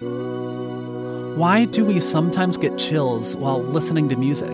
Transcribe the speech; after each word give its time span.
Why 0.00 1.64
do 1.64 1.84
we 1.84 1.98
sometimes 1.98 2.56
get 2.56 2.78
chills 2.78 3.34
while 3.34 3.60
listening 3.60 4.08
to 4.10 4.16
music? 4.16 4.52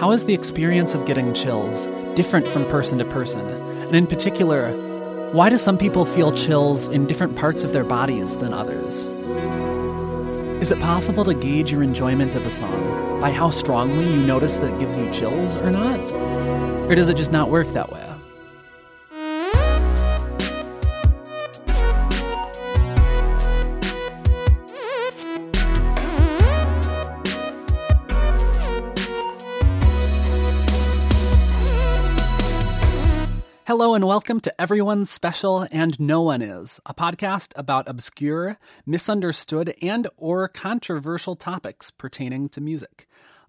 How 0.00 0.12
is 0.12 0.24
the 0.24 0.32
experience 0.32 0.94
of 0.94 1.04
getting 1.04 1.34
chills 1.34 1.86
different 2.14 2.48
from 2.48 2.64
person 2.66 2.96
to 2.98 3.04
person? 3.04 3.46
And 3.46 3.94
in 3.94 4.06
particular, 4.06 4.72
why 5.32 5.50
do 5.50 5.58
some 5.58 5.76
people 5.76 6.06
feel 6.06 6.32
chills 6.32 6.88
in 6.88 7.06
different 7.06 7.36
parts 7.36 7.62
of 7.62 7.74
their 7.74 7.84
bodies 7.84 8.38
than 8.38 8.54
others? 8.54 9.06
Is 10.62 10.70
it 10.70 10.80
possible 10.80 11.26
to 11.26 11.34
gauge 11.34 11.70
your 11.72 11.82
enjoyment 11.82 12.34
of 12.34 12.46
a 12.46 12.50
song 12.50 13.20
by 13.20 13.32
how 13.32 13.50
strongly 13.50 14.10
you 14.10 14.22
notice 14.24 14.56
that 14.56 14.72
it 14.72 14.80
gives 14.80 14.96
you 14.96 15.10
chills 15.12 15.56
or 15.56 15.70
not? 15.70 16.10
Or 16.90 16.94
does 16.94 17.10
it 17.10 17.18
just 17.18 17.32
not 17.32 17.50
work 17.50 17.66
that 17.68 17.92
way? 17.92 18.07
Hello 33.78 33.94
and 33.94 34.08
welcome 34.08 34.40
to 34.40 34.60
Everyone's 34.60 35.08
Special 35.08 35.64
and 35.70 36.00
No 36.00 36.20
One 36.22 36.42
Is, 36.42 36.80
a 36.84 36.92
podcast 36.92 37.52
about 37.54 37.88
obscure, 37.88 38.58
misunderstood, 38.84 39.72
and 39.80 40.08
or 40.16 40.48
controversial 40.48 41.36
topics 41.36 41.92
pertaining 41.92 42.48
to 42.48 42.60
music. 42.60 43.06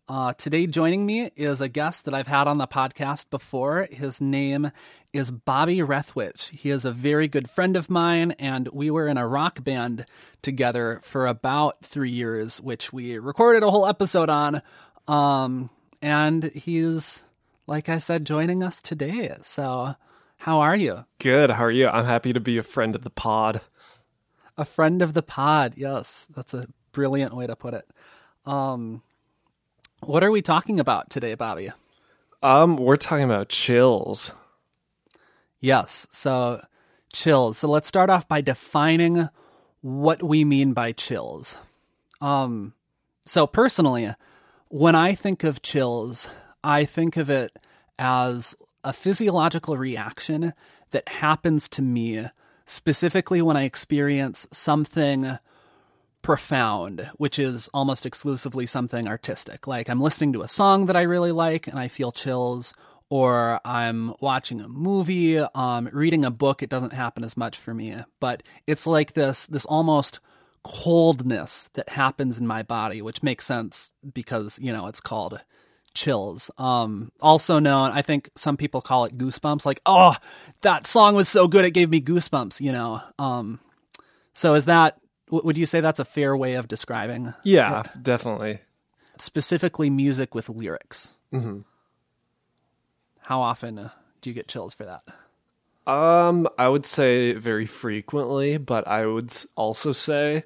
Uh, 0.08 0.34
today 0.34 0.68
joining 0.68 1.08
me 1.08 1.32
is 1.36 1.62
a 1.62 1.68
guest 1.68 2.06
that 2.06 2.14
I've 2.14 2.28
had 2.28 2.48
on 2.48 2.60
the 2.60 2.68
podcast 2.68 3.32
before. 3.32 3.88
His 3.90 4.22
name 4.22 4.72
is 5.14 5.32
Bobby 5.32 5.78
Rethwish. 5.78 6.52
He 6.52 6.70
is 6.70 6.86
a 6.86 6.92
very 6.92 7.28
good 7.28 7.50
friend 7.50 7.76
of 7.76 7.90
mine, 7.90 8.34
and 8.34 8.68
we 8.68 8.92
were 8.92 9.08
in 9.08 9.18
a 9.18 9.28
rock 9.28 9.64
band 9.64 10.06
together 10.44 11.00
for 11.02 11.26
about 11.26 11.84
three 11.84 12.12
years, 12.12 12.62
which 12.62 12.94
we 12.94 13.18
recorded 13.18 13.64
a 13.64 13.72
whole 13.72 13.88
episode 13.88 14.30
on. 14.30 14.62
Um, 15.08 15.72
and 16.04 16.44
he's, 16.54 17.26
like 17.66 17.90
I 17.90 17.98
said, 17.98 18.28
joining 18.28 18.62
us 18.62 18.80
today. 18.80 19.36
So 19.42 19.96
how 20.40 20.62
are 20.62 20.76
you? 20.76 21.04
Good. 21.18 21.52
How 21.52 21.66
are 21.66 21.72
you? 21.72 21.90
I'm 21.90 22.06
happy 22.06 22.32
to 22.32 22.40
be 22.40 22.58
a 22.58 22.64
friend 22.64 22.96
of 22.96 23.04
the 23.04 23.10
pod. 23.10 23.60
A 24.58 24.64
friend 24.64 25.02
of 25.02 25.14
the 25.14 25.22
pod. 25.22 25.74
Yes, 25.76 26.28
that's 26.34 26.54
a 26.54 26.68
brilliant 26.94 27.36
way 27.36 27.46
to 27.46 27.58
put 27.58 27.74
it. 27.74 27.86
Um, 28.46 29.02
what 30.00 30.24
are 30.24 30.32
we 30.32 30.42
talking 30.42 30.80
about 30.80 31.10
today, 31.10 31.36
Bobby? 31.36 31.72
Um, 32.42 32.78
we're 32.78 32.96
talking 32.96 33.26
about 33.26 33.50
chills. 33.50 34.32
Yes. 35.60 36.08
So, 36.10 36.64
chills. 37.12 37.58
So 37.58 37.68
let's 37.68 37.90
start 37.90 38.10
off 38.10 38.26
by 38.26 38.40
defining 38.40 39.28
what 39.82 40.24
we 40.24 40.46
mean 40.46 40.72
by 40.72 40.94
chills. 40.94 41.58
Um, 42.22 42.74
so 43.24 43.46
personally, 43.46 44.14
when 44.70 44.96
I 44.96 45.16
think 45.16 45.44
of 45.44 45.62
chills, 45.62 46.30
I 46.64 46.86
think 46.86 47.18
of 47.18 47.30
it 47.30 47.52
as 47.98 48.56
a 48.84 48.94
physiological 48.94 49.78
reaction 49.78 50.54
that 50.92 51.08
happens 51.08 51.68
to 51.70 51.82
me 51.82 52.26
specifically 52.66 53.42
when 53.42 53.58
I 53.58 53.64
experience 53.64 54.48
something 54.52 55.38
profound, 56.22 57.10
which 57.18 57.40
is 57.40 57.70
almost 57.74 58.06
exclusively 58.06 58.66
something 58.66 59.08
artistic. 59.08 59.68
Like 59.68 59.90
I'm 59.90 60.02
listening 60.02 60.34
to 60.34 60.42
a 60.42 60.48
song 60.48 60.86
that 60.86 60.96
I 60.96 61.04
really 61.04 61.32
like 61.32 61.68
and 61.68 61.80
I 61.80 61.88
feel 61.88 62.12
chills, 62.12 62.74
or 63.10 63.60
I'm 63.66 64.14
watching 64.20 64.62
a 64.62 64.68
movie, 64.68 65.40
um, 65.40 65.90
reading 65.92 66.26
a 66.26 66.32
book. 66.32 66.62
It 66.62 66.70
doesn't 66.70 66.94
happen 66.94 67.24
as 67.24 67.36
much 67.36 67.58
for 67.58 67.74
me, 67.74 67.96
but 68.20 68.44
it's 68.68 68.86
like 68.86 69.14
this 69.14 69.48
this 69.48 69.66
almost 69.66 70.20
coldness 70.64 71.70
that 71.74 71.90
happens 71.90 72.38
in 72.38 72.46
my 72.46 72.62
body, 72.64 73.02
which 73.02 73.24
makes 73.24 73.46
sense 73.46 73.92
because 74.14 74.60
you 74.62 74.72
know 74.72 74.88
it's 74.88 75.02
called 75.02 75.42
chills. 76.00 76.50
Um, 76.58 77.12
also 77.22 77.60
known, 77.60 77.92
I 77.92 78.02
think 78.02 78.30
some 78.36 78.58
people 78.58 78.82
call 78.82 79.06
it 79.06 79.18
goosebumps. 79.18 79.66
Like, 79.66 79.82
oh, 79.86 80.16
that 80.62 80.88
song 80.88 81.16
was 81.16 81.28
so 81.28 81.48
good, 81.48 81.66
it 81.66 81.72
gave 81.72 81.90
me 81.90 82.02
goosebumps. 82.02 82.62
You 82.62 82.72
know. 82.72 83.02
Um, 83.18 83.60
so 84.34 84.56
is 84.56 84.66
that? 84.66 85.00
Would 85.30 85.58
you 85.58 85.68
say 85.68 85.80
that's 85.80 86.00
a 86.00 86.06
fair 86.06 86.36
way 86.36 86.56
of 86.56 86.68
describing? 86.68 87.34
Yeah, 87.44 87.82
it? 87.82 88.04
definitely. 88.04 88.60
Specifically, 89.18 89.90
music 89.90 90.34
with 90.34 90.50
lyrics. 90.50 91.14
Mm-hmm. 91.32 91.60
How 93.22 93.42
often 93.42 93.78
uh, 93.78 93.90
do 94.22 94.30
you 94.30 94.34
get 94.34 94.48
chills 94.48 94.74
for 94.74 94.86
that? 94.86 95.04
Um, 95.92 96.48
I 96.58 96.68
would 96.68 96.86
say 96.86 97.34
very 97.34 97.66
frequently, 97.66 98.58
but 98.58 98.88
I 98.88 99.06
would 99.06 99.32
also 99.56 99.92
say, 99.92 100.44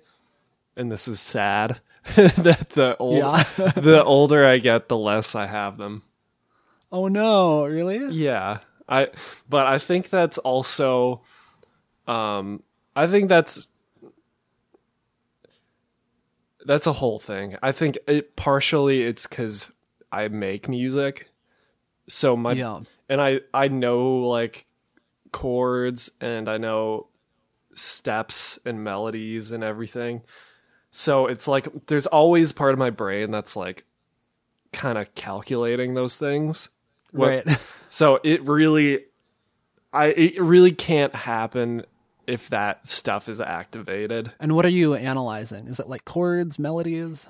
and 0.75 0.91
this 0.91 1.07
is 1.07 1.19
sad, 1.19 1.79
that 2.15 2.71
the 2.71 2.97
old, 2.97 3.17
yeah. 3.17 3.43
the 3.75 4.03
older 4.03 4.45
I 4.45 4.57
get, 4.57 4.89
the 4.89 4.97
less 4.97 5.35
I 5.35 5.47
have 5.47 5.77
them. 5.77 6.03
Oh 6.91 7.07
no, 7.07 7.65
really? 7.65 8.07
Yeah. 8.13 8.59
I 8.87 9.07
but 9.49 9.65
I 9.65 9.77
think 9.77 10.09
that's 10.09 10.37
also 10.37 11.21
um 12.07 12.61
I 12.95 13.07
think 13.07 13.29
that's 13.29 13.67
that's 16.65 16.87
a 16.87 16.93
whole 16.93 17.19
thing. 17.19 17.55
I 17.63 17.71
think 17.71 17.97
it 18.07 18.35
partially 18.35 19.03
it's 19.03 19.25
cuz 19.25 19.71
I 20.11 20.27
make 20.27 20.67
music. 20.67 21.31
So 22.09 22.35
my 22.35 22.51
yeah. 22.51 22.81
and 23.07 23.21
I 23.21 23.41
I 23.53 23.69
know 23.69 24.17
like 24.19 24.67
chords 25.31 26.11
and 26.21 26.49
I 26.49 26.57
know 26.57 27.07
steps 27.73 28.59
and 28.65 28.83
melodies 28.83 29.51
and 29.51 29.63
everything. 29.63 30.21
So 30.95 31.25
it's 31.25 31.47
like 31.47 31.87
there's 31.87 32.05
always 32.05 32.51
part 32.51 32.71
of 32.71 32.79
my 32.79 32.91
brain 32.91 33.31
that's 33.31 33.55
like 33.55 33.83
kind 34.71 34.95
of 34.95 35.13
calculating 35.15 35.95
those 35.95 36.17
things. 36.17 36.69
Right. 37.11 37.43
so 37.89 38.19
it 38.23 38.47
really 38.47 39.05
I 39.91 40.09
it 40.09 40.39
really 40.39 40.71
can't 40.71 41.15
happen 41.15 41.83
if 42.27 42.47
that 42.49 42.87
stuff 42.87 43.27
is 43.27 43.41
activated. 43.41 44.33
And 44.39 44.53
what 44.53 44.67
are 44.67 44.69
you 44.69 44.93
analyzing? 44.93 45.67
Is 45.67 45.79
it 45.79 45.89
like 45.89 46.05
chords, 46.05 46.59
melodies? 46.59 47.27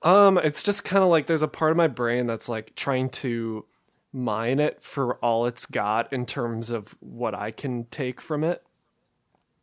Um, 0.00 0.38
it's 0.38 0.62
just 0.62 0.82
kind 0.82 1.04
of 1.04 1.10
like 1.10 1.26
there's 1.26 1.42
a 1.42 1.48
part 1.48 1.72
of 1.72 1.76
my 1.76 1.88
brain 1.88 2.26
that's 2.26 2.48
like 2.48 2.74
trying 2.74 3.10
to 3.10 3.66
mine 4.14 4.60
it 4.60 4.82
for 4.82 5.16
all 5.16 5.44
it's 5.44 5.66
got 5.66 6.10
in 6.10 6.24
terms 6.24 6.70
of 6.70 6.96
what 7.00 7.34
I 7.34 7.50
can 7.50 7.84
take 7.84 8.18
from 8.18 8.42
it 8.44 8.62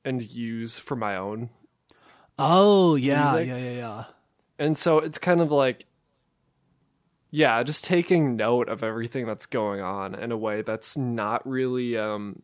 and 0.04 0.22
use 0.22 0.78
for 0.78 0.96
my 0.96 1.16
own 1.16 1.50
Oh 2.38 2.96
yeah, 2.96 3.32
music. 3.32 3.48
yeah, 3.48 3.58
yeah, 3.58 3.78
yeah. 3.78 4.04
And 4.60 4.78
so 4.78 5.00
it's 5.00 5.18
kind 5.18 5.42
of 5.42 5.52
like 5.52 5.86
yeah, 7.32 7.62
just 7.64 7.84
taking 7.84 8.38
note 8.38 8.70
of 8.70 8.82
everything 8.82 9.26
that's 9.26 9.46
going 9.46 9.82
on 9.82 10.16
in 10.16 10.32
a 10.32 10.38
way 10.38 10.62
that's 10.62 10.96
not 10.96 11.46
really 11.48 11.98
um 11.98 12.42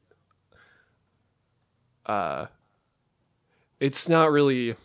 uh 2.06 2.48
it's 3.80 4.10
not 4.10 4.32
really 4.32 4.76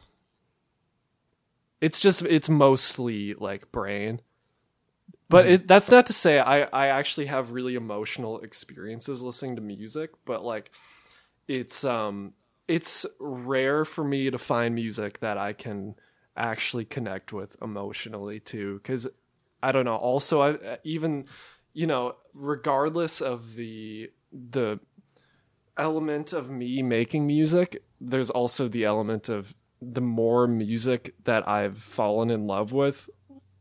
it's 1.81 1.99
just 1.99 2.23
it's 2.23 2.49
mostly 2.49 3.35
like 3.35 3.73
brain 3.73 4.21
but 5.29 5.45
mm-hmm. 5.45 5.55
it, 5.55 5.69
that's 5.69 5.91
not 5.91 6.07
to 6.07 6.13
say 6.13 6.39
I, 6.39 6.63
I 6.65 6.89
actually 6.89 7.27
have 7.27 7.51
really 7.51 7.75
emotional 7.75 8.41
experiences 8.41 9.23
listening 9.23 9.57
to 9.57 9.63
music 9.63 10.11
but 10.25 10.45
like 10.45 10.71
it's 11.49 11.85
um 11.85 12.35
it's 12.69 13.07
rare 13.21 13.85
for 13.85 14.05
me 14.05 14.31
to 14.31 14.39
find 14.39 14.75
music 14.75 15.21
that 15.21 15.39
I 15.39 15.53
can 15.53 15.95
actually 16.37 16.85
connect 16.85 17.33
with 17.33 17.57
emotionally 17.63 18.41
too 18.41 18.81
cuz 18.85 19.07
I 19.63 19.73
don't 19.73 19.85
know. 19.85 19.97
Also 19.97 20.43
I 20.43 20.79
even 20.85 21.25
you 21.73 21.87
know 21.87 22.17
regardless 22.35 23.21
of 23.21 23.55
the 23.55 24.11
the 24.33 24.81
element 25.79 26.33
of 26.33 26.51
me 26.51 26.83
making 26.83 27.27
music 27.27 27.83
there's 28.01 28.31
also 28.31 28.69
the 28.69 28.85
element 28.85 29.29
of 29.29 29.55
the 29.81 30.01
more 30.01 30.47
music 30.47 31.15
that 31.25 31.49
I've 31.49 31.79
fallen 31.79 32.31
in 32.31 32.47
love 32.47 32.73
with 32.73 33.09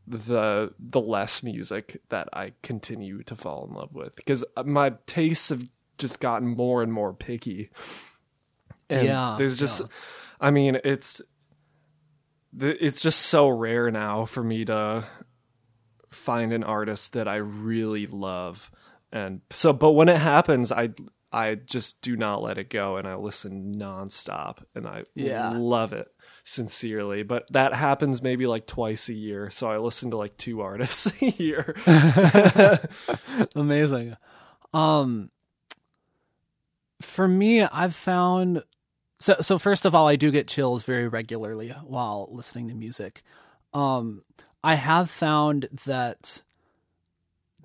the 0.06 0.72
the 0.78 1.00
less 1.00 1.42
music 1.42 2.00
that 2.10 2.28
I 2.32 2.52
continue 2.62 3.22
to 3.24 3.34
fall 3.34 3.66
in 3.68 3.74
love 3.74 3.94
with. 3.94 4.14
Because 4.16 4.44
my 4.64 4.94
tastes 5.06 5.48
have 5.48 5.68
just 5.98 6.20
gotten 6.20 6.48
more 6.48 6.82
and 6.82 6.92
more 6.92 7.12
picky 7.12 7.70
and 8.90 9.06
yeah, 9.06 9.36
there's 9.38 9.58
just, 9.58 9.80
yeah. 9.80 9.86
I 10.40 10.50
mean, 10.50 10.78
it's 10.84 11.20
it's 12.58 13.00
just 13.00 13.20
so 13.20 13.48
rare 13.48 13.90
now 13.90 14.24
for 14.24 14.42
me 14.42 14.64
to 14.64 15.04
find 16.10 16.52
an 16.52 16.64
artist 16.64 17.12
that 17.12 17.28
I 17.28 17.36
really 17.36 18.06
love, 18.06 18.70
and 19.12 19.40
so. 19.50 19.72
But 19.72 19.92
when 19.92 20.08
it 20.08 20.18
happens, 20.18 20.72
I 20.72 20.90
I 21.32 21.56
just 21.56 22.00
do 22.02 22.16
not 22.16 22.42
let 22.42 22.58
it 22.58 22.70
go, 22.70 22.96
and 22.96 23.06
I 23.06 23.16
listen 23.16 23.74
nonstop, 23.76 24.64
and 24.74 24.86
I 24.86 25.04
yeah. 25.14 25.50
love 25.50 25.92
it 25.92 26.08
sincerely. 26.44 27.22
But 27.22 27.46
that 27.52 27.74
happens 27.74 28.22
maybe 28.22 28.46
like 28.46 28.66
twice 28.66 29.08
a 29.08 29.14
year, 29.14 29.50
so 29.50 29.70
I 29.70 29.78
listen 29.78 30.10
to 30.12 30.16
like 30.16 30.36
two 30.36 30.60
artists 30.60 31.12
a 31.20 31.30
year. 31.30 31.76
Amazing. 33.54 34.16
Um, 34.72 35.30
for 37.00 37.28
me, 37.28 37.62
I've 37.62 37.94
found 37.94 38.62
so 39.18 39.36
so 39.40 39.58
first 39.58 39.84
of 39.84 39.94
all, 39.94 40.06
I 40.06 40.16
do 40.16 40.30
get 40.30 40.48
chills 40.48 40.84
very 40.84 41.08
regularly 41.08 41.70
while 41.84 42.28
listening 42.30 42.68
to 42.68 42.74
music. 42.74 43.22
Um, 43.72 44.22
I 44.62 44.74
have 44.74 45.10
found 45.10 45.68
that 45.86 46.42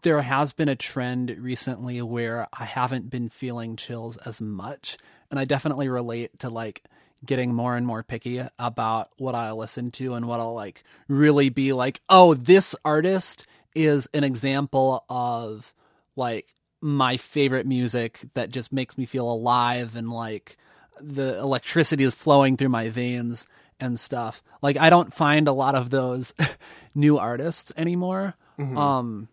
there 0.03 0.21
has 0.21 0.51
been 0.51 0.69
a 0.69 0.75
trend 0.75 1.35
recently 1.39 2.01
where 2.01 2.47
I 2.53 2.65
haven't 2.65 3.09
been 3.09 3.29
feeling 3.29 3.75
chills 3.75 4.17
as 4.17 4.41
much, 4.41 4.97
and 5.29 5.39
I 5.39 5.45
definitely 5.45 5.89
relate 5.89 6.39
to 6.39 6.49
like 6.49 6.83
getting 7.25 7.53
more 7.53 7.75
and 7.75 7.85
more 7.85 8.03
picky 8.03 8.43
about 8.57 9.09
what 9.17 9.35
I 9.35 9.51
listen 9.51 9.91
to 9.91 10.15
and 10.15 10.27
what 10.27 10.39
I'll 10.39 10.55
like 10.55 10.83
really 11.07 11.49
be 11.49 11.71
like, 11.73 12.01
oh, 12.09 12.33
this 12.33 12.75
artist 12.83 13.45
is 13.75 14.07
an 14.13 14.23
example 14.23 15.05
of 15.09 15.73
like 16.15 16.53
my 16.81 17.17
favorite 17.17 17.67
music 17.67 18.19
that 18.33 18.49
just 18.49 18.73
makes 18.73 18.97
me 18.97 19.05
feel 19.05 19.31
alive 19.31 19.95
and 19.95 20.09
like 20.09 20.57
the 21.01 21.37
electricity 21.39 22.03
is 22.03 22.15
flowing 22.15 22.57
through 22.57 22.69
my 22.69 22.89
veins 22.89 23.47
and 23.79 23.99
stuff. 23.99 24.41
Like 24.61 24.77
I 24.77 24.89
don't 24.89 25.13
find 25.13 25.47
a 25.47 25.53
lot 25.53 25.75
of 25.75 25.89
those 25.89 26.33
new 26.95 27.17
artists 27.17 27.71
anymore. 27.75 28.35
Mm-hmm. 28.59 28.77
Um 28.77 29.27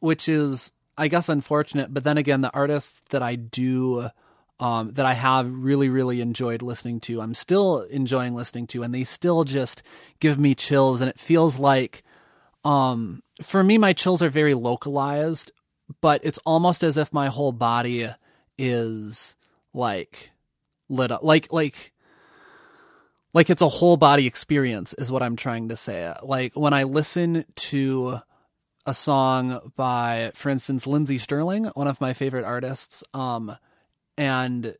which 0.00 0.28
is 0.28 0.72
I 0.96 1.08
guess 1.08 1.28
unfortunate, 1.28 1.92
but 1.92 2.04
then 2.04 2.18
again 2.18 2.40
the 2.40 2.52
artists 2.54 3.02
that 3.10 3.22
I 3.22 3.34
do 3.36 4.10
um, 4.60 4.92
that 4.92 5.04
I 5.04 5.14
have 5.14 5.52
really, 5.52 5.88
really 5.88 6.20
enjoyed 6.20 6.62
listening 6.62 7.00
to. 7.00 7.20
I'm 7.20 7.34
still 7.34 7.82
enjoying 7.82 8.34
listening 8.34 8.66
to, 8.68 8.82
and 8.82 8.94
they 8.94 9.04
still 9.04 9.44
just 9.44 9.82
give 10.20 10.38
me 10.38 10.54
chills. 10.54 11.00
And 11.00 11.10
it 11.10 11.18
feels 11.18 11.58
like, 11.58 12.02
um, 12.64 13.22
for 13.42 13.64
me, 13.64 13.78
my 13.78 13.92
chills 13.92 14.22
are 14.22 14.30
very 14.30 14.54
localized, 14.54 15.50
but 16.00 16.20
it's 16.24 16.38
almost 16.46 16.82
as 16.82 16.96
if 16.96 17.12
my 17.12 17.26
whole 17.26 17.52
body 17.52 18.08
is 18.56 19.36
like 19.74 20.30
lit 20.88 21.10
up, 21.10 21.22
like 21.22 21.52
like 21.52 21.92
like 23.34 23.50
it's 23.50 23.62
a 23.62 23.68
whole 23.68 23.96
body 23.96 24.26
experience, 24.26 24.94
is 24.94 25.10
what 25.10 25.22
I'm 25.22 25.36
trying 25.36 25.68
to 25.68 25.76
say. 25.76 26.14
Like 26.22 26.54
when 26.54 26.72
I 26.72 26.84
listen 26.84 27.44
to 27.56 28.20
a 28.86 28.94
song 28.94 29.72
by, 29.76 30.30
for 30.34 30.50
instance, 30.50 30.86
Lindsey 30.86 31.18
Stirling 31.18 31.64
one 31.74 31.88
of 31.88 32.00
my 32.00 32.12
favorite 32.12 32.44
artists, 32.44 33.04
um 33.12 33.56
and 34.16 34.76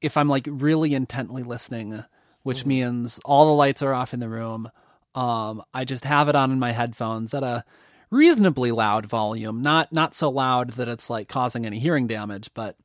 if 0.00 0.16
I'm 0.16 0.28
like 0.28 0.46
really 0.48 0.94
intently 0.94 1.42
listening, 1.42 2.04
which 2.42 2.60
mm-hmm. 2.60 2.68
means 2.68 3.20
all 3.24 3.46
the 3.46 3.52
lights 3.52 3.82
are 3.82 3.92
off 3.92 4.14
in 4.14 4.20
the 4.20 4.28
room, 4.28 4.70
um, 5.14 5.62
I 5.74 5.84
just 5.84 6.04
have 6.04 6.28
it 6.28 6.36
on 6.36 6.52
in 6.52 6.58
my 6.58 6.72
headphones 6.72 7.34
at 7.34 7.42
a 7.42 7.64
reasonably 8.10 8.70
loud 8.70 9.06
volume, 9.06 9.60
not 9.60 9.92
not 9.92 10.14
so 10.14 10.30
loud 10.30 10.70
that 10.70 10.88
it's 10.88 11.10
like 11.10 11.28
causing 11.28 11.66
any 11.66 11.78
hearing 11.78 12.06
damage, 12.06 12.50
but 12.54 12.76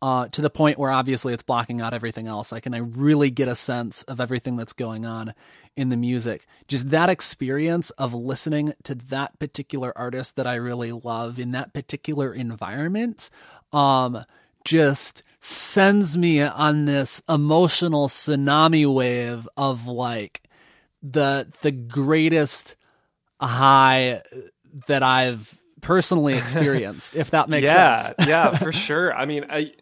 uh, 0.00 0.26
to 0.28 0.40
the 0.40 0.50
point 0.50 0.78
where 0.78 0.90
obviously 0.90 1.32
it's 1.32 1.42
blocking 1.42 1.80
out 1.80 1.94
everything 1.94 2.26
else. 2.26 2.50
Like, 2.50 2.66
and 2.66 2.74
I 2.74 2.78
really 2.78 3.30
get 3.30 3.48
a 3.48 3.54
sense 3.54 4.02
of 4.04 4.20
everything 4.20 4.56
that's 4.56 4.72
going 4.72 5.06
on 5.06 5.32
in 5.76 5.88
the 5.88 5.96
music. 5.96 6.46
Just 6.66 6.90
that 6.90 7.08
experience 7.08 7.90
of 7.90 8.12
listening 8.12 8.74
to 8.82 8.94
that 8.96 9.38
particular 9.38 9.92
artist 9.96 10.36
that 10.36 10.46
I 10.46 10.56
really 10.56 10.92
love 10.92 11.38
in 11.38 11.50
that 11.50 11.72
particular 11.72 12.34
environment. 12.34 13.30
Um, 13.72 14.24
just 14.64 15.22
sends 15.40 16.16
me 16.16 16.40
on 16.40 16.84
this 16.84 17.22
emotional 17.28 18.08
tsunami 18.08 18.92
wave 18.92 19.48
of 19.56 19.86
like 19.86 20.42
the 21.02 21.48
the 21.62 21.72
greatest 21.72 22.76
high 23.40 24.22
that 24.86 25.02
I've 25.02 25.61
personally 25.82 26.34
experienced 26.34 27.14
if 27.14 27.30
that 27.30 27.50
makes 27.50 27.66
yeah, 27.66 28.00
sense. 28.00 28.14
yeah, 28.20 28.26
yeah, 28.26 28.56
for 28.56 28.72
sure. 28.72 29.14
I 29.14 29.26
mean, 29.26 29.44
I 29.50 29.72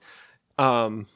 um 0.58 1.06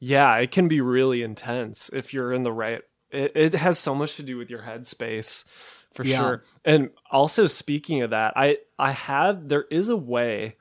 yeah, 0.00 0.36
it 0.36 0.50
can 0.50 0.66
be 0.66 0.80
really 0.80 1.22
intense 1.22 1.88
if 1.92 2.12
you're 2.12 2.32
in 2.32 2.42
the 2.42 2.52
right 2.52 2.82
it, 3.12 3.32
it 3.36 3.54
has 3.54 3.78
so 3.78 3.94
much 3.94 4.16
to 4.16 4.24
do 4.24 4.36
with 4.36 4.50
your 4.50 4.62
headspace 4.62 5.44
for 5.94 6.04
yeah. 6.04 6.18
sure. 6.18 6.42
And 6.64 6.90
also 7.10 7.46
speaking 7.46 8.02
of 8.02 8.10
that, 8.10 8.32
I 8.36 8.58
I 8.78 8.90
had 8.90 9.48
there 9.48 9.66
is 9.70 9.88
a 9.88 9.96
way 9.96 10.56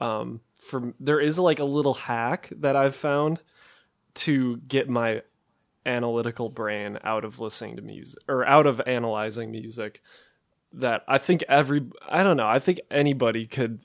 um 0.00 0.40
for 0.56 0.94
there 0.98 1.20
is 1.20 1.38
like 1.38 1.58
a 1.58 1.64
little 1.64 1.94
hack 1.94 2.48
that 2.56 2.76
I've 2.76 2.96
found 2.96 3.42
to 4.14 4.56
get 4.58 4.88
my 4.88 5.22
analytical 5.84 6.48
brain 6.48 6.98
out 7.04 7.24
of 7.24 7.38
listening 7.38 7.76
to 7.76 7.82
music 7.82 8.22
or 8.28 8.44
out 8.46 8.66
of 8.66 8.80
analyzing 8.86 9.50
music 9.50 10.02
that 10.76 11.04
I 11.08 11.18
think 11.18 11.44
every 11.48 11.84
I 12.08 12.22
don't 12.22 12.36
know, 12.36 12.46
I 12.46 12.58
think 12.58 12.80
anybody 12.90 13.46
could 13.46 13.84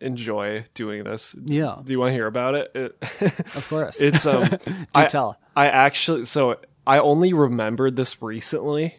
enjoy 0.00 0.64
doing 0.74 1.04
this. 1.04 1.34
Yeah. 1.44 1.78
Do 1.82 1.92
you 1.92 1.98
want 1.98 2.10
to 2.10 2.14
hear 2.14 2.26
about 2.26 2.54
it? 2.54 2.70
it 2.74 2.96
of 3.54 3.66
course. 3.68 4.00
It's 4.00 4.26
um 4.26 4.48
I, 4.94 5.06
tell. 5.06 5.38
I 5.54 5.66
actually 5.66 6.24
so 6.24 6.58
I 6.86 6.98
only 6.98 7.32
remembered 7.32 7.96
this 7.96 8.20
recently. 8.20 8.96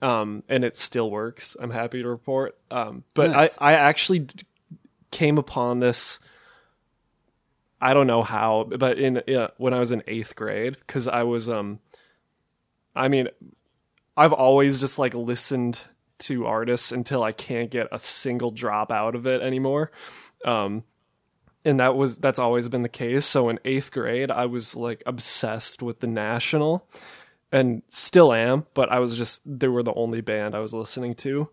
Um 0.00 0.42
and 0.48 0.64
it 0.64 0.76
still 0.76 1.10
works. 1.10 1.56
I'm 1.60 1.70
happy 1.70 2.02
to 2.02 2.08
report. 2.08 2.56
Um 2.70 3.04
but 3.14 3.30
nice. 3.30 3.58
I 3.60 3.70
I 3.70 3.74
actually 3.74 4.26
came 5.10 5.38
upon 5.38 5.80
this 5.80 6.18
I 7.82 7.94
don't 7.94 8.06
know 8.06 8.22
how, 8.22 8.68
but 8.78 8.96
in 8.96 9.22
yeah, 9.26 9.48
when 9.56 9.74
I 9.74 9.80
was 9.80 9.90
in 9.90 10.04
eighth 10.06 10.36
grade, 10.36 10.76
because 10.86 11.08
I 11.08 11.24
was 11.24 11.50
um, 11.50 11.80
I 12.94 13.08
mean, 13.08 13.26
I've 14.16 14.32
always 14.32 14.78
just 14.78 15.00
like 15.00 15.14
listened 15.14 15.80
to 16.22 16.46
artists 16.46 16.92
until 16.92 17.22
I 17.22 17.32
can't 17.32 17.70
get 17.70 17.88
a 17.92 17.98
single 17.98 18.50
drop 18.50 18.90
out 18.90 19.14
of 19.14 19.26
it 19.26 19.42
anymore. 19.42 19.90
Um, 20.44 20.84
and 21.64 21.78
that 21.80 21.96
was 21.96 22.16
that's 22.16 22.38
always 22.38 22.68
been 22.68 22.82
the 22.82 22.88
case. 22.88 23.24
So 23.24 23.48
in 23.48 23.60
eighth 23.64 23.92
grade, 23.92 24.30
I 24.30 24.46
was 24.46 24.74
like 24.74 25.02
obsessed 25.06 25.82
with 25.82 26.00
the 26.00 26.08
National, 26.08 26.88
and 27.52 27.82
still 27.90 28.32
am. 28.32 28.66
But 28.74 28.90
I 28.90 28.98
was 28.98 29.16
just 29.16 29.42
they 29.46 29.68
were 29.68 29.82
the 29.82 29.94
only 29.94 30.20
band 30.20 30.54
I 30.54 30.60
was 30.60 30.74
listening 30.74 31.14
to. 31.16 31.48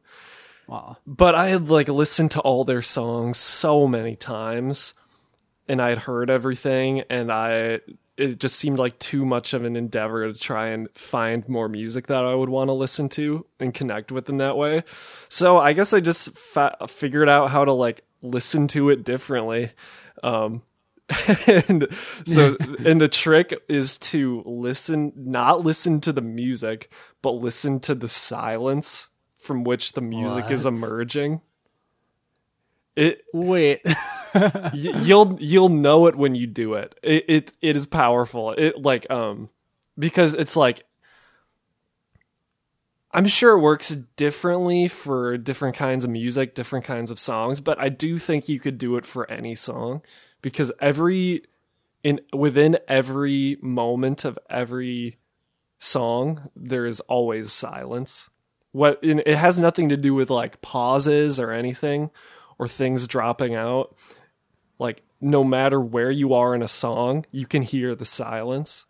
Wow. 0.68 0.98
But 1.06 1.36
I 1.36 1.48
had 1.48 1.70
like 1.70 1.88
listened 1.90 2.32
to 2.32 2.40
all 2.42 2.64
their 2.64 2.82
songs 2.82 3.38
so 3.38 3.88
many 3.88 4.16
times 4.16 4.94
and 5.70 5.80
I 5.80 5.90
had 5.90 6.00
heard 6.00 6.32
everything, 6.32 7.04
and 7.12 7.32
I 7.32 7.82
it 8.20 8.40
just 8.40 8.58
seemed 8.58 8.78
like 8.78 9.00
too 9.00 9.26
much 9.26 9.54
of 9.54 9.64
an 9.64 9.76
endeavor 9.76 10.32
to 10.32 10.38
try 10.38 10.68
and 10.68 10.90
find 10.92 11.48
more 11.48 11.70
music 11.70 12.08
that 12.08 12.26
I 12.26 12.36
would 12.36 12.50
want 12.50 12.68
to 12.68 12.74
listen 12.74 13.08
to 13.10 13.46
and 13.60 13.74
connect 13.74 14.12
with 14.12 14.30
in 14.30 14.38
that 14.38 14.58
way. 14.58 14.84
So 15.30 15.58
I 15.58 15.74
guess 15.74 15.94
I 15.94 16.02
just 16.02 16.38
fa- 16.38 16.76
figured 16.88 17.30
out 17.30 17.52
how 17.52 17.64
to 17.66 17.72
like 17.72 18.04
listen 18.22 18.68
to 18.70 18.90
it 18.90 19.04
differently. 19.04 19.72
Um, 20.22 20.64
and 21.48 21.88
so 22.26 22.58
and 22.86 23.02
the 23.02 23.08
trick 23.08 23.60
is 23.68 23.98
to 23.98 24.44
listen 24.46 25.12
not 25.16 25.64
listen 25.64 26.02
to 26.02 26.14
the 26.14 26.22
music 26.22 26.92
but 27.22 27.32
listen 27.32 27.80
to 27.80 27.96
the 27.96 28.08
silence 28.08 29.10
from 29.38 29.64
which 29.64 29.94
the 29.94 30.02
music 30.02 30.44
what? 30.44 30.52
is 30.52 30.66
emerging 30.68 31.42
it 32.96 33.24
wait 33.34 33.82
you'll 34.74 35.38
you'll 35.40 35.70
know 35.70 36.08
it 36.08 36.16
when 36.16 36.36
you 36.36 36.48
do 36.48 36.74
it. 36.76 36.96
It 37.04 37.26
it 37.28 37.52
it 37.62 37.76
is 37.76 37.86
powerful. 37.86 38.52
It 38.52 38.82
like 38.82 39.10
um 39.10 39.50
because 39.98 40.34
it's 40.34 40.56
like 40.56 40.84
I'm 43.12 43.26
sure 43.26 43.58
it 43.58 43.62
works 43.62 43.90
differently 43.90 44.88
for 44.88 45.38
different 45.38 45.76
kinds 45.76 46.04
of 46.04 46.12
music, 46.12 46.54
different 46.54 46.86
kinds 46.86 47.10
of 47.10 47.18
songs, 47.18 47.60
but 47.60 47.80
I 47.80 47.90
do 47.90 48.20
think 48.20 48.48
you 48.48 48.60
could 48.60 48.78
do 48.78 48.98
it 48.98 49.06
for 49.06 49.30
any 49.32 49.56
song 49.56 50.04
because 50.42 50.72
every 50.80 51.44
in 52.04 52.22
within 52.34 52.78
every 52.88 53.58
moment 53.62 54.26
of 54.26 54.38
every 54.50 55.18
song 55.80 56.50
there 56.56 56.86
is 56.86 57.00
always 57.02 57.52
silence. 57.52 58.30
What 58.72 59.00
it 59.02 59.36
has 59.36 59.60
nothing 59.60 59.90
to 59.90 59.98
do 59.98 60.14
with 60.14 60.30
like 60.30 60.62
pauses 60.62 61.40
or 61.40 61.52
anything 61.52 62.12
or 62.60 62.68
things 62.68 63.08
dropping 63.08 63.56
out 63.56 63.96
like 64.80 65.04
no 65.22 65.44
matter 65.44 65.80
where 65.80 66.10
you 66.10 66.34
are 66.34 66.56
in 66.56 66.64
a 66.64 66.68
song, 66.68 67.26
you 67.32 67.46
can 67.46 67.62
hear 67.62 67.94
the 67.94 68.06
silence. 68.06 68.86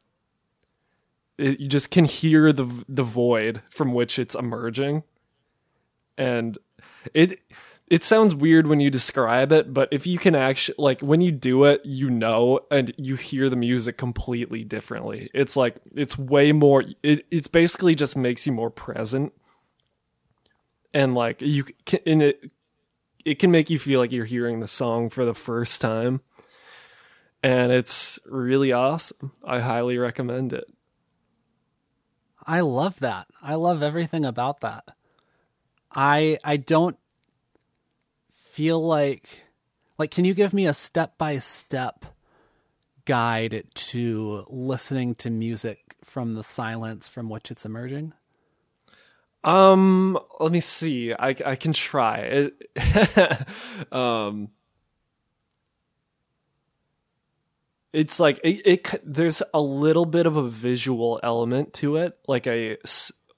It, 1.38 1.60
you 1.60 1.68
just 1.68 1.90
can 1.90 2.06
hear 2.06 2.54
the 2.54 2.86
the 2.88 3.04
void 3.04 3.62
from 3.70 3.94
which 3.94 4.20
it's 4.20 4.36
emerging. 4.36 5.04
And 6.18 6.58
it 7.14 7.40
it 7.88 8.04
sounds 8.04 8.36
weird 8.36 8.68
when 8.68 8.80
you 8.80 8.92
describe 8.92 9.52
it, 9.52 9.74
but 9.74 9.90
if 9.92 10.06
you 10.06 10.20
can 10.20 10.36
actually 10.36 10.76
like 10.78 11.02
when 11.02 11.22
you 11.22 11.32
do 11.32 11.64
it, 11.64 11.82
you 11.84 12.10
know 12.10 12.60
and 12.70 12.94
you 12.98 13.16
hear 13.16 13.50
the 13.50 13.56
music 13.56 13.98
completely 13.98 14.64
differently. 14.64 15.30
It's 15.34 15.58
like 15.58 15.76
it's 15.96 16.18
way 16.18 16.52
more 16.52 16.84
it 17.02 17.26
it's 17.32 17.48
basically 17.48 17.96
just 17.96 18.16
makes 18.16 18.46
you 18.46 18.54
more 18.54 18.70
present. 18.70 19.34
And 20.94 21.16
like 21.16 21.42
you 21.42 21.66
can 21.86 22.00
and 22.06 22.22
it 22.22 22.52
it 23.30 23.38
can 23.38 23.52
make 23.52 23.70
you 23.70 23.78
feel 23.78 24.00
like 24.00 24.12
you're 24.12 24.26
hearing 24.26 24.60
the 24.60 24.68
song 24.68 25.08
for 25.08 25.24
the 25.24 25.36
first 25.36 25.82
time. 25.82 26.22
And 27.44 27.72
it's 27.72 28.18
really 28.26 28.72
awesome. 28.72 29.34
I 29.46 29.60
highly 29.60 30.00
recommend 30.00 30.52
it. 30.52 30.66
I 32.44 32.62
love 32.62 33.00
that. 33.02 33.28
I 33.40 33.54
love 33.54 33.84
everything 33.84 34.26
about 34.26 34.62
that. 34.62 34.84
I 35.92 36.40
I 36.44 36.58
don't 36.58 36.98
feel 38.32 38.82
like 38.82 39.44
like 40.00 40.10
can 40.10 40.26
you 40.26 40.34
give 40.34 40.52
me 40.52 40.66
a 40.66 40.74
step 40.74 41.16
by 41.20 41.38
step 41.38 42.06
guide 43.06 43.66
to 43.76 44.44
listening 44.50 45.14
to 45.16 45.30
music 45.30 45.96
from 46.04 46.34
the 46.34 46.44
silence 46.44 47.08
from 47.08 47.30
which 47.30 47.52
it's 47.52 47.66
emerging? 47.66 48.14
Um, 49.44 50.20
let 50.40 50.52
me 50.52 50.60
see. 50.60 51.14
I 51.14 51.36
I 51.46 51.56
can 51.56 51.74
try. 51.74 52.50
It, 52.76 53.48
um, 53.92 54.50
it's 57.94 58.20
like 58.20 58.40
it, 58.44 58.62
it. 58.66 59.02
There's 59.04 59.42
a 59.54 59.62
little 59.62 60.06
bit 60.06 60.26
of 60.26 60.36
a 60.36 60.48
visual 60.48 61.20
element 61.24 61.74
to 61.76 61.98
it, 61.98 62.18
like 62.28 62.48
a 62.48 62.78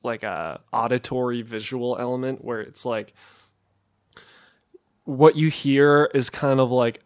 like 0.04 0.24
a 0.24 0.62
auditory 0.74 1.44
visual 1.44 1.98
element 2.00 2.44
where 2.44 2.62
it's 2.62 2.86
like 2.86 3.14
what 5.04 5.36
you 5.36 5.50
hear 5.50 6.10
is 6.14 6.30
kind 6.30 6.60
of 6.60 6.72
like 6.72 7.04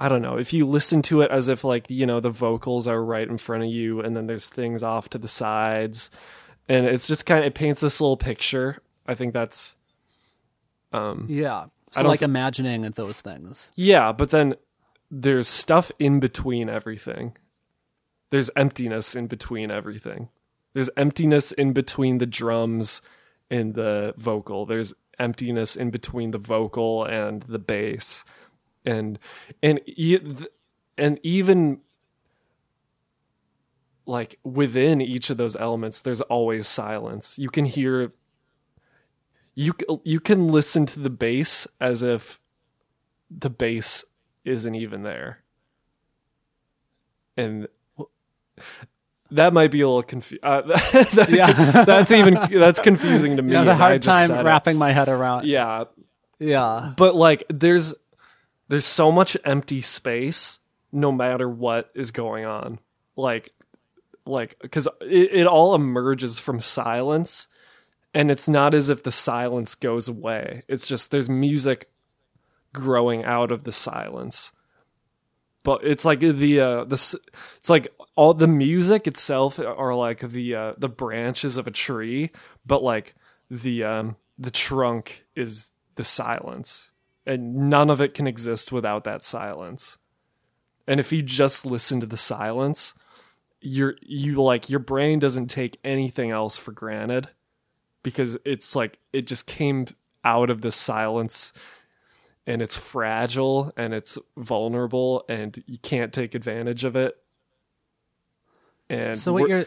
I 0.00 0.08
don't 0.08 0.22
know, 0.22 0.38
if 0.38 0.54
you 0.54 0.66
listen 0.66 1.02
to 1.02 1.20
it 1.20 1.30
as 1.30 1.48
if 1.48 1.62
like, 1.62 1.90
you 1.90 2.06
know, 2.06 2.20
the 2.20 2.30
vocals 2.30 2.88
are 2.88 3.04
right 3.04 3.28
in 3.28 3.36
front 3.36 3.64
of 3.64 3.68
you 3.68 4.00
and 4.00 4.16
then 4.16 4.26
there's 4.26 4.48
things 4.48 4.82
off 4.82 5.10
to 5.10 5.18
the 5.18 5.28
sides 5.28 6.08
and 6.70 6.86
it's 6.86 7.06
just 7.06 7.26
kind 7.26 7.40
of 7.40 7.48
it 7.48 7.54
paints 7.54 7.82
this 7.82 8.00
little 8.00 8.16
picture. 8.16 8.78
I 9.06 9.14
think 9.14 9.34
that's 9.34 9.76
um 10.92 11.26
Yeah. 11.28 11.66
So 11.90 12.08
like 12.08 12.20
th- 12.20 12.28
imagining 12.28 12.80
those 12.82 13.20
things. 13.20 13.72
Yeah, 13.74 14.10
but 14.12 14.30
then 14.30 14.54
there's 15.10 15.48
stuff 15.48 15.92
in 15.98 16.18
between 16.18 16.70
everything. 16.70 17.36
There's 18.30 18.48
emptiness 18.56 19.14
in 19.14 19.26
between 19.26 19.70
everything. 19.70 20.30
There's 20.72 20.88
emptiness 20.96 21.52
in 21.52 21.72
between 21.72 22.18
the 22.18 22.26
drums 22.26 23.02
and 23.50 23.74
the 23.74 24.14
vocal. 24.16 24.64
There's 24.64 24.94
emptiness 25.18 25.76
in 25.76 25.90
between 25.90 26.30
the 26.30 26.38
vocal 26.38 27.04
and 27.04 27.42
the 27.42 27.58
bass 27.58 28.24
and 28.84 29.18
and 29.62 29.80
and 30.96 31.20
even 31.22 31.80
like 34.06 34.38
within 34.42 35.00
each 35.00 35.30
of 35.30 35.36
those 35.36 35.54
elements 35.56 36.00
there's 36.00 36.20
always 36.22 36.66
silence 36.66 37.38
you 37.38 37.48
can 37.48 37.64
hear 37.64 38.12
you 39.54 39.72
you 40.04 40.20
can 40.20 40.48
listen 40.48 40.86
to 40.86 40.98
the 40.98 41.10
bass 41.10 41.66
as 41.80 42.02
if 42.02 42.40
the 43.30 43.50
bass 43.50 44.04
isn't 44.44 44.74
even 44.74 45.02
there 45.02 45.42
and 47.36 47.68
that 49.30 49.52
might 49.52 49.70
be 49.70 49.80
a 49.80 49.86
little 49.86 50.02
confusing. 50.02 50.44
Uh, 50.44 50.62
that, 50.62 51.28
yeah, 51.30 51.52
that's 51.84 52.12
even 52.12 52.34
that's 52.50 52.80
confusing 52.80 53.36
to 53.36 53.42
me. 53.44 53.52
Yeah, 53.52 53.64
the 53.64 53.74
hard 53.74 54.02
time 54.02 54.30
wrapping 54.44 54.76
my 54.76 54.92
head 54.92 55.08
around. 55.08 55.46
Yeah, 55.46 55.84
yeah. 56.38 56.94
But 56.96 57.14
like, 57.14 57.44
there's 57.48 57.94
there's 58.70 58.86
so 58.86 59.10
much 59.10 59.36
empty 59.44 59.80
space 59.80 60.60
no 60.92 61.10
matter 61.10 61.48
what 61.48 61.90
is 61.92 62.12
going 62.12 62.44
on. 62.44 62.78
Like 63.16 63.52
like 64.24 64.56
because 64.62 64.86
it, 65.00 65.30
it 65.32 65.46
all 65.46 65.74
emerges 65.74 66.38
from 66.38 66.60
silence 66.60 67.48
and 68.14 68.30
it's 68.30 68.48
not 68.48 68.72
as 68.72 68.88
if 68.88 69.02
the 69.02 69.10
silence 69.10 69.74
goes 69.74 70.08
away. 70.08 70.62
It's 70.68 70.86
just 70.86 71.10
there's 71.10 71.28
music 71.28 71.90
growing 72.72 73.24
out 73.24 73.50
of 73.50 73.64
the 73.64 73.72
silence. 73.72 74.52
But 75.64 75.84
it's 75.84 76.04
like 76.04 76.20
the 76.20 76.60
uh 76.60 76.84
the 76.84 77.18
it's 77.56 77.68
like 77.68 77.88
all 78.14 78.34
the 78.34 78.46
music 78.46 79.08
itself 79.08 79.58
are 79.58 79.96
like 79.96 80.20
the 80.20 80.54
uh 80.54 80.74
the 80.78 80.88
branches 80.88 81.56
of 81.56 81.66
a 81.66 81.72
tree 81.72 82.30
but 82.64 82.84
like 82.84 83.16
the 83.50 83.82
um 83.82 84.16
the 84.38 84.52
trunk 84.52 85.24
is 85.34 85.68
the 85.96 86.04
silence 86.04 86.89
and 87.26 87.70
none 87.70 87.90
of 87.90 88.00
it 88.00 88.14
can 88.14 88.26
exist 88.26 88.72
without 88.72 89.04
that 89.04 89.24
silence. 89.24 89.98
And 90.86 90.98
if 90.98 91.12
you 91.12 91.22
just 91.22 91.64
listen 91.66 92.00
to 92.00 92.06
the 92.06 92.16
silence, 92.16 92.94
you're 93.60 93.96
you 94.02 94.42
like 94.42 94.70
your 94.70 94.80
brain 94.80 95.18
doesn't 95.18 95.48
take 95.48 95.78
anything 95.84 96.30
else 96.30 96.56
for 96.56 96.72
granted 96.72 97.28
because 98.02 98.38
it's 98.44 98.74
like 98.74 98.98
it 99.12 99.26
just 99.26 99.46
came 99.46 99.86
out 100.24 100.50
of 100.50 100.62
the 100.62 100.72
silence 100.72 101.52
and 102.46 102.62
it's 102.62 102.76
fragile 102.76 103.72
and 103.76 103.94
it's 103.94 104.18
vulnerable 104.36 105.24
and 105.28 105.62
you 105.66 105.78
can't 105.78 106.12
take 106.12 106.34
advantage 106.34 106.84
of 106.84 106.96
it. 106.96 107.16
And 108.88 109.16
so 109.16 109.32
what 109.32 109.48
you're 109.48 109.66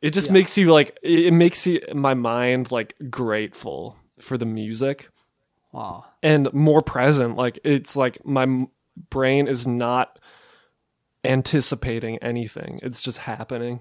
it 0.00 0.10
just 0.10 0.28
yeah. 0.28 0.34
makes 0.34 0.56
you 0.56 0.72
like 0.72 0.96
it 1.02 1.32
makes 1.32 1.66
you 1.66 1.82
my 1.94 2.14
mind 2.14 2.70
like 2.70 2.94
grateful 3.10 3.96
for 4.18 4.38
the 4.38 4.46
music 4.46 5.08
Wow. 5.76 6.06
And 6.22 6.50
more 6.54 6.80
present. 6.80 7.36
Like 7.36 7.58
it's 7.62 7.96
like 7.96 8.24
my 8.24 8.66
brain 9.10 9.46
is 9.46 9.66
not 9.66 10.18
anticipating 11.22 12.16
anything. 12.18 12.80
It's 12.82 13.02
just 13.02 13.18
happening. 13.18 13.80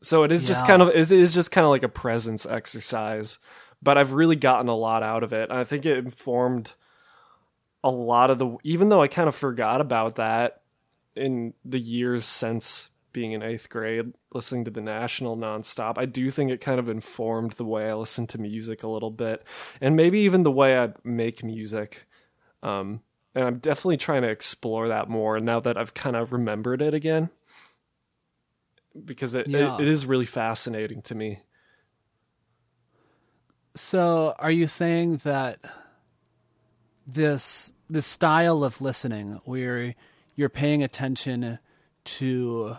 So 0.00 0.22
it 0.22 0.32
is 0.32 0.44
yeah. 0.44 0.48
just 0.48 0.66
kind 0.66 0.80
of 0.80 0.88
it 0.88 1.12
is 1.12 1.34
just 1.34 1.50
kind 1.50 1.66
of 1.66 1.70
like 1.70 1.82
a 1.82 1.90
presence 1.90 2.46
exercise, 2.46 3.38
but 3.82 3.98
I've 3.98 4.14
really 4.14 4.36
gotten 4.36 4.68
a 4.68 4.74
lot 4.74 5.02
out 5.02 5.22
of 5.22 5.34
it. 5.34 5.50
I 5.50 5.64
think 5.64 5.84
it 5.84 5.98
informed 5.98 6.72
a 7.84 7.90
lot 7.90 8.30
of 8.30 8.38
the 8.38 8.56
even 8.64 8.88
though 8.88 9.02
I 9.02 9.08
kind 9.08 9.28
of 9.28 9.34
forgot 9.34 9.82
about 9.82 10.16
that 10.16 10.62
in 11.14 11.52
the 11.66 11.78
years 11.78 12.24
since 12.24 12.88
being 13.12 13.32
in 13.32 13.42
eighth 13.42 13.68
grade, 13.68 14.12
listening 14.32 14.64
to 14.64 14.70
the 14.70 14.80
National 14.80 15.36
nonstop, 15.36 15.98
I 15.98 16.04
do 16.04 16.30
think 16.30 16.50
it 16.50 16.60
kind 16.60 16.78
of 16.78 16.88
informed 16.88 17.52
the 17.52 17.64
way 17.64 17.88
I 17.88 17.94
listen 17.94 18.26
to 18.28 18.38
music 18.38 18.82
a 18.82 18.88
little 18.88 19.10
bit, 19.10 19.44
and 19.80 19.96
maybe 19.96 20.20
even 20.20 20.42
the 20.42 20.50
way 20.50 20.78
I 20.78 20.92
make 21.04 21.42
music. 21.42 22.06
Um, 22.62 23.02
and 23.34 23.44
I'm 23.44 23.58
definitely 23.58 23.96
trying 23.98 24.22
to 24.22 24.28
explore 24.28 24.88
that 24.88 25.08
more 25.08 25.40
now 25.40 25.60
that 25.60 25.76
I've 25.76 25.94
kind 25.94 26.16
of 26.16 26.32
remembered 26.32 26.82
it 26.82 26.94
again, 26.94 27.30
because 29.04 29.34
it, 29.34 29.48
yeah. 29.48 29.76
it, 29.76 29.82
it 29.82 29.88
is 29.88 30.06
really 30.06 30.26
fascinating 30.26 31.02
to 31.02 31.14
me. 31.14 31.40
So, 33.74 34.34
are 34.38 34.50
you 34.50 34.66
saying 34.66 35.18
that 35.18 35.60
this 37.06 37.72
this 37.88 38.06
style 38.06 38.64
of 38.64 38.80
listening, 38.80 39.40
where 39.44 39.94
you're 40.34 40.48
paying 40.48 40.82
attention 40.82 41.58
to 42.04 42.76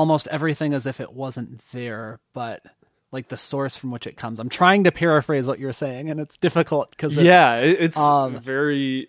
almost 0.00 0.26
everything 0.28 0.72
as 0.72 0.86
if 0.86 0.98
it 0.98 1.12
wasn't 1.12 1.60
there, 1.72 2.20
but 2.32 2.62
like 3.12 3.28
the 3.28 3.36
source 3.36 3.76
from 3.76 3.90
which 3.90 4.06
it 4.06 4.16
comes. 4.16 4.40
I'm 4.40 4.48
trying 4.48 4.84
to 4.84 4.92
paraphrase 4.92 5.46
what 5.46 5.58
you're 5.58 5.74
saying, 5.74 6.08
and 6.08 6.18
it's 6.18 6.38
difficult 6.38 6.90
because 6.90 7.18
yeah, 7.18 7.56
it's 7.56 7.98
um, 7.98 8.40
very, 8.40 9.08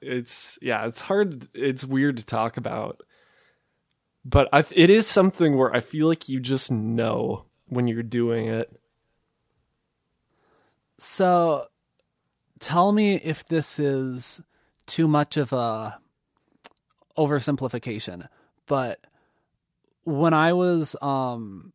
it's 0.00 0.58
yeah, 0.60 0.84
it's 0.88 1.00
hard. 1.00 1.46
It's 1.54 1.84
weird 1.84 2.16
to 2.16 2.26
talk 2.26 2.56
about, 2.56 3.02
but 4.24 4.48
I, 4.52 4.64
it 4.72 4.90
is 4.90 5.06
something 5.06 5.56
where 5.56 5.72
I 5.72 5.78
feel 5.78 6.08
like 6.08 6.28
you 6.28 6.40
just 6.40 6.72
know 6.72 7.44
when 7.68 7.86
you're 7.86 8.02
doing 8.02 8.48
it. 8.48 8.68
So, 10.98 11.66
tell 12.58 12.90
me 12.90 13.14
if 13.14 13.46
this 13.46 13.78
is 13.78 14.40
too 14.86 15.06
much 15.06 15.36
of 15.36 15.52
a 15.52 16.00
oversimplification, 17.16 18.26
but 18.66 18.98
when 20.04 20.34
I 20.34 20.52
was 20.52 20.96
um 21.02 21.72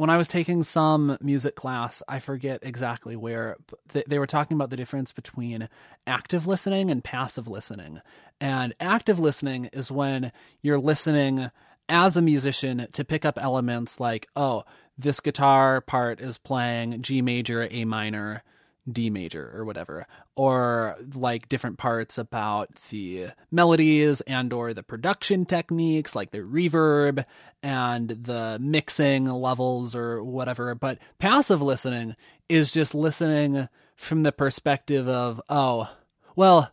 when 0.00 0.08
I 0.08 0.16
was 0.16 0.28
taking 0.28 0.62
some 0.62 1.18
music 1.20 1.56
class, 1.56 2.02
I 2.08 2.20
forget 2.20 2.60
exactly 2.62 3.16
where, 3.16 3.58
they, 3.92 4.02
they 4.06 4.18
were 4.18 4.26
talking 4.26 4.54
about 4.54 4.70
the 4.70 4.76
difference 4.78 5.12
between 5.12 5.68
active 6.06 6.46
listening 6.46 6.90
and 6.90 7.04
passive 7.04 7.46
listening. 7.46 8.00
And 8.40 8.74
active 8.80 9.18
listening 9.18 9.66
is 9.74 9.92
when 9.92 10.32
you're 10.62 10.78
listening 10.78 11.50
as 11.86 12.16
a 12.16 12.22
musician 12.22 12.86
to 12.92 13.04
pick 13.04 13.26
up 13.26 13.36
elements 13.38 14.00
like, 14.00 14.26
oh, 14.34 14.64
this 14.96 15.20
guitar 15.20 15.82
part 15.82 16.18
is 16.18 16.38
playing 16.38 17.02
G 17.02 17.20
major, 17.20 17.68
A 17.70 17.84
minor, 17.84 18.42
D 18.90 19.10
major 19.10 19.50
or 19.54 19.64
whatever, 19.64 20.06
or 20.36 20.96
like 21.14 21.48
different 21.48 21.78
parts 21.78 22.18
about 22.18 22.74
the 22.90 23.28
melodies 23.50 24.20
and 24.22 24.52
or 24.52 24.72
the 24.74 24.82
production 24.82 25.44
techniques, 25.44 26.14
like 26.16 26.30
the 26.30 26.38
reverb 26.38 27.24
and 27.62 28.10
the 28.10 28.58
mixing 28.60 29.26
levels 29.26 29.94
or 29.94 30.22
whatever. 30.22 30.74
But 30.74 30.98
passive 31.18 31.62
listening 31.62 32.16
is 32.48 32.72
just 32.72 32.94
listening 32.94 33.68
from 33.96 34.22
the 34.22 34.32
perspective 34.32 35.06
of, 35.06 35.40
oh, 35.48 35.90
well, 36.34 36.70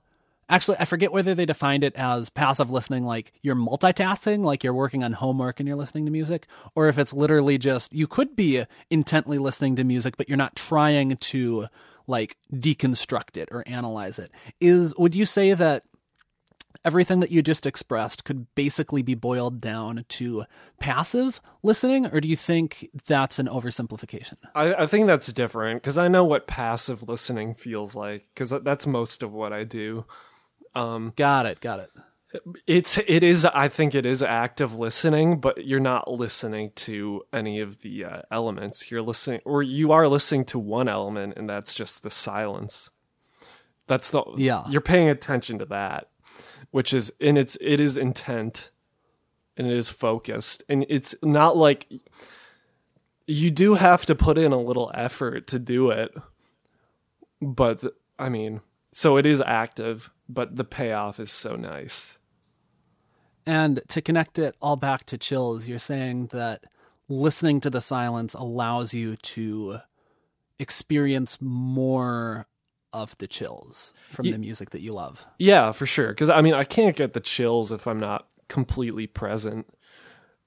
actually, 0.49 0.77
I 0.79 0.85
forget 0.85 1.11
whether 1.11 1.35
they 1.35 1.45
defined 1.45 1.83
it 1.83 1.93
as 1.95 2.29
passive 2.29 2.71
listening, 2.71 3.03
like 3.03 3.33
you're 3.41 3.55
multitasking, 3.55 4.45
like 4.45 4.63
you're 4.63 4.73
working 4.73 5.03
on 5.03 5.11
homework 5.11 5.59
and 5.59 5.67
you're 5.67 5.77
listening 5.77 6.05
to 6.05 6.11
music, 6.11 6.47
or 6.73 6.87
if 6.87 6.97
it's 6.97 7.13
literally 7.13 7.57
just 7.57 7.93
you 7.93 8.07
could 8.07 8.35
be 8.35 8.63
intently 8.89 9.37
listening 9.37 9.75
to 9.75 9.83
music, 9.83 10.15
but 10.15 10.29
you're 10.29 10.37
not 10.37 10.55
trying 10.55 11.17
to 11.17 11.67
like 12.07 12.37
deconstruct 12.53 13.37
it 13.37 13.49
or 13.51 13.63
analyze 13.67 14.17
it. 14.19 14.31
Is 14.59 14.93
would 14.97 15.15
you 15.15 15.25
say 15.25 15.53
that 15.53 15.83
everything 16.85 17.19
that 17.19 17.31
you 17.31 17.41
just 17.41 17.65
expressed 17.65 18.23
could 18.23 18.47
basically 18.55 19.01
be 19.01 19.15
boiled 19.15 19.59
down 19.59 20.05
to 20.07 20.45
passive 20.79 21.41
listening, 21.63 22.05
or 22.07 22.21
do 22.21 22.27
you 22.27 22.35
think 22.35 22.89
that's 23.05 23.39
an 23.39 23.47
oversimplification? 23.47 24.35
I, 24.55 24.73
I 24.73 24.87
think 24.87 25.07
that's 25.07 25.31
different 25.33 25.81
because 25.81 25.97
I 25.97 26.07
know 26.07 26.23
what 26.23 26.47
passive 26.47 27.07
listening 27.07 27.53
feels 27.53 27.95
like 27.95 28.25
because 28.33 28.53
that's 28.63 28.87
most 28.87 29.21
of 29.21 29.33
what 29.33 29.53
I 29.53 29.63
do. 29.63 30.05
Um, 30.75 31.13
got 31.15 31.45
it. 31.45 31.59
Got 31.59 31.79
it. 31.81 31.91
It's 32.65 32.97
it 33.07 33.23
is 33.23 33.45
I 33.45 33.67
think 33.67 33.95
it 33.95 34.05
is 34.05 34.21
active 34.21 34.77
listening, 34.77 35.39
but 35.39 35.65
you're 35.65 35.79
not 35.79 36.11
listening 36.11 36.71
to 36.75 37.23
any 37.33 37.59
of 37.59 37.81
the 37.81 38.05
uh, 38.05 38.21
elements. 38.31 38.91
You're 38.91 39.01
listening, 39.01 39.41
or 39.45 39.63
you 39.63 39.91
are 39.91 40.07
listening 40.07 40.45
to 40.45 40.59
one 40.59 40.87
element, 40.87 41.33
and 41.37 41.49
that's 41.49 41.73
just 41.73 42.03
the 42.03 42.09
silence. 42.09 42.89
That's 43.87 44.09
the 44.09 44.23
Yeah. 44.35 44.63
You're 44.69 44.81
paying 44.81 45.09
attention 45.09 45.59
to 45.59 45.65
that, 45.65 46.09
which 46.71 46.93
is 46.93 47.11
and 47.21 47.37
it's 47.37 47.57
it 47.61 47.79
is 47.79 47.97
intent, 47.97 48.69
and 49.55 49.67
it 49.67 49.75
is 49.75 49.89
focused, 49.89 50.63
and 50.67 50.85
it's 50.89 51.15
not 51.23 51.55
like 51.55 51.87
you 53.27 53.51
do 53.51 53.75
have 53.75 54.05
to 54.05 54.15
put 54.15 54.37
in 54.37 54.53
a 54.53 54.59
little 54.59 54.91
effort 54.93 55.47
to 55.47 55.59
do 55.59 55.89
it, 55.89 56.15
but 57.41 57.83
I 58.17 58.29
mean, 58.29 58.61
so 58.91 59.17
it 59.17 59.25
is 59.25 59.41
active, 59.45 60.09
but 60.29 60.55
the 60.55 60.63
payoff 60.63 61.19
is 61.19 61.31
so 61.31 61.55
nice. 61.55 62.16
And 63.47 63.81
to 63.87 64.01
connect 64.01 64.37
it 64.37 64.55
all 64.61 64.75
back 64.75 65.05
to 65.05 65.17
chills, 65.17 65.69
you're 65.69 65.79
saying 65.79 66.27
that 66.27 66.65
listening 67.07 67.61
to 67.61 67.69
the 67.69 67.79
silence 67.79 68.33
allows 68.33 68.93
you 68.93 69.15
to 69.15 69.79
experience 70.59 71.37
more 71.39 72.45
of 72.91 73.17
the 73.19 73.27
chills 73.27 73.93
from 74.09 74.29
the 74.29 74.37
music 74.37 74.71
that 74.71 74.81
you 74.81 74.91
love. 74.91 75.25
Yeah, 75.39 75.71
for 75.71 75.85
sure. 75.85 76.09
Because 76.09 76.29
I 76.29 76.41
mean, 76.41 76.53
I 76.53 76.65
can't 76.65 76.95
get 76.95 77.13
the 77.13 77.21
chills 77.21 77.71
if 77.71 77.87
I'm 77.87 78.01
not 78.01 78.27
completely 78.49 79.07
present. 79.07 79.65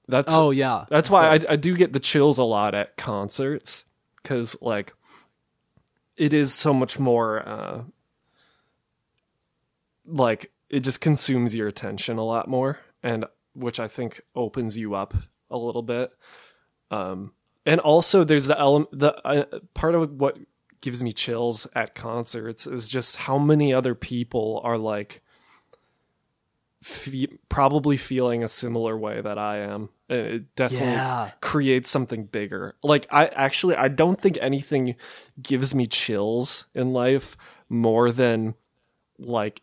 That's 0.07 0.31
Oh 0.31 0.51
yeah. 0.51 0.85
that's 0.89 1.09
why 1.09 1.29
I. 1.29 1.39
I 1.49 1.55
do 1.55 1.75
get 1.75 1.93
the 1.93 1.99
chills 1.99 2.37
a 2.37 2.43
lot 2.43 2.75
at 2.75 2.97
concerts 2.97 3.85
because 4.21 4.55
like 4.61 4.93
it 6.17 6.33
is 6.33 6.53
so 6.53 6.71
much 6.71 6.99
more 6.99 7.47
uh 7.47 7.81
like 10.05 10.51
it 10.69 10.81
just 10.81 11.01
consumes 11.01 11.55
your 11.55 11.67
attention 11.67 12.17
a 12.17 12.23
lot 12.23 12.47
more 12.47 12.79
and 13.03 13.25
which 13.53 13.79
I 13.79 13.87
think 13.87 14.21
opens 14.35 14.77
you 14.77 14.93
up 14.95 15.13
a 15.49 15.57
little 15.57 15.83
bit. 15.83 16.13
Um 16.89 17.33
and 17.65 17.79
also 17.79 18.23
there's 18.23 18.47
the 18.47 18.59
element 18.59 18.89
the 18.97 19.15
uh, 19.27 19.59
part 19.73 19.93
of 19.95 20.11
what 20.19 20.37
gives 20.81 21.03
me 21.03 21.13
chills 21.13 21.67
at 21.75 21.93
concerts 21.93 22.65
is 22.65 22.89
just 22.89 23.15
how 23.15 23.37
many 23.37 23.71
other 23.73 23.93
people 23.93 24.59
are 24.63 24.77
like 24.79 25.21
fe- 26.81 27.37
probably 27.49 27.97
feeling 27.97 28.43
a 28.43 28.47
similar 28.47 28.97
way 28.97 29.21
that 29.21 29.37
I 29.37 29.57
am. 29.59 29.89
And 30.09 30.19
It 30.27 30.55
definitely 30.55 30.93
Yeah. 30.95 31.31
creates 31.41 31.89
something 31.89 32.25
bigger. 32.25 32.75
Like 32.83 33.05
I 33.11 33.27
actually 33.27 33.75
I 33.75 33.87
don't 33.87 34.19
think 34.19 34.37
anything 34.41 34.95
gives 35.41 35.75
me 35.75 35.87
chills 35.87 36.65
in 36.73 36.93
life 36.93 37.37
more 37.69 38.11
than 38.11 38.55
like 39.19 39.61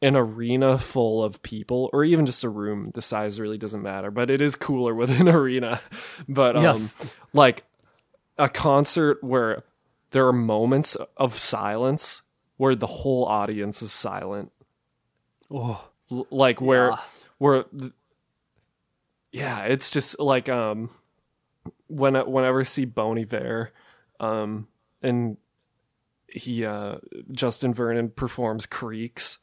an 0.00 0.14
arena 0.14 0.78
full 0.78 1.24
of 1.24 1.42
people 1.42 1.90
or 1.92 2.04
even 2.04 2.24
just 2.24 2.44
a 2.44 2.48
room 2.48 2.90
the 2.94 3.02
size 3.02 3.40
really 3.40 3.58
doesn't 3.58 3.82
matter 3.82 4.10
but 4.10 4.30
it 4.30 4.40
is 4.40 4.54
cooler 4.54 4.94
with 5.00 5.18
an 5.20 5.28
arena 5.28 5.80
but 6.28 6.56
um 6.56 6.62
Yes. 6.62 6.96
like 7.32 7.64
a 8.38 8.48
concert 8.48 9.22
where 9.24 9.64
there 10.12 10.26
are 10.26 10.32
moments 10.32 10.94
of 11.16 11.38
silence 11.38 12.22
where 12.58 12.74
the 12.76 12.86
whole 12.86 13.24
audience 13.26 13.82
is 13.82 13.92
silent 13.92 14.52
Oh, 15.50 15.84
L- 16.12 16.26
like 16.30 16.60
where 16.60 16.90
Yeah. 16.90 16.98
where 17.38 17.64
yeah 19.32 19.62
it's 19.64 19.90
just 19.90 20.18
like 20.20 20.48
um 20.48 20.90
when 21.88 22.16
I- 22.16 22.22
whenever 22.22 22.60
I 22.60 22.64
see 22.64 22.84
Bon 22.84 23.18
Iver 23.18 23.72
um 24.20 24.68
and 25.02 25.36
he 26.28 26.64
uh 26.64 26.98
Justin 27.32 27.72
Vernon 27.74 28.10
performs 28.10 28.66
Creeks 28.66 29.38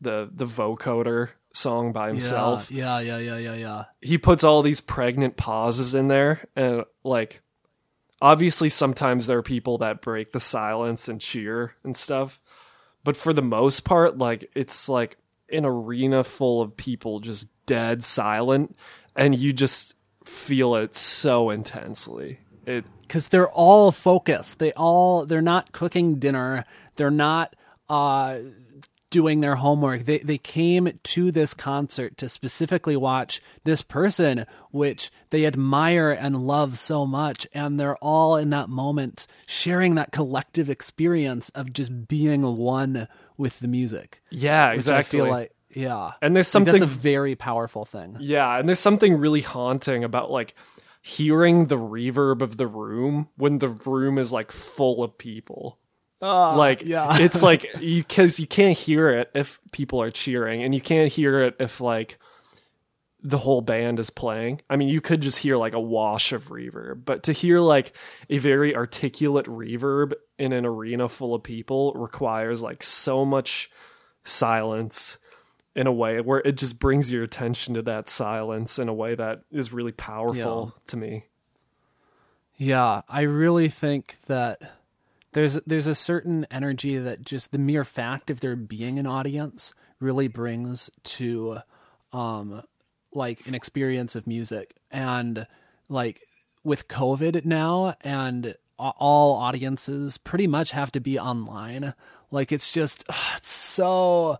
the 0.00 0.30
the 0.32 0.46
vocoder 0.46 1.30
song 1.52 1.92
by 1.92 2.08
himself 2.08 2.70
Yeah, 2.70 3.00
yeah, 3.00 3.18
yeah, 3.18 3.36
yeah, 3.36 3.54
yeah, 3.54 3.84
he 4.00 4.18
puts 4.18 4.44
all 4.44 4.62
these 4.62 4.80
pregnant 4.80 5.36
pauses 5.36 5.94
in 5.94 6.08
there 6.08 6.46
and 6.54 6.84
like 7.02 7.42
obviously 8.22 8.68
sometimes 8.68 9.26
there 9.26 9.38
are 9.38 9.42
people 9.42 9.78
that 9.78 10.00
break 10.00 10.32
the 10.32 10.40
silence 10.40 11.08
and 11.08 11.20
cheer 11.20 11.74
and 11.82 11.96
stuff 11.96 12.40
but 13.02 13.16
for 13.16 13.32
the 13.32 13.42
most 13.42 13.84
part 13.84 14.16
like 14.18 14.50
it's 14.54 14.88
like 14.88 15.16
an 15.50 15.64
arena 15.64 16.22
full 16.22 16.60
of 16.60 16.76
people 16.76 17.18
just 17.18 17.48
dead 17.66 18.04
silent 18.04 18.76
and 19.16 19.36
you 19.36 19.52
just 19.52 19.94
feel 20.24 20.76
it 20.76 20.94
so 20.94 21.50
intensely 21.50 22.38
it 22.66 22.84
because 23.10 23.26
they're 23.26 23.50
all 23.50 23.90
focused. 23.90 24.60
They 24.60 24.72
all 24.72 25.26
they're 25.26 25.42
not 25.42 25.72
cooking 25.72 26.20
dinner. 26.20 26.64
They're 26.94 27.10
not 27.10 27.56
uh, 27.88 28.38
doing 29.10 29.40
their 29.40 29.56
homework. 29.56 30.04
They 30.04 30.18
they 30.18 30.38
came 30.38 30.88
to 31.02 31.30
this 31.30 31.52
concert 31.54 32.16
to 32.18 32.28
specifically 32.28 32.96
watch 32.96 33.40
this 33.64 33.82
person, 33.82 34.46
which 34.70 35.10
they 35.30 35.44
admire 35.46 36.10
and 36.10 36.46
love 36.46 36.78
so 36.78 37.04
much, 37.06 37.46
and 37.52 37.78
they're 37.78 37.96
all 37.96 38.36
in 38.36 38.50
that 38.50 38.68
moment 38.68 39.26
sharing 39.46 39.96
that 39.96 40.12
collective 40.12 40.70
experience 40.70 41.50
of 41.50 41.72
just 41.72 42.08
being 42.08 42.42
one 42.56 43.08
with 43.36 43.60
the 43.60 43.68
music. 43.68 44.22
yeah 44.30 44.70
exactly 44.72 45.20
I 45.20 45.22
feel 45.24 45.30
like 45.30 45.52
yeah, 45.72 46.12
and 46.20 46.34
there's 46.34 46.48
Like, 46.48 46.52
something 46.52 46.72
that's 46.72 46.82
a 46.82 46.86
very 46.86 47.36
powerful 47.36 47.84
thing. 47.84 48.16
Yeah, 48.18 48.58
and 48.58 48.68
there's 48.68 48.80
something 48.80 49.16
really 49.18 49.40
haunting 49.42 50.02
about 50.02 50.30
like 50.30 50.54
hearing 51.00 51.66
the 51.66 51.76
reverb 51.78 52.42
of 52.42 52.56
the 52.56 52.66
room 52.66 53.28
when 53.36 53.58
the 53.60 53.68
room 53.68 54.18
is 54.18 54.32
like 54.32 54.50
full 54.52 55.02
of 55.04 55.16
people. 55.16 55.78
Ah, 56.22 56.54
like 56.54 56.82
yeah. 56.84 57.18
it's 57.18 57.42
like 57.50 57.66
you 57.80 58.04
cuz 58.04 58.38
you 58.38 58.46
can't 58.46 58.76
hear 58.76 59.08
it 59.10 59.30
if 59.34 59.60
people 59.72 60.02
are 60.02 60.10
cheering 60.10 60.62
and 60.62 60.74
you 60.74 60.80
can't 60.80 61.12
hear 61.12 61.40
it 61.40 61.56
if 61.58 61.80
like 61.80 62.18
the 63.22 63.38
whole 63.38 63.60
band 63.60 63.98
is 63.98 64.10
playing. 64.10 64.62
I 64.70 64.76
mean, 64.76 64.88
you 64.88 65.00
could 65.00 65.20
just 65.20 65.38
hear 65.38 65.56
like 65.56 65.74
a 65.74 65.80
wash 65.80 66.32
of 66.32 66.48
reverb, 66.48 67.04
but 67.04 67.22
to 67.24 67.32
hear 67.32 67.60
like 67.60 67.94
a 68.28 68.38
very 68.38 68.74
articulate 68.74 69.46
reverb 69.46 70.14
in 70.38 70.52
an 70.52 70.64
arena 70.64 71.08
full 71.08 71.34
of 71.34 71.42
people 71.42 71.92
requires 71.94 72.62
like 72.62 72.82
so 72.82 73.24
much 73.24 73.70
silence 74.24 75.18
in 75.76 75.86
a 75.86 75.92
way 75.92 76.20
where 76.20 76.40
it 76.40 76.56
just 76.56 76.78
brings 76.78 77.12
your 77.12 77.22
attention 77.22 77.74
to 77.74 77.82
that 77.82 78.08
silence 78.08 78.78
in 78.78 78.88
a 78.88 78.94
way 78.94 79.14
that 79.14 79.42
is 79.50 79.72
really 79.72 79.92
powerful 79.92 80.74
to 80.86 80.96
me. 80.96 81.24
Yeah, 82.56 83.02
I 83.08 83.22
really 83.22 83.68
think 83.68 84.20
that 84.26 84.60
there's 85.32 85.54
there's 85.66 85.86
a 85.86 85.94
certain 85.94 86.46
energy 86.50 86.98
that 86.98 87.22
just 87.22 87.52
the 87.52 87.58
mere 87.58 87.84
fact 87.84 88.30
of 88.30 88.40
there 88.40 88.56
being 88.56 88.98
an 88.98 89.06
audience 89.06 89.74
really 90.00 90.28
brings 90.28 90.90
to 91.04 91.58
um 92.12 92.62
like 93.12 93.46
an 93.46 93.54
experience 93.54 94.16
of 94.16 94.26
music 94.26 94.74
and 94.90 95.46
like 95.88 96.20
with 96.64 96.88
covid 96.88 97.44
now 97.44 97.94
and 98.02 98.54
all 98.78 99.36
audiences 99.36 100.18
pretty 100.18 100.46
much 100.46 100.72
have 100.72 100.90
to 100.90 101.00
be 101.00 101.18
online 101.18 101.94
like 102.30 102.50
it's 102.50 102.72
just 102.72 103.04
it's 103.36 103.50
so 103.50 104.38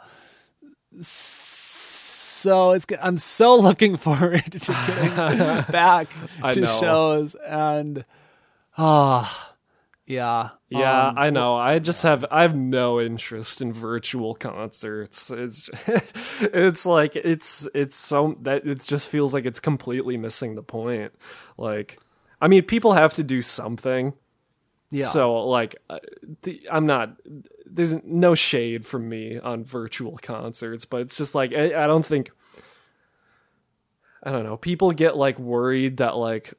so 1.00 2.72
it's 2.72 2.86
i'm 3.02 3.18
so 3.18 3.56
looking 3.60 3.96
forward 3.96 4.44
to 4.50 4.72
getting 4.86 5.14
back 5.72 6.12
to 6.52 6.60
know. 6.60 6.66
shows 6.66 7.34
and 7.46 8.04
ah 8.76 9.49
yeah 10.10 10.50
Yeah, 10.68 11.08
um, 11.08 11.14
I 11.18 11.30
know. 11.30 11.56
I 11.56 11.78
just 11.78 12.02
have 12.02 12.24
I 12.30 12.42
have 12.42 12.56
no 12.56 13.00
interest 13.00 13.62
in 13.62 13.72
virtual 13.72 14.34
concerts. 14.34 15.30
It's 15.30 15.70
it's 16.40 16.84
like 16.84 17.14
it's 17.16 17.68
it's 17.74 17.96
so 17.96 18.36
that 18.42 18.66
it 18.66 18.80
just 18.80 19.08
feels 19.08 19.32
like 19.32 19.46
it's 19.46 19.60
completely 19.60 20.16
missing 20.16 20.56
the 20.56 20.62
point. 20.62 21.12
Like 21.56 21.98
I 22.40 22.48
mean, 22.48 22.64
people 22.64 22.92
have 22.94 23.14
to 23.14 23.22
do 23.22 23.40
something. 23.40 24.14
yeah 24.90 25.06
So 25.06 25.46
like 25.46 25.76
uh, 25.88 26.00
the, 26.42 26.60
I'm 26.70 26.86
not 26.86 27.16
there's 27.64 27.94
no 28.02 28.34
shade 28.34 28.84
from 28.84 29.08
me 29.08 29.38
on 29.38 29.64
virtual 29.64 30.18
concerts, 30.18 30.86
but 30.86 31.02
it's 31.02 31.16
just 31.16 31.34
like 31.36 31.52
I, 31.52 31.84
I 31.84 31.86
don't 31.86 32.04
think 32.04 32.30
I 34.22 34.32
don't 34.32 34.44
know. 34.44 34.56
People 34.56 34.90
get 34.92 35.16
like 35.16 35.38
worried 35.38 35.98
that 35.98 36.16
like 36.16 36.54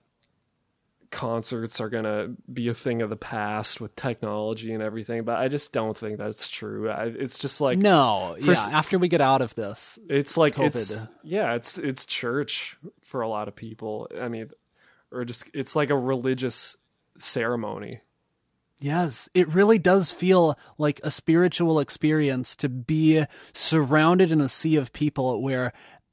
concerts 1.12 1.80
are 1.82 1.90
going 1.90 2.06
to 2.06 2.32
be 2.52 2.68
a 2.70 2.74
thing 2.74 3.02
of 3.02 3.10
the 3.10 3.16
past 3.18 3.80
with 3.82 3.96
technology 3.96 4.74
and 4.74 4.82
everything, 4.82 5.24
but 5.24 5.38
I 5.38 5.48
just 5.50 5.74
don't 5.74 5.98
think 5.98 6.18
that's 6.18 6.48
true. 6.48 6.90
I, 6.90 7.06
it's 7.06 7.38
just 7.38 7.62
like 7.62 7.78
no 7.78 8.36
yeah 8.40 8.54
s- 8.54 8.68
after 8.70 8.98
we 8.98 9.08
get 9.08 9.22
out 9.22 9.42
of 9.42 9.54
this 9.56 10.00
it's 10.10 10.38
like 10.38 10.56
COVID. 10.56 10.68
it's 10.68 11.08
yeah, 11.24 11.54
it's 11.54 11.78
it's 11.78 12.06
church 12.06 12.78
for 13.02 13.22
a 13.22 13.28
lot 13.28 13.48
of 13.48 13.56
people. 13.56 14.10
I 14.20 14.28
mean, 14.30 14.50
or 15.12 15.26
just 15.26 15.50
it's 15.54 15.76
like 15.76 15.90
a 15.90 15.98
religious 15.98 16.78
ceremony. 17.18 18.00
Yes, 18.80 19.30
it 19.36 19.54
really 19.54 19.78
does 19.78 20.12
feel 20.12 20.58
like 20.80 21.00
a 21.04 21.12
spiritual 21.12 21.80
experience 21.80 22.56
to 22.56 22.68
be 22.70 23.24
surrounded 23.54 24.32
in 24.32 24.42
a 24.42 24.50
sea 24.50 24.76
of 24.76 24.92
people 24.92 25.44
where 25.44 25.72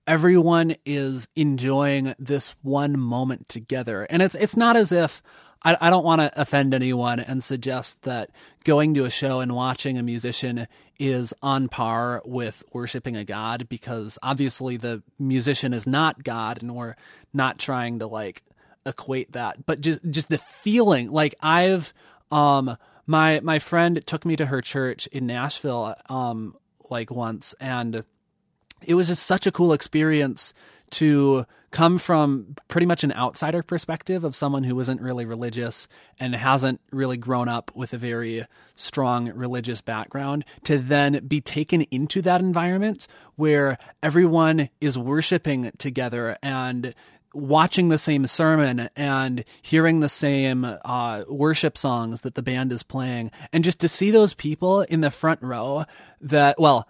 everyone 0.08 0.74
is 0.86 1.28
enjoying 1.36 2.14
this 2.18 2.54
one 2.62 2.98
moment 2.98 3.46
together. 3.48 4.04
And 4.08 4.22
it's 4.22 4.34
it's 4.34 4.56
not 4.56 4.74
as 4.74 4.90
if 4.90 5.22
I, 5.62 5.76
I 5.80 5.90
don't 5.90 6.04
want 6.04 6.22
to 6.22 6.40
offend 6.40 6.72
anyone 6.72 7.20
and 7.20 7.44
suggest 7.44 8.02
that 8.02 8.30
going 8.64 8.94
to 8.94 9.04
a 9.04 9.10
show 9.10 9.40
and 9.40 9.54
watching 9.54 9.98
a 9.98 10.02
musician 10.02 10.66
is 10.98 11.34
on 11.42 11.68
par 11.68 12.22
with 12.24 12.64
worshiping 12.72 13.16
a 13.16 13.24
god 13.24 13.68
because 13.68 14.18
obviously 14.22 14.78
the 14.78 15.02
musician 15.18 15.74
is 15.74 15.86
not 15.86 16.24
God 16.24 16.62
and 16.62 16.74
we're 16.74 16.96
not 17.34 17.58
trying 17.58 17.98
to 17.98 18.06
like 18.06 18.42
equate 18.86 19.32
that. 19.32 19.66
But 19.66 19.82
just 19.82 20.00
just 20.10 20.30
the 20.30 20.38
feeling 20.38 21.12
like 21.12 21.34
I've 21.42 21.92
um 22.32 22.78
my 23.06 23.40
my 23.40 23.58
friend 23.58 24.02
took 24.06 24.24
me 24.24 24.36
to 24.36 24.46
her 24.46 24.62
church 24.62 25.06
in 25.08 25.26
Nashville 25.26 25.94
um 26.08 26.56
like 26.90 27.10
once 27.10 27.54
and 27.60 28.04
it 28.82 28.94
was 28.94 29.08
just 29.08 29.24
such 29.24 29.46
a 29.46 29.52
cool 29.52 29.72
experience 29.72 30.54
to 30.90 31.46
come 31.70 31.98
from 31.98 32.56
pretty 32.68 32.86
much 32.86 33.04
an 33.04 33.12
outsider 33.12 33.62
perspective 33.62 34.24
of 34.24 34.34
someone 34.34 34.64
who 34.64 34.78
isn't 34.80 35.00
really 35.00 35.26
religious 35.26 35.86
and 36.18 36.34
hasn't 36.34 36.80
really 36.92 37.16
grown 37.16 37.48
up 37.48 37.70
with 37.74 37.92
a 37.92 37.98
very 37.98 38.46
strong 38.74 39.30
religious 39.32 39.80
background 39.80 40.44
to 40.64 40.78
then 40.78 41.26
be 41.26 41.40
taken 41.40 41.82
into 41.82 42.22
that 42.22 42.40
environment 42.40 43.06
where 43.36 43.76
everyone 44.02 44.70
is 44.80 44.96
worshiping 44.96 45.70
together 45.76 46.38
and 46.42 46.94
watching 47.34 47.88
the 47.88 47.98
same 47.98 48.26
sermon 48.26 48.88
and 48.96 49.44
hearing 49.60 50.00
the 50.00 50.08
same 50.08 50.64
uh, 50.64 51.24
worship 51.28 51.76
songs 51.76 52.22
that 52.22 52.34
the 52.34 52.42
band 52.42 52.72
is 52.72 52.82
playing. 52.82 53.30
And 53.52 53.62
just 53.62 53.80
to 53.80 53.88
see 53.88 54.10
those 54.10 54.32
people 54.32 54.80
in 54.82 55.02
the 55.02 55.10
front 55.10 55.42
row 55.42 55.84
that 56.22 56.58
well 56.58 56.88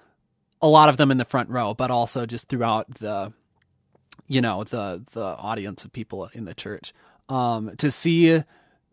a 0.61 0.68
lot 0.68 0.88
of 0.88 0.97
them 0.97 1.11
in 1.11 1.16
the 1.16 1.25
front 1.25 1.49
row 1.51 1.75
but 1.75 1.90
also 1.90 2.27
just 2.27 2.49
throughout 2.49 2.88
the 2.97 3.33
you 4.27 4.40
know 4.40 4.64
the 4.64 5.03
the 5.12 5.25
audience 5.25 5.85
of 5.85 5.92
people 5.92 6.29
in 6.33 6.44
the 6.44 6.55
church 6.55 6.92
um, 7.29 7.77
to 7.77 7.90
see 7.90 8.42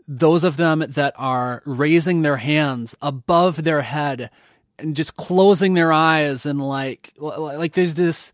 those 0.08 0.43
of 0.43 0.58
them 0.58 0.84
that 0.89 1.13
are 1.17 1.63
raising 1.65 2.21
their 2.21 2.38
hands 2.38 2.95
above 3.01 3.63
their 3.63 3.82
head 3.82 4.30
and 4.78 4.95
just 4.95 5.15
closing 5.15 5.73
their 5.73 5.91
eyes 5.91 6.45
and 6.45 6.62
like 6.62 7.13
like 7.17 7.73
there's 7.73 7.95
this 7.95 8.32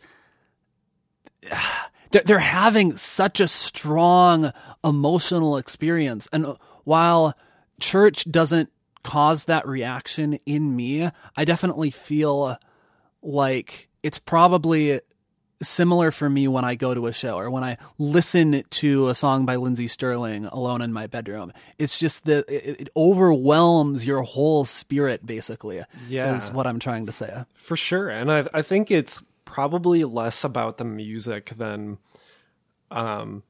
they're 2.11 2.39
having 2.39 2.93
such 2.97 3.39
a 3.39 3.47
strong 3.47 4.51
emotional 4.83 5.55
experience. 5.55 6.27
And 6.33 6.57
while 6.83 7.37
church 7.79 8.29
doesn't 8.29 8.69
cause 9.03 9.45
that 9.45 9.67
reaction 9.67 10.37
in 10.45 10.75
me 10.75 11.09
i 11.35 11.43
definitely 11.43 11.89
feel 11.89 12.55
like 13.21 13.89
it's 14.03 14.19
probably 14.19 14.99
similar 15.61 16.11
for 16.11 16.29
me 16.29 16.47
when 16.47 16.65
I 16.65 16.75
go 16.75 16.93
to 16.93 17.07
a 17.07 17.13
show 17.13 17.37
or 17.37 17.49
when 17.49 17.63
I 17.63 17.77
listen 17.97 18.63
to 18.67 19.09
a 19.09 19.15
song 19.15 19.45
by 19.45 19.55
Lindsey 19.55 19.87
Stirling 19.87 20.45
alone 20.45 20.81
in 20.81 20.91
my 20.91 21.07
bedroom. 21.07 21.53
It's 21.77 21.99
just 21.99 22.25
that 22.25 22.49
it, 22.49 22.81
it, 22.81 22.89
overwhelms 22.95 24.05
your 24.05 24.23
whole 24.23 24.65
spirit, 24.65 25.25
basically. 25.25 25.83
Yeah. 26.07 26.35
Is 26.35 26.51
what 26.51 26.65
I'm 26.67 26.79
trying 26.79 27.05
to 27.05 27.11
say. 27.11 27.45
For 27.53 27.75
sure. 27.75 28.09
And 28.09 28.31
I, 28.31 28.47
I 28.53 28.61
think 28.61 28.89
it's 28.89 29.21
probably 29.45 30.03
less 30.03 30.43
about 30.43 30.77
the 30.77 30.85
music 30.85 31.51
than, 31.57 31.99
um, 32.89 33.43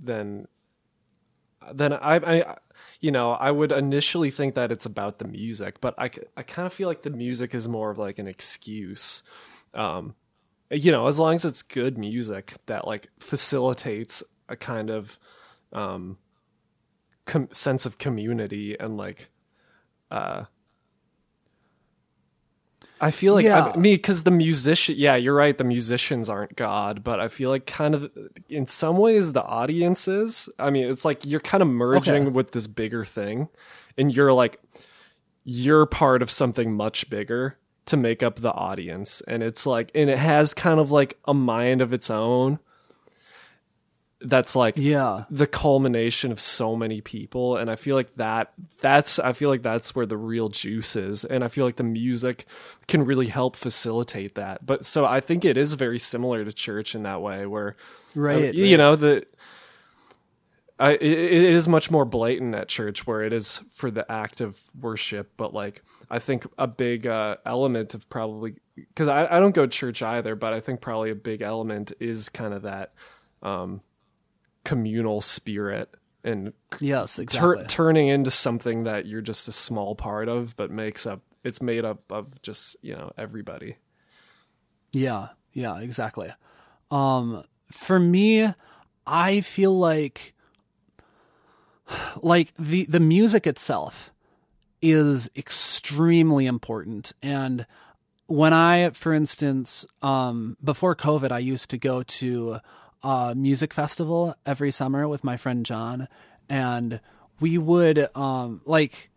than, 0.00 0.48
than 1.72 1.92
I, 1.92 2.16
I, 2.16 2.56
you 3.00 3.10
know, 3.10 3.32
I 3.32 3.50
would 3.50 3.70
initially 3.70 4.30
think 4.30 4.54
that 4.54 4.72
it's 4.72 4.86
about 4.86 5.18
the 5.18 5.26
music, 5.26 5.80
but 5.80 5.94
I, 5.98 6.10
I 6.36 6.42
kind 6.42 6.66
of 6.66 6.72
feel 6.72 6.88
like 6.88 7.02
the 7.02 7.10
music 7.10 7.54
is 7.54 7.68
more 7.68 7.90
of 7.90 7.98
like 7.98 8.18
an 8.18 8.26
excuse. 8.26 9.22
Um, 9.72 10.14
you 10.70 10.90
know, 10.90 11.06
as 11.06 11.18
long 11.18 11.34
as 11.34 11.44
it's 11.44 11.62
good 11.62 11.96
music 11.96 12.54
that 12.66 12.86
like 12.86 13.08
facilitates 13.18 14.22
a 14.48 14.56
kind 14.56 14.90
of 14.90 15.18
um 15.72 16.18
com- 17.26 17.48
sense 17.52 17.86
of 17.86 17.98
community 17.98 18.78
and 18.78 18.96
like 18.96 19.28
uh 20.10 20.44
I 23.00 23.10
feel 23.10 23.34
like 23.34 23.44
Yeah. 23.44 23.72
I, 23.74 23.76
me 23.76 23.94
because 23.94 24.24
the 24.24 24.30
musician, 24.30 24.94
yeah, 24.98 25.14
you're 25.16 25.34
right. 25.34 25.56
The 25.56 25.64
musicians 25.64 26.28
aren't 26.28 26.56
God, 26.56 27.04
but 27.04 27.20
I 27.20 27.28
feel 27.28 27.50
like 27.50 27.66
kind 27.66 27.94
of 27.94 28.10
in 28.48 28.66
some 28.66 28.96
ways 28.96 29.32
the 29.32 29.44
audience 29.44 30.08
is. 30.08 30.48
I 30.58 30.70
mean, 30.70 30.88
it's 30.88 31.04
like 31.04 31.24
you're 31.24 31.40
kind 31.40 31.62
of 31.62 31.68
merging 31.68 32.22
Okay. 32.26 32.30
with 32.30 32.52
this 32.52 32.66
bigger 32.66 33.04
thing, 33.04 33.48
and 33.96 34.14
you're 34.14 34.32
like 34.32 34.60
you're 35.44 35.86
part 35.86 36.22
of 36.22 36.30
something 36.30 36.74
much 36.74 37.08
bigger 37.08 37.56
to 37.86 37.96
make 37.96 38.22
up 38.22 38.36
the 38.40 38.52
audience 38.52 39.22
and 39.22 39.42
it's 39.42 39.64
like 39.64 39.90
and 39.94 40.10
it 40.10 40.18
has 40.18 40.52
kind 40.52 40.78
of 40.78 40.90
like 40.90 41.16
a 41.26 41.32
mind 41.32 41.80
of 41.80 41.90
its 41.94 42.10
own 42.10 42.58
that's 44.20 44.56
like 44.56 44.74
Yeah. 44.76 45.24
the 45.30 45.46
culmination 45.46 46.32
of 46.32 46.40
so 46.40 46.74
many 46.74 47.00
people 47.00 47.56
and 47.56 47.70
i 47.70 47.76
feel 47.76 47.94
like 47.94 48.16
that 48.16 48.52
that's 48.80 49.20
i 49.20 49.32
feel 49.32 49.48
like 49.48 49.62
that's 49.62 49.94
where 49.94 50.06
the 50.06 50.16
real 50.16 50.48
juice 50.48 50.96
is 50.96 51.24
and 51.24 51.44
i 51.44 51.48
feel 51.48 51.64
like 51.64 51.76
the 51.76 51.84
music 51.84 52.44
can 52.88 53.04
really 53.04 53.28
help 53.28 53.54
facilitate 53.54 54.34
that 54.34 54.66
but 54.66 54.84
so 54.84 55.04
i 55.04 55.20
think 55.20 55.44
it 55.44 55.56
is 55.56 55.74
very 55.74 56.00
similar 56.00 56.44
to 56.44 56.52
church 56.52 56.94
in 56.96 57.04
that 57.04 57.22
way 57.22 57.46
where 57.46 57.76
Right. 58.16 58.48
uh, 58.48 58.52
you 58.52 58.76
know 58.76 58.96
the 58.96 59.24
I, 60.80 60.92
it, 60.92 61.02
it 61.02 61.42
is 61.44 61.66
much 61.66 61.90
more 61.90 62.04
blatant 62.04 62.54
at 62.54 62.68
church 62.68 63.04
where 63.06 63.22
it 63.22 63.32
is 63.32 63.60
for 63.72 63.90
the 63.90 64.10
act 64.10 64.40
of 64.40 64.60
worship 64.80 65.32
but 65.36 65.52
like 65.52 65.82
i 66.10 66.18
think 66.18 66.46
a 66.58 66.66
big 66.66 67.06
uh, 67.06 67.36
element 67.44 67.94
of 67.94 68.08
probably 68.08 68.54
because 68.76 69.08
I, 69.08 69.26
I 69.36 69.40
don't 69.40 69.54
go 69.54 69.62
to 69.66 69.68
church 69.70 70.02
either 70.02 70.34
but 70.36 70.52
i 70.52 70.60
think 70.60 70.80
probably 70.80 71.10
a 71.10 71.14
big 71.16 71.42
element 71.42 71.92
is 72.00 72.28
kind 72.28 72.54
of 72.54 72.62
that 72.62 72.92
um, 73.42 73.82
communal 74.68 75.22
spirit 75.22 75.94
and 76.22 76.52
Yes, 76.78 77.18
tur- 77.30 77.64
turning 77.64 78.08
into 78.08 78.30
something 78.30 78.84
that 78.84 79.06
you're 79.06 79.22
just 79.22 79.48
a 79.48 79.52
small 79.52 79.94
part 79.94 80.28
of 80.28 80.54
but 80.56 80.70
makes 80.70 81.06
up 81.06 81.22
it's 81.42 81.62
made 81.62 81.86
up 81.86 82.02
of 82.10 82.42
just 82.42 82.76
you 82.82 82.94
know 82.94 83.10
everybody. 83.16 83.76
Yeah, 84.92 85.28
yeah, 85.54 85.80
exactly. 85.80 86.28
Um, 86.90 87.44
for 87.70 87.98
me, 87.98 88.52
I 89.06 89.40
feel 89.40 89.78
like 89.78 90.34
like 92.22 92.52
the 92.56 92.84
the 92.84 93.00
music 93.00 93.46
itself 93.46 94.12
is 94.82 95.30
extremely 95.34 96.44
important. 96.44 97.14
And 97.22 97.64
when 98.26 98.52
I, 98.52 98.90
for 98.90 99.14
instance, 99.14 99.86
um, 100.02 100.58
before 100.62 100.94
COVID, 100.94 101.32
I 101.32 101.38
used 101.38 101.70
to 101.70 101.78
go 101.78 102.02
to 102.02 102.60
a 103.02 103.34
music 103.36 103.72
festival 103.72 104.34
every 104.46 104.70
summer 104.70 105.06
with 105.06 105.24
my 105.24 105.36
friend 105.36 105.64
John, 105.64 106.08
and 106.48 107.00
we 107.40 107.58
would 107.58 108.08
um, 108.16 108.60
like 108.64 109.10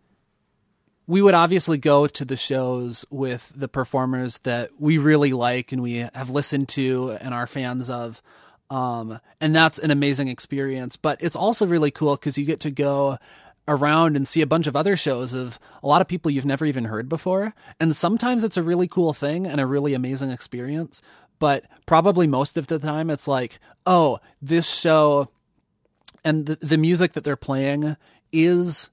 we 1.08 1.22
would 1.22 1.34
obviously 1.34 1.78
go 1.78 2.08
to 2.08 2.24
the 2.24 2.38
shows 2.38 3.06
with 3.10 3.52
the 3.56 3.68
performers 3.68 4.40
that 4.40 4.70
we 4.80 4.98
really 4.98 5.34
like 5.34 5.72
and 5.72 5.82
we 5.82 6.08
have 6.14 6.30
listened 6.30 6.70
to 6.70 7.18
and 7.20 7.34
are 7.34 7.48
fans 7.48 7.90
of. 7.90 8.22
Um, 8.70 9.20
and 9.42 9.54
that's 9.54 9.78
an 9.78 9.92
amazing 9.92 10.30
experience. 10.30 10.96
But 10.96 11.22
it's 11.22 11.36
also 11.36 11.68
really 11.68 11.92
cool 11.92 12.16
because 12.16 12.38
you 12.38 12.46
get 12.46 12.62
to 12.62 12.72
go 12.72 13.18
around 13.68 14.16
and 14.16 14.28
see 14.28 14.42
a 14.42 14.48
bunch 14.48 14.68
of 14.68 14.76
other 14.76 14.96
shows 14.96 15.34
of 15.34 15.60
a 15.84 15.88
lot 15.88 16.02
of 16.02 16.08
people 16.08 16.32
you've 16.32 16.46
never 16.46 16.66
even 16.66 16.86
heard 16.86 17.10
before. 17.10 17.54
And 17.80 17.96
sometimes 17.96 18.44
it's 18.44 18.58
a 18.58 18.64
really 18.64 18.88
cool 18.88 19.14
thing 19.14 19.46
and 19.46 19.60
a 19.60 19.68
really 19.68 19.94
amazing 19.94 20.32
experience. 20.32 21.02
But 21.42 21.66
probably 21.88 22.28
most 22.28 22.56
of 22.56 22.68
the 22.68 22.78
time 22.78 23.10
it's 23.10 23.28
like, 23.28 23.58
oh, 23.88 24.20
this 24.44 24.72
show 24.72 25.28
and 26.24 26.46
the, 26.46 26.56
the 26.56 26.78
music 26.78 27.14
that 27.14 27.24
they're 27.24 27.36
playing 27.36 27.98
is 28.32 28.92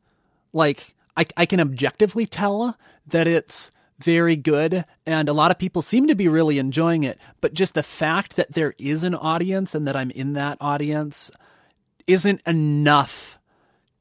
like 0.54 0.94
I, 1.14 1.26
I 1.36 1.44
can 1.44 1.60
objectively 1.60 2.24
tell 2.24 2.78
that 3.06 3.26
it's 3.26 3.70
very 3.98 4.34
good 4.34 4.86
and 5.04 5.28
a 5.28 5.34
lot 5.34 5.50
of 5.50 5.58
people 5.58 5.82
seem 5.82 6.06
to 6.06 6.14
be 6.14 6.26
really 6.26 6.58
enjoying 6.58 7.02
it 7.02 7.18
but 7.42 7.52
just 7.52 7.74
the 7.74 7.82
fact 7.82 8.36
that 8.36 8.54
there 8.54 8.74
is 8.78 9.04
an 9.04 9.14
audience 9.14 9.74
and 9.74 9.86
that 9.86 9.96
i'm 9.96 10.12
in 10.12 10.34
that 10.34 10.56
audience 10.60 11.32
isn't 12.06 12.40
enough 12.46 13.38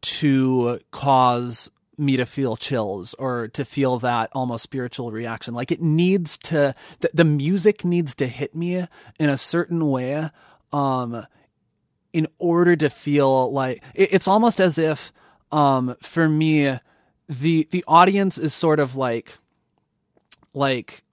to 0.01 0.79
cause 0.91 1.71
me 1.97 2.17
to 2.17 2.25
feel 2.25 2.55
chills 2.55 3.13
or 3.15 3.47
to 3.49 3.65
feel 3.65 3.99
that 3.99 4.29
almost 4.33 4.63
spiritual 4.63 5.11
reaction. 5.11 5.53
Like 5.53 5.71
it 5.71 5.81
needs 5.81 6.37
to 6.37 6.75
the, 6.99 7.09
the 7.13 7.25
music 7.25 7.83
needs 7.83 8.13
to 8.15 8.27
hit 8.27 8.55
me 8.55 8.85
in 9.19 9.29
a 9.29 9.37
certain 9.37 9.89
way 9.89 10.29
um 10.73 11.25
in 12.13 12.27
order 12.39 12.75
to 12.75 12.89
feel 12.89 13.51
like 13.51 13.83
it, 13.93 14.09
it's 14.13 14.27
almost 14.27 14.59
as 14.59 14.77
if 14.77 15.11
um 15.51 15.95
for 16.01 16.27
me 16.27 16.77
the 17.29 17.67
the 17.71 17.83
audience 17.87 18.37
is 18.37 18.53
sort 18.53 18.79
of 18.79 18.95
like 18.95 19.37
like 20.53 21.03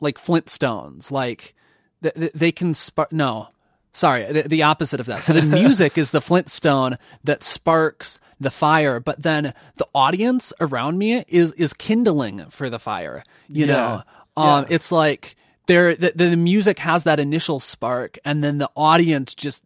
like 0.00 0.18
flintstones. 0.18 1.10
Like 1.10 1.54
th- 2.02 2.14
th- 2.14 2.32
they 2.32 2.52
can 2.52 2.74
spark 2.74 3.12
no 3.12 3.48
sorry 3.96 4.30
the, 4.32 4.42
the 4.42 4.62
opposite 4.62 5.00
of 5.00 5.06
that 5.06 5.22
so 5.22 5.32
the 5.32 5.42
music 5.62 5.96
is 5.96 6.10
the 6.10 6.20
flintstone 6.20 6.96
that 7.24 7.42
sparks 7.42 8.18
the 8.38 8.50
fire 8.50 9.00
but 9.00 9.22
then 9.22 9.54
the 9.76 9.86
audience 9.94 10.52
around 10.60 10.98
me 10.98 11.24
is 11.28 11.52
is 11.52 11.72
kindling 11.72 12.44
for 12.50 12.68
the 12.68 12.78
fire 12.78 13.22
you 13.48 13.64
Yeah. 13.66 13.74
know 13.76 13.92
um 14.36 14.62
Yeah. 14.68 14.74
it's 14.76 14.92
like 14.92 15.34
there 15.66 15.94
the, 15.94 16.12
the 16.14 16.36
music 16.36 16.78
has 16.80 17.04
that 17.04 17.18
initial 17.18 17.58
spark 17.60 18.18
and 18.24 18.44
then 18.44 18.58
the 18.58 18.70
audience 18.76 19.34
just 19.34 19.64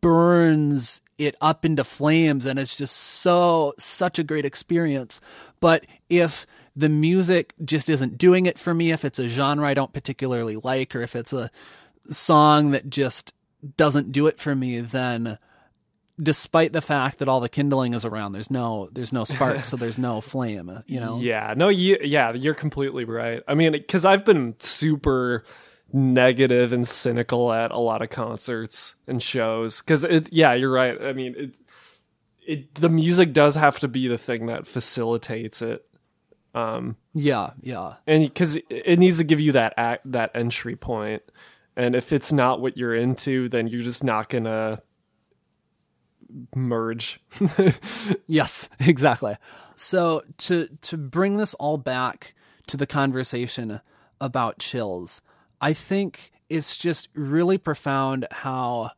burns 0.00 1.00
it 1.18 1.34
up 1.40 1.64
into 1.64 1.84
flames 1.84 2.46
and 2.46 2.58
it's 2.58 2.76
just 2.76 2.96
so 2.96 3.74
such 3.78 4.18
a 4.18 4.24
great 4.24 4.44
experience. 4.46 5.20
But 5.60 5.86
if 6.08 6.46
the 6.74 6.88
music 6.88 7.52
just 7.64 7.88
isn't 7.90 8.16
doing 8.16 8.46
it 8.46 8.58
for 8.58 8.72
me, 8.74 8.90
if 8.92 9.04
it's 9.04 9.18
a 9.18 9.28
genre 9.28 9.66
I 9.68 9.74
don't 9.74 9.92
particularly 9.92 10.56
like, 10.56 10.94
or 10.96 11.02
if 11.02 11.14
it's 11.16 11.32
a 11.32 11.50
song 12.10 12.70
that 12.70 12.88
just 12.88 13.34
doesn't 13.76 14.12
do 14.12 14.26
it 14.26 14.38
for 14.38 14.54
me, 14.54 14.80
then 14.80 15.38
despite 16.22 16.72
the 16.72 16.80
fact 16.80 17.18
that 17.18 17.28
all 17.28 17.40
the 17.40 17.48
kindling 17.48 17.94
is 17.94 18.04
around, 18.04 18.32
there's 18.32 18.50
no 18.50 18.88
there's 18.92 19.12
no 19.12 19.24
spark, 19.24 19.64
so 19.64 19.76
there's 19.76 19.98
no 19.98 20.20
flame. 20.20 20.82
You 20.86 21.00
know? 21.00 21.20
Yeah. 21.20 21.54
No. 21.56 21.68
You. 21.68 21.98
Yeah. 22.02 22.32
You're 22.32 22.54
completely 22.54 23.04
right. 23.04 23.42
I 23.48 23.54
mean, 23.54 23.72
because 23.72 24.04
I've 24.04 24.24
been 24.24 24.54
super 24.58 25.44
negative 25.92 26.72
and 26.72 26.86
cynical 26.86 27.52
at 27.52 27.70
a 27.70 27.78
lot 27.78 28.02
of 28.02 28.10
concerts 28.10 28.94
and 29.06 29.22
shows. 29.22 29.80
Because 29.80 30.04
it. 30.04 30.32
Yeah. 30.32 30.54
You're 30.54 30.72
right. 30.72 31.00
I 31.00 31.12
mean, 31.12 31.34
it. 31.36 31.54
It. 32.46 32.74
The 32.74 32.88
music 32.88 33.32
does 33.32 33.54
have 33.54 33.78
to 33.80 33.88
be 33.88 34.08
the 34.08 34.18
thing 34.18 34.46
that 34.46 34.66
facilitates 34.66 35.62
it. 35.62 35.86
Um. 36.54 36.96
Yeah. 37.14 37.50
Yeah. 37.60 37.94
And 38.06 38.24
because 38.24 38.56
it 38.68 38.98
needs 38.98 39.18
to 39.18 39.24
give 39.24 39.40
you 39.40 39.52
that 39.52 39.74
act, 39.76 40.10
that 40.12 40.32
entry 40.34 40.76
point. 40.76 41.22
And 41.80 41.94
if 41.94 42.12
it's 42.12 42.30
not 42.30 42.60
what 42.60 42.76
you're 42.76 42.94
into, 42.94 43.48
then 43.48 43.66
you're 43.66 43.80
just 43.80 44.04
not 44.04 44.28
gonna 44.28 44.82
merge. 46.54 47.22
yes, 48.26 48.68
exactly. 48.80 49.38
So 49.76 50.20
to 50.38 50.68
to 50.82 50.98
bring 50.98 51.38
this 51.38 51.54
all 51.54 51.78
back 51.78 52.34
to 52.66 52.76
the 52.76 52.86
conversation 52.86 53.80
about 54.20 54.58
chills, 54.58 55.22
I 55.62 55.72
think 55.72 56.32
it's 56.50 56.76
just 56.76 57.08
really 57.14 57.56
profound 57.56 58.26
how 58.30 58.90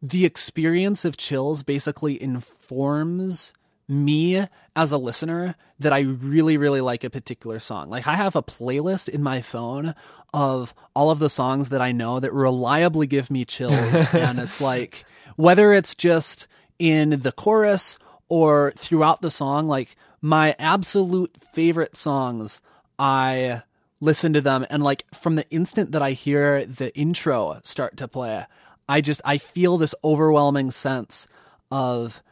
the 0.00 0.24
experience 0.24 1.04
of 1.04 1.16
chills 1.16 1.64
basically 1.64 2.22
informs 2.22 3.52
me 3.92 4.46
as 4.74 4.90
a 4.90 4.98
listener 4.98 5.54
that 5.78 5.92
I 5.92 6.00
really, 6.00 6.56
really 6.56 6.80
like 6.80 7.04
a 7.04 7.10
particular 7.10 7.60
song. 7.60 7.90
Like 7.90 8.06
I 8.06 8.16
have 8.16 8.34
a 8.34 8.42
playlist 8.42 9.08
in 9.08 9.22
my 9.22 9.42
phone 9.42 9.94
of 10.32 10.74
all 10.94 11.10
of 11.10 11.18
the 11.18 11.28
songs 11.28 11.68
that 11.68 11.82
I 11.82 11.92
know 11.92 12.18
that 12.18 12.32
reliably 12.32 13.06
give 13.06 13.30
me 13.30 13.44
chills. 13.44 13.74
and 14.14 14.38
it's 14.38 14.60
like, 14.60 15.04
whether 15.36 15.72
it's 15.72 15.94
just 15.94 16.48
in 16.78 17.20
the 17.20 17.32
chorus 17.32 17.98
or 18.28 18.72
throughout 18.76 19.20
the 19.20 19.30
song, 19.30 19.68
like 19.68 19.94
my 20.22 20.56
absolute 20.58 21.36
favorite 21.36 21.96
songs, 21.96 22.62
I 22.98 23.62
listen 24.00 24.32
to 24.32 24.40
them. 24.40 24.64
And 24.70 24.82
like 24.82 25.04
from 25.12 25.36
the 25.36 25.48
instant 25.50 25.92
that 25.92 26.02
I 26.02 26.12
hear 26.12 26.64
the 26.64 26.96
intro 26.96 27.60
start 27.62 27.98
to 27.98 28.08
play, 28.08 28.46
I 28.88 29.00
just, 29.00 29.20
I 29.24 29.38
feel 29.38 29.76
this 29.76 29.94
overwhelming 30.02 30.70
sense 30.70 31.26
of 31.70 32.22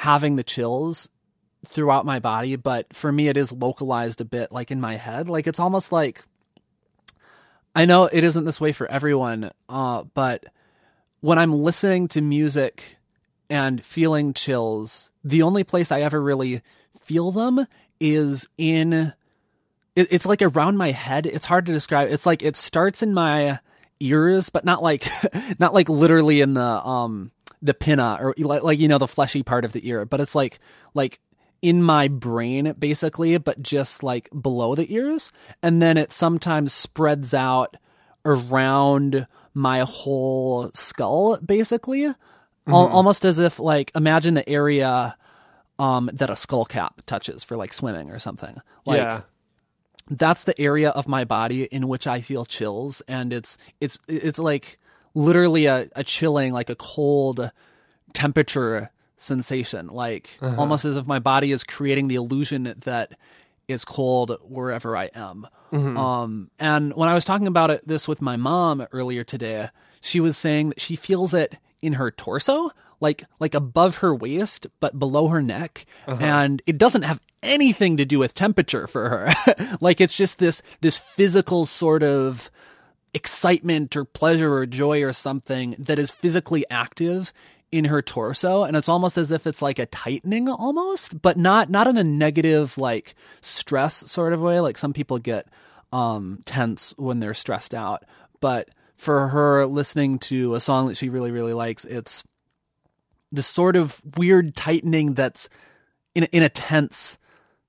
having 0.00 0.36
the 0.36 0.42
chills 0.42 1.10
throughout 1.66 2.06
my 2.06 2.18
body, 2.18 2.56
but 2.56 2.90
for 2.94 3.12
me, 3.12 3.28
it 3.28 3.36
is 3.36 3.52
localized 3.52 4.22
a 4.22 4.24
bit 4.24 4.50
like 4.50 4.70
in 4.70 4.80
my 4.80 4.96
head. 4.96 5.28
Like 5.28 5.46
it's 5.46 5.60
almost 5.60 5.92
like 5.92 6.24
I 7.76 7.84
know 7.84 8.04
it 8.06 8.24
isn't 8.24 8.44
this 8.44 8.62
way 8.62 8.72
for 8.72 8.90
everyone, 8.90 9.50
uh, 9.68 10.04
but 10.14 10.46
when 11.20 11.38
I'm 11.38 11.52
listening 11.52 12.08
to 12.08 12.22
music 12.22 12.96
and 13.50 13.84
feeling 13.84 14.32
chills, 14.32 15.12
the 15.22 15.42
only 15.42 15.64
place 15.64 15.92
I 15.92 16.00
ever 16.00 16.18
really 16.18 16.62
feel 17.04 17.30
them 17.30 17.66
is 18.00 18.48
in 18.56 19.12
it, 19.94 20.08
it's 20.10 20.24
like 20.24 20.40
around 20.40 20.78
my 20.78 20.92
head. 20.92 21.26
It's 21.26 21.44
hard 21.44 21.66
to 21.66 21.72
describe. 21.72 22.10
It's 22.10 22.24
like 22.24 22.42
it 22.42 22.56
starts 22.56 23.02
in 23.02 23.12
my 23.12 23.58
ears, 24.00 24.48
but 24.48 24.64
not 24.64 24.82
like 24.82 25.06
not 25.58 25.74
like 25.74 25.90
literally 25.90 26.40
in 26.40 26.54
the 26.54 26.86
um 26.86 27.32
the 27.62 27.74
pinna 27.74 28.18
or 28.20 28.34
like, 28.38 28.62
like 28.62 28.78
you 28.78 28.88
know 28.88 28.98
the 28.98 29.08
fleshy 29.08 29.42
part 29.42 29.64
of 29.64 29.72
the 29.72 29.86
ear, 29.88 30.04
but 30.04 30.20
it's 30.20 30.34
like 30.34 30.58
like 30.94 31.20
in 31.62 31.82
my 31.82 32.08
brain 32.08 32.74
basically, 32.78 33.36
but 33.38 33.62
just 33.62 34.02
like 34.02 34.28
below 34.38 34.74
the 34.74 34.92
ears, 34.94 35.32
and 35.62 35.82
then 35.82 35.96
it 35.96 36.12
sometimes 36.12 36.72
spreads 36.72 37.34
out 37.34 37.76
around 38.24 39.26
my 39.54 39.80
whole 39.80 40.70
skull 40.72 41.38
basically, 41.44 42.02
mm-hmm. 42.02 42.72
Al- 42.72 42.88
almost 42.88 43.24
as 43.24 43.38
if 43.38 43.58
like 43.58 43.90
imagine 43.94 44.34
the 44.34 44.48
area 44.48 45.16
um 45.78 46.10
that 46.12 46.30
a 46.30 46.36
skull 46.36 46.64
cap 46.64 47.02
touches 47.06 47.44
for 47.44 47.56
like 47.56 47.72
swimming 47.72 48.10
or 48.10 48.18
something. 48.18 48.60
Like 48.86 48.98
yeah. 48.98 49.20
that's 50.08 50.44
the 50.44 50.58
area 50.58 50.90
of 50.90 51.08
my 51.08 51.24
body 51.24 51.64
in 51.64 51.88
which 51.88 52.06
I 52.06 52.20
feel 52.20 52.44
chills 52.44 53.02
and 53.06 53.32
it's 53.32 53.58
it's 53.80 53.98
it's 54.08 54.38
like 54.38 54.78
literally 55.14 55.66
a, 55.66 55.88
a 55.96 56.04
chilling, 56.04 56.52
like 56.52 56.70
a 56.70 56.76
cold 56.76 57.50
temperature 58.12 58.90
sensation, 59.16 59.88
like 59.88 60.38
uh-huh. 60.40 60.56
almost 60.58 60.84
as 60.84 60.96
if 60.96 61.06
my 61.06 61.18
body 61.18 61.52
is 61.52 61.64
creating 61.64 62.08
the 62.08 62.14
illusion 62.14 62.74
that 62.80 63.12
it's 63.68 63.84
cold 63.84 64.36
wherever 64.42 64.96
I 64.96 65.10
am. 65.14 65.46
Mm-hmm. 65.72 65.96
Um, 65.96 66.50
and 66.58 66.94
when 66.94 67.08
I 67.08 67.14
was 67.14 67.24
talking 67.24 67.46
about 67.46 67.70
it, 67.70 67.86
this 67.86 68.08
with 68.08 68.20
my 68.20 68.36
mom 68.36 68.86
earlier 68.92 69.22
today, 69.22 69.68
she 70.00 70.20
was 70.20 70.36
saying 70.36 70.70
that 70.70 70.80
she 70.80 70.96
feels 70.96 71.34
it 71.34 71.58
in 71.82 71.94
her 71.94 72.10
torso, 72.10 72.70
like 73.00 73.24
like 73.38 73.54
above 73.54 73.98
her 73.98 74.14
waist, 74.14 74.66
but 74.80 74.98
below 74.98 75.28
her 75.28 75.42
neck, 75.42 75.86
uh-huh. 76.06 76.22
and 76.22 76.62
it 76.66 76.78
doesn't 76.78 77.02
have 77.02 77.20
anything 77.42 77.96
to 77.96 78.04
do 78.04 78.18
with 78.18 78.34
temperature 78.34 78.86
for 78.86 79.08
her. 79.08 79.76
like 79.80 80.00
it's 80.00 80.16
just 80.16 80.38
this 80.38 80.62
this 80.80 80.98
physical 80.98 81.66
sort 81.66 82.02
of 82.02 82.50
excitement 83.14 83.96
or 83.96 84.04
pleasure 84.04 84.52
or 84.52 84.66
joy 84.66 85.02
or 85.02 85.12
something 85.12 85.74
that 85.78 85.98
is 85.98 86.10
physically 86.10 86.64
active 86.70 87.32
in 87.72 87.86
her 87.86 88.02
torso. 88.02 88.64
And 88.64 88.76
it's 88.76 88.88
almost 88.88 89.16
as 89.16 89.32
if 89.32 89.46
it's 89.46 89.62
like 89.62 89.78
a 89.78 89.86
tightening 89.86 90.48
almost 90.48 91.20
but 91.22 91.36
not 91.36 91.70
not 91.70 91.86
in 91.86 91.96
a 91.96 92.04
negative 92.04 92.78
like 92.78 93.14
stress 93.40 93.94
sort 93.94 94.32
of 94.32 94.40
way. 94.40 94.60
Like 94.60 94.76
some 94.76 94.92
people 94.92 95.18
get 95.18 95.48
um 95.92 96.40
tense 96.44 96.94
when 96.96 97.20
they're 97.20 97.34
stressed 97.34 97.74
out. 97.74 98.04
But 98.40 98.70
for 99.00 99.28
her 99.28 99.64
listening 99.64 100.18
to 100.18 100.54
a 100.54 100.60
song 100.60 100.88
that 100.88 100.96
she 100.96 101.08
really 101.08 101.30
really 101.30 101.54
likes 101.54 101.86
it's 101.86 102.22
the 103.32 103.42
sort 103.42 103.74
of 103.74 103.98
weird 104.18 104.54
tightening 104.54 105.14
that's 105.14 105.48
in 106.14 106.24
in 106.24 106.42
a 106.42 106.50
tense 106.50 107.18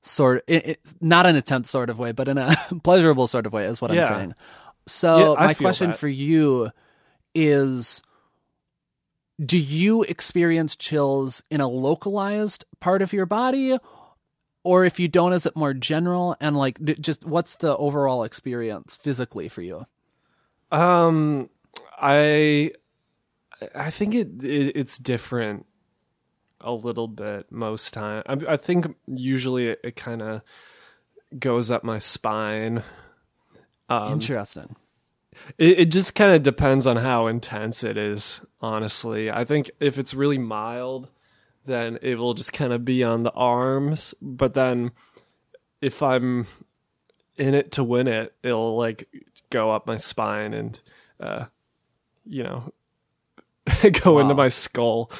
sort 0.02 0.44
it, 0.48 0.68
it, 0.68 0.80
not 1.00 1.26
in 1.26 1.38
a 1.38 1.42
tense 1.42 1.70
sort 1.70 1.90
of 1.90 1.98
way 1.98 2.12
but 2.12 2.28
in 2.28 2.38
a 2.38 2.54
pleasurable 2.84 3.28
sort 3.28 3.46
of 3.46 3.54
way 3.54 3.64
is 3.64 3.82
what 3.82 3.94
yeah. 3.94 4.02
i'm 4.02 4.08
saying 4.08 4.36
so 4.88 5.34
yeah, 5.34 5.46
my 5.46 5.54
question 5.54 5.92
that. 5.92 6.00
for 6.00 6.08
you 6.08 6.72
is 7.34 8.02
do 9.44 9.58
you 9.58 10.04
experience 10.04 10.76
chills 10.76 11.44
in 11.50 11.62
a 11.62 11.68
localized 11.68 12.66
part 12.80 13.02
of 13.02 13.14
your 13.14 13.26
body 13.26 13.78
or 14.64 14.86
if 14.86 15.00
you 15.00 15.08
don't 15.08 15.34
is 15.34 15.46
it 15.46 15.56
more 15.56 15.74
general? 15.74 16.36
And 16.40 16.56
like 16.56 16.82
just 17.00 17.26
what's 17.26 17.56
the 17.56 17.76
overall 17.78 18.24
experience 18.24 18.96
physically 18.98 19.50
for 19.50 19.62
you? 19.62 19.86
Um 20.72 21.50
i 22.04 22.72
i 23.76 23.92
think 23.92 24.16
it, 24.16 24.44
it 24.44 24.72
it's 24.76 24.98
different 24.98 25.68
a 26.64 26.74
little 26.74 27.08
bit 27.08 27.52
most 27.52 27.94
time. 27.94 28.24
I, 28.28 28.54
I 28.54 28.58
think 28.58 28.96
usually 29.08 29.68
it, 29.68 29.80
it 29.84 29.96
kind 29.96 30.22
of 30.22 30.42
goes 31.38 31.72
up 31.72 31.84
my 31.84 32.00
spine 32.00 32.84
um, 33.92 34.14
interesting 34.14 34.76
it, 35.58 35.80
it 35.80 35.86
just 35.86 36.16
kind 36.16 36.32
of 36.32 36.44
depends 36.44 36.88
on 36.88 36.98
how 36.98 37.28
intense 37.28 37.84
it 37.84 37.98
is, 37.98 38.42
honestly. 38.60 39.32
I 39.32 39.46
think 39.46 39.72
if 39.80 39.98
it's 39.98 40.14
really 40.14 40.38
mild, 40.38 41.10
then 41.66 42.00
it 42.02 42.16
will 42.18 42.34
just 42.34 42.54
kind 42.54 42.74
of 42.74 42.86
be 42.86 43.04
on 43.04 43.24
the 43.24 43.32
arms. 43.32 44.14
But 44.22 44.54
then 44.54 44.92
if 45.82 46.02
I'm 46.02 46.48
in 47.38 47.54
it 47.54 47.72
to 47.74 47.84
win 47.84 48.08
it, 48.08 48.34
it'll 48.44 48.78
like 48.78 49.08
go 49.50 49.72
up 49.72 49.88
my 49.88 49.98
spine 49.98 50.54
and, 50.54 50.80
uh, 51.20 51.46
you 52.26 52.44
know, 52.44 52.74
go 54.04 54.16
wow. 54.16 54.20
into 54.20 54.36
my 54.36 54.50
skull. 54.50 55.12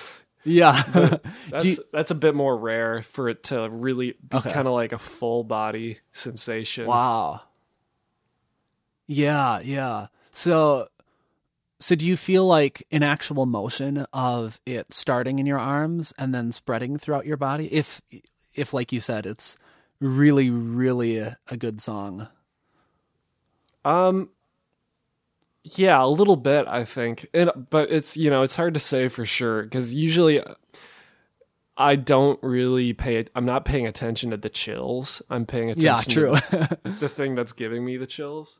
Yeah, 0.44 0.82
that's 1.50 1.66
you, 1.66 1.78
that's 1.94 2.12
a 2.12 2.16
bit 2.16 2.34
more 2.34 2.58
rare 2.58 3.04
for 3.04 3.30
it 3.30 3.44
to 3.46 3.70
really 3.70 4.16
be 4.28 4.38
okay. 4.38 4.52
kind 4.52 4.68
of 4.68 4.74
like 4.74 4.92
a 4.92 4.98
full 4.98 5.44
body 5.44 6.00
sensation. 6.12 6.88
Wow. 6.88 7.42
Yeah, 9.12 9.60
yeah. 9.60 10.08
So 10.32 10.88
so 11.82 11.96
do 11.96 12.06
you 12.06 12.16
feel 12.16 12.48
like 12.48 12.88
an 12.92 13.04
actual 13.04 13.46
motion 13.46 14.06
of 14.14 14.62
it 14.66 14.94
starting 14.94 15.38
in 15.38 15.46
your 15.46 15.60
arms 15.60 16.14
and 16.18 16.34
then 16.34 16.54
spreading 16.54 16.98
throughout 16.98 17.26
your 17.26 17.36
body 17.36 17.68
if 17.74 18.02
if 18.54 18.74
like 18.74 18.94
you 18.94 19.02
said 19.02 19.26
it's 19.26 19.58
really 20.00 20.50
really 20.50 21.18
a, 21.18 21.38
a 21.50 21.58
good 21.58 21.82
song? 21.82 22.30
Um 23.84 24.30
yeah, 25.66 26.02
a 26.02 26.08
little 26.08 26.38
bit 26.38 26.66
I 26.70 26.86
think. 26.86 27.28
It, 27.34 27.70
but 27.70 27.92
it's 27.92 28.16
you 28.16 28.30
know, 28.30 28.44
it's 28.44 28.56
hard 28.56 28.76
to 28.76 28.80
say 28.80 29.10
for 29.10 29.26
sure 29.26 29.68
cuz 29.68 29.94
usually 29.94 30.42
I 31.76 31.98
don't 31.98 32.42
really 32.42 32.94
pay. 32.94 33.26
I'm 33.36 33.46
not 33.46 33.66
paying 33.66 33.88
attention 33.88 34.30
to 34.30 34.38
the 34.38 34.50
chills. 34.50 35.22
I'm 35.30 35.46
paying 35.46 35.70
attention. 35.70 35.84
Yeah, 35.84 36.02
true. 36.02 36.36
to 36.36 36.80
the 37.02 37.10
thing 37.10 37.36
that's 37.36 37.52
giving 37.52 37.84
me 37.84 37.98
the 37.98 38.08
chills 38.08 38.60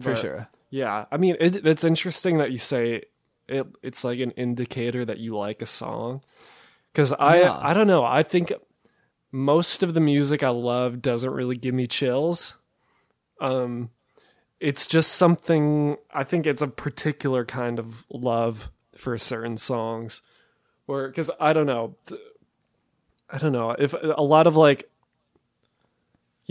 for 0.00 0.16
sure. 0.16 0.48
Yeah, 0.70 1.06
I 1.10 1.16
mean, 1.16 1.36
it, 1.40 1.66
it's 1.66 1.84
interesting 1.84 2.38
that 2.38 2.52
you 2.52 2.58
say 2.58 3.02
it, 3.48 3.66
it's 3.82 4.04
like 4.04 4.20
an 4.20 4.30
indicator 4.32 5.04
that 5.04 5.18
you 5.18 5.36
like 5.36 5.62
a 5.62 5.66
song. 5.66 6.22
Cuz 6.94 7.12
I 7.12 7.40
Yeah. 7.40 7.58
I 7.60 7.74
don't 7.74 7.86
know, 7.86 8.04
I 8.04 8.22
think 8.22 8.52
most 9.32 9.82
of 9.82 9.94
the 9.94 10.00
music 10.00 10.42
I 10.42 10.48
love 10.50 11.00
doesn't 11.02 11.30
really 11.30 11.56
give 11.56 11.74
me 11.74 11.86
chills. 11.86 12.56
Um 13.40 13.90
it's 14.58 14.86
just 14.86 15.12
something 15.12 15.96
I 16.12 16.24
think 16.24 16.46
it's 16.46 16.62
a 16.62 16.68
particular 16.68 17.44
kind 17.44 17.78
of 17.78 18.04
love 18.10 18.70
for 18.96 19.16
certain 19.18 19.56
songs 19.56 20.20
where 20.86 21.10
cuz 21.12 21.30
I 21.40 21.52
don't 21.52 21.66
know 21.66 21.96
th- 22.06 22.20
I 23.30 23.38
don't 23.38 23.52
know 23.52 23.70
if 23.70 23.94
a 23.94 24.22
lot 24.22 24.46
of 24.46 24.56
like 24.56 24.89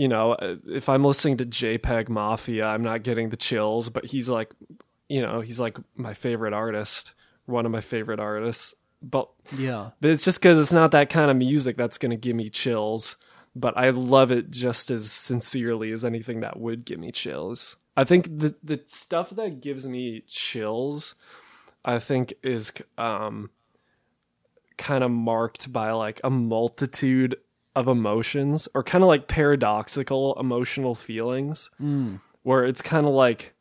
you 0.00 0.08
know 0.08 0.36
if 0.80 0.88
I'm 0.88 1.04
listening 1.04 1.36
to 1.38 1.46
JPEG 1.46 2.08
Mafia 2.08 2.64
I'm 2.66 2.82
not 2.82 3.02
getting 3.02 3.28
the 3.30 3.36
chills 3.36 3.90
but 3.90 4.06
he's 4.06 4.28
like 4.28 4.50
you 5.08 5.20
know 5.22 5.40
he's 5.40 5.60
like 5.60 5.76
my 5.94 6.14
favorite 6.14 6.54
artist 6.54 7.12
one 7.46 7.66
of 7.66 7.72
my 7.72 7.80
favorite 7.80 8.20
artists 8.20 8.74
but 9.02 9.28
Yeah. 9.56 9.90
but 10.00 10.10
it's 10.10 10.24
just 10.24 10.40
because 10.40 10.58
it's 10.58 10.72
not 10.72 10.90
that 10.92 11.10
kind 11.10 11.30
of 11.30 11.36
music 11.36 11.76
that's 11.76 11.98
going 11.98 12.10
to 12.10 12.16
give 12.16 12.36
me 12.36 12.50
chills. 12.50 13.16
But 13.56 13.76
I 13.76 13.90
love 13.90 14.30
it 14.30 14.50
just 14.50 14.90
as 14.90 15.10
sincerely 15.10 15.90
as 15.90 16.04
anything 16.04 16.40
that 16.40 16.60
would 16.60 16.84
give 16.84 17.00
me 17.00 17.10
chills. 17.10 17.76
I 17.96 18.04
think 18.04 18.26
the 18.38 18.54
the 18.62 18.80
stuff 18.86 19.30
that 19.30 19.60
gives 19.60 19.88
me 19.88 20.22
chills, 20.28 21.14
I 21.84 21.98
think 21.98 22.34
is 22.44 22.72
um, 22.96 23.50
kind 24.76 25.02
of 25.02 25.10
marked 25.10 25.72
by 25.72 25.90
like 25.92 26.20
a 26.22 26.30
multitude 26.30 27.36
of 27.74 27.88
emotions, 27.88 28.68
or 28.74 28.82
kind 28.82 29.02
of 29.04 29.08
like 29.08 29.28
paradoxical 29.28 30.36
emotional 30.38 30.94
feelings, 30.94 31.70
mm. 31.80 32.20
where 32.42 32.64
it's 32.64 32.82
kind 32.82 33.06
of 33.06 33.12
like 33.12 33.54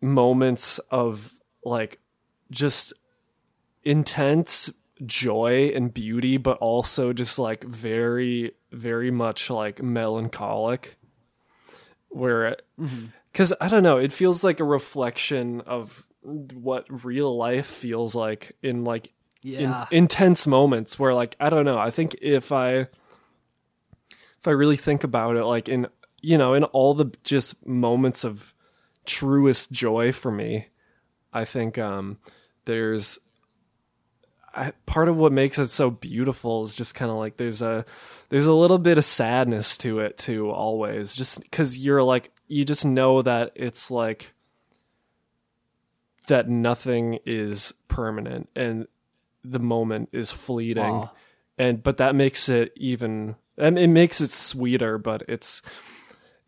moments 0.00 0.78
of 0.90 1.34
like 1.64 1.98
just 2.50 2.92
intense 3.84 4.70
joy 5.04 5.72
and 5.74 5.92
beauty 5.92 6.36
but 6.36 6.56
also 6.58 7.12
just 7.12 7.38
like 7.38 7.64
very 7.64 8.52
very 8.70 9.10
much 9.10 9.50
like 9.50 9.82
melancholic 9.82 10.96
where 12.10 12.56
because 13.32 13.50
mm-hmm. 13.50 13.64
i 13.64 13.68
don't 13.68 13.82
know 13.82 13.96
it 13.96 14.12
feels 14.12 14.44
like 14.44 14.60
a 14.60 14.64
reflection 14.64 15.60
of 15.62 16.06
what 16.22 16.86
real 17.04 17.36
life 17.36 17.66
feels 17.66 18.14
like 18.14 18.56
in 18.62 18.84
like 18.84 19.12
in- 19.44 19.60
Yeah. 19.60 19.86
intense 19.90 20.46
moments 20.46 20.98
where 20.98 21.14
like 21.14 21.36
i 21.38 21.50
don't 21.50 21.64
know 21.66 21.78
i 21.78 21.90
think 21.90 22.16
if 22.22 22.50
i 22.50 22.72
if 22.78 24.46
i 24.46 24.50
really 24.50 24.76
think 24.76 25.04
about 25.04 25.36
it 25.36 25.44
like 25.44 25.68
in 25.68 25.86
you 26.22 26.38
know 26.38 26.54
in 26.54 26.64
all 26.64 26.94
the 26.94 27.12
just 27.24 27.64
moments 27.66 28.24
of 28.24 28.54
truest 29.04 29.70
joy 29.70 30.10
for 30.12 30.32
me 30.32 30.68
i 31.32 31.44
think 31.44 31.76
um 31.78 32.18
there's 32.64 33.18
I, 34.56 34.72
part 34.86 35.08
of 35.08 35.16
what 35.16 35.32
makes 35.32 35.58
it 35.58 35.66
so 35.66 35.90
beautiful 35.90 36.62
is 36.62 36.74
just 36.76 36.94
kind 36.94 37.10
of 37.10 37.16
like 37.18 37.36
there's 37.36 37.60
a 37.60 37.84
there's 38.30 38.46
a 38.46 38.54
little 38.54 38.78
bit 38.78 38.96
of 38.98 39.04
sadness 39.04 39.76
to 39.78 39.98
it 39.98 40.16
too 40.16 40.48
always 40.50 41.12
just 41.14 41.42
because 41.42 41.76
you're 41.76 42.02
like 42.04 42.30
you 42.46 42.64
just 42.64 42.84
know 42.86 43.20
that 43.20 43.50
it's 43.56 43.90
like 43.90 44.32
that 46.28 46.48
nothing 46.48 47.18
is 47.26 47.74
permanent 47.88 48.48
and 48.56 48.86
the 49.44 49.58
moment 49.58 50.08
is 50.12 50.32
fleeting 50.32 51.00
and 51.58 51.82
but 51.82 51.98
that 51.98 52.14
makes 52.14 52.48
it 52.48 52.72
even 52.76 53.36
and 53.58 53.78
it 53.78 53.88
makes 53.88 54.20
it 54.20 54.30
sweeter 54.30 54.98
but 54.98 55.22
it's 55.28 55.60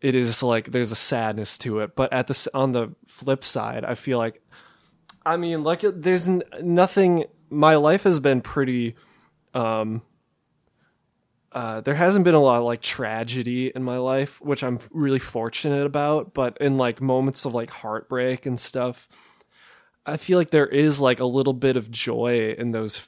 it 0.01 0.15
is 0.15 0.41
like 0.43 0.71
there's 0.71 0.91
a 0.91 0.95
sadness 0.95 1.57
to 1.57 1.79
it 1.79 1.95
but 1.95 2.11
at 2.11 2.27
the 2.27 2.33
s- 2.33 2.47
on 2.53 2.71
the 2.73 2.93
flip 3.07 3.43
side 3.43 3.85
i 3.85 3.93
feel 3.95 4.17
like 4.17 4.41
I 5.25 5.35
mean, 5.35 5.61
like, 5.63 5.81
there's 5.83 6.29
n- 6.29 6.43
nothing. 6.61 7.25
My 7.49 7.75
life 7.75 8.03
has 8.03 8.21
been 8.21 8.39
pretty. 8.39 8.95
Um, 9.53 10.01
uh, 11.51 11.81
there 11.81 11.95
hasn't 11.95 12.23
been 12.23 12.33
a 12.35 12.39
lot 12.39 12.59
of 12.59 12.63
like 12.63 12.81
tragedy 12.81 13.71
in 13.75 13.83
my 13.83 13.97
life, 13.97 14.39
which 14.41 14.63
I'm 14.63 14.79
really 14.91 15.19
fortunate 15.19 15.85
about. 15.85 16.33
But 16.33 16.57
in 16.61 16.77
like 16.77 17.01
moments 17.01 17.43
of 17.45 17.53
like 17.53 17.69
heartbreak 17.69 18.45
and 18.45 18.57
stuff, 18.57 19.09
I 20.07 20.17
feel 20.17 20.37
like 20.37 20.51
there 20.51 20.67
is 20.67 21.01
like 21.01 21.19
a 21.19 21.25
little 21.25 21.53
bit 21.53 21.77
of 21.77 21.91
joy 21.91 22.55
in 22.57 22.71
those, 22.71 23.07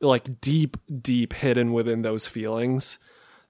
like 0.00 0.40
deep, 0.40 0.76
deep 1.02 1.34
hidden 1.34 1.72
within 1.72 2.02
those 2.02 2.26
feelings. 2.26 2.98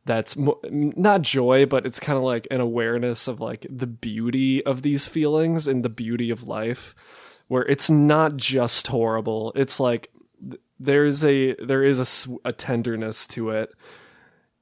That's 0.05 0.37
mo- 0.37 0.61
not 0.71 1.23
joy, 1.23 1.67
but 1.67 1.87
it's 1.87 2.01
kind 2.01 2.19
of 2.19 2.25
like 2.25 2.47
an 2.51 2.61
awareness 2.61 3.29
of 3.29 3.41
like 3.41 3.67
the 3.71 3.87
beauty 3.87 4.63
of 4.65 4.83
these 4.83 5.07
feelings 5.07 5.67
and 5.67 5.85
the 5.85 5.89
beauty 5.89 6.31
of 6.31 6.47
life 6.47 6.95
where 7.49 7.63
it's 7.63 7.89
not 7.89 8.37
just 8.37 8.89
horrible. 8.89 9.53
It's 9.55 9.79
like 9.79 10.11
th- 10.47 10.61
there's 10.79 11.25
a 11.25 11.55
there 11.55 11.83
is 11.83 12.27
a, 12.27 12.49
a 12.49 12.53
tenderness 12.53 13.27
to 13.29 13.51
it 13.51 13.73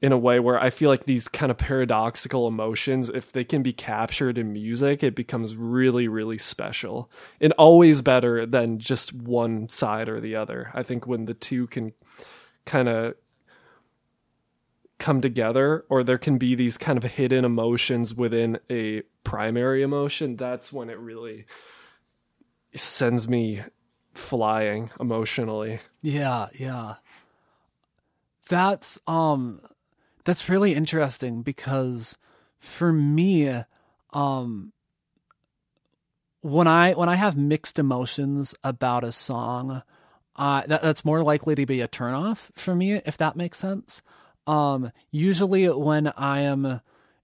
in 0.03 0.13
a 0.13 0.19
way 0.19 0.41
where 0.41 0.61
I 0.61 0.69
feel 0.69 0.91
like 0.91 1.07
these 1.07 1.29
kind 1.29 1.51
of 1.51 1.57
paradoxical 1.57 2.49
emotions, 2.49 3.09
if 3.09 3.31
they 3.31 3.45
can 3.45 3.63
be 3.63 3.73
captured 3.73 4.37
in 4.37 4.53
music, 4.53 5.03
it 5.03 5.15
becomes 5.15 5.57
really 5.57 6.09
really 6.09 6.39
special 6.39 7.11
and 7.41 7.53
always 7.53 8.03
better 8.03 8.45
than 8.45 8.79
just 8.79 9.15
one 9.15 9.69
side 9.69 10.09
or 10.09 10.21
the 10.21 10.35
other. 10.35 10.71
I 10.75 10.83
think 10.83 11.07
when 11.07 11.27
the 11.27 11.35
two 11.35 11.69
can 11.69 11.93
kind 12.67 12.89
of 12.89 13.15
come 14.99 15.21
together 15.21 15.85
or 15.89 16.05
there 16.05 16.19
can 16.19 16.39
be 16.39 16.55
these 16.55 16.79
kind 16.79 16.97
of 16.97 17.05
hidden 17.05 17.45
emotions 17.45 18.15
within 18.15 18.59
a 18.71 19.03
primary 19.25 19.83
emotion 19.83 20.37
that's 20.37 20.73
when 20.73 20.89
it 20.89 20.99
really 20.99 21.45
sends 22.75 23.29
me 23.29 23.63
flying 24.15 24.91
emotionally. 25.01 25.81
Yeah, 26.01 26.49
yeah. 26.59 26.97
That's 28.49 28.99
um 29.07 29.61
that's 30.25 30.49
really 30.49 30.75
interesting 30.75 31.43
because 31.43 32.19
for 32.59 32.93
me 32.93 33.63
um 34.13 34.73
when 36.41 36.67
I 36.67 36.93
when 36.93 37.09
I 37.09 37.15
have 37.15 37.37
mixed 37.37 37.79
emotions 37.79 38.55
about 38.65 39.05
a 39.05 39.13
song, 39.13 39.83
uh 40.37 40.63
that, 40.67 40.83
that's 40.83 41.05
more 41.05 41.23
likely 41.23 41.55
to 41.55 41.67
be 41.67 41.81
a 41.81 41.89
turnoff 41.89 42.51
for 42.55 42.75
me 42.75 42.95
if 42.95 43.17
that 43.19 43.37
makes 43.37 43.59
sense. 43.59 44.03
Um 44.47 44.93
usually 45.11 45.69
when 45.69 46.09
I 46.09 46.41
am 46.41 46.81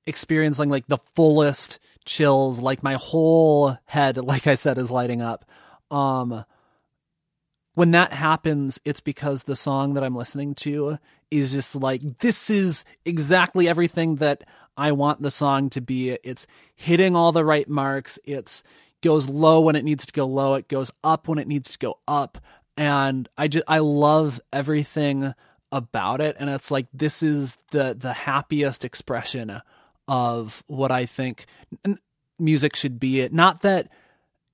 experiencing 0.06 0.70
like 0.70 0.86
the 0.86 0.98
fullest 0.98 1.78
chills 2.04 2.60
like 2.60 2.82
my 2.82 2.94
whole 2.94 3.76
head 3.84 4.16
like 4.32 4.46
I 4.46 4.54
said 4.54 4.78
is 4.78 4.90
lighting 4.90 5.20
up. 5.20 5.44
Um 5.90 6.44
when 7.74 7.92
that 7.92 8.12
happens, 8.12 8.80
it's 8.84 9.00
because 9.00 9.44
the 9.44 9.56
song 9.56 9.94
that 9.94 10.04
I'm 10.04 10.16
listening 10.16 10.54
to 10.56 10.98
is 11.30 11.52
just 11.52 11.76
like, 11.76 12.02
this 12.18 12.50
is 12.50 12.84
exactly 13.04 13.68
everything 13.68 14.16
that 14.16 14.44
I 14.76 14.92
want 14.92 15.22
the 15.22 15.30
song 15.30 15.70
to 15.70 15.80
be. 15.80 16.10
It's 16.24 16.46
hitting 16.74 17.16
all 17.16 17.32
the 17.32 17.44
right 17.44 17.68
marks. 17.68 18.18
It's 18.24 18.62
goes 19.02 19.28
low 19.28 19.60
when 19.60 19.76
it 19.76 19.84
needs 19.84 20.06
to 20.06 20.12
go 20.12 20.26
low. 20.26 20.54
It 20.54 20.68
goes 20.68 20.90
up 21.04 21.28
when 21.28 21.38
it 21.38 21.48
needs 21.48 21.70
to 21.70 21.78
go 21.78 21.98
up. 22.08 22.38
And 22.76 23.28
I 23.36 23.48
just, 23.48 23.64
I 23.68 23.78
love 23.78 24.40
everything 24.52 25.34
about 25.70 26.20
it. 26.20 26.36
And 26.38 26.48
it's 26.48 26.70
like, 26.70 26.86
this 26.92 27.22
is 27.22 27.58
the, 27.70 27.94
the 27.96 28.12
happiest 28.12 28.84
expression 28.84 29.60
of 30.06 30.64
what 30.66 30.90
I 30.90 31.06
think 31.06 31.46
music 32.38 32.74
should 32.74 32.98
be. 32.98 33.28
Not 33.30 33.62
that 33.62 33.88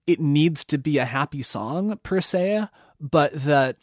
it 0.06 0.20
needs 0.20 0.64
to 0.66 0.78
be 0.78 0.98
a 0.98 1.04
happy 1.04 1.42
song 1.42 1.98
per 2.02 2.20
se, 2.20 2.66
but 3.00 3.32
that 3.32 3.76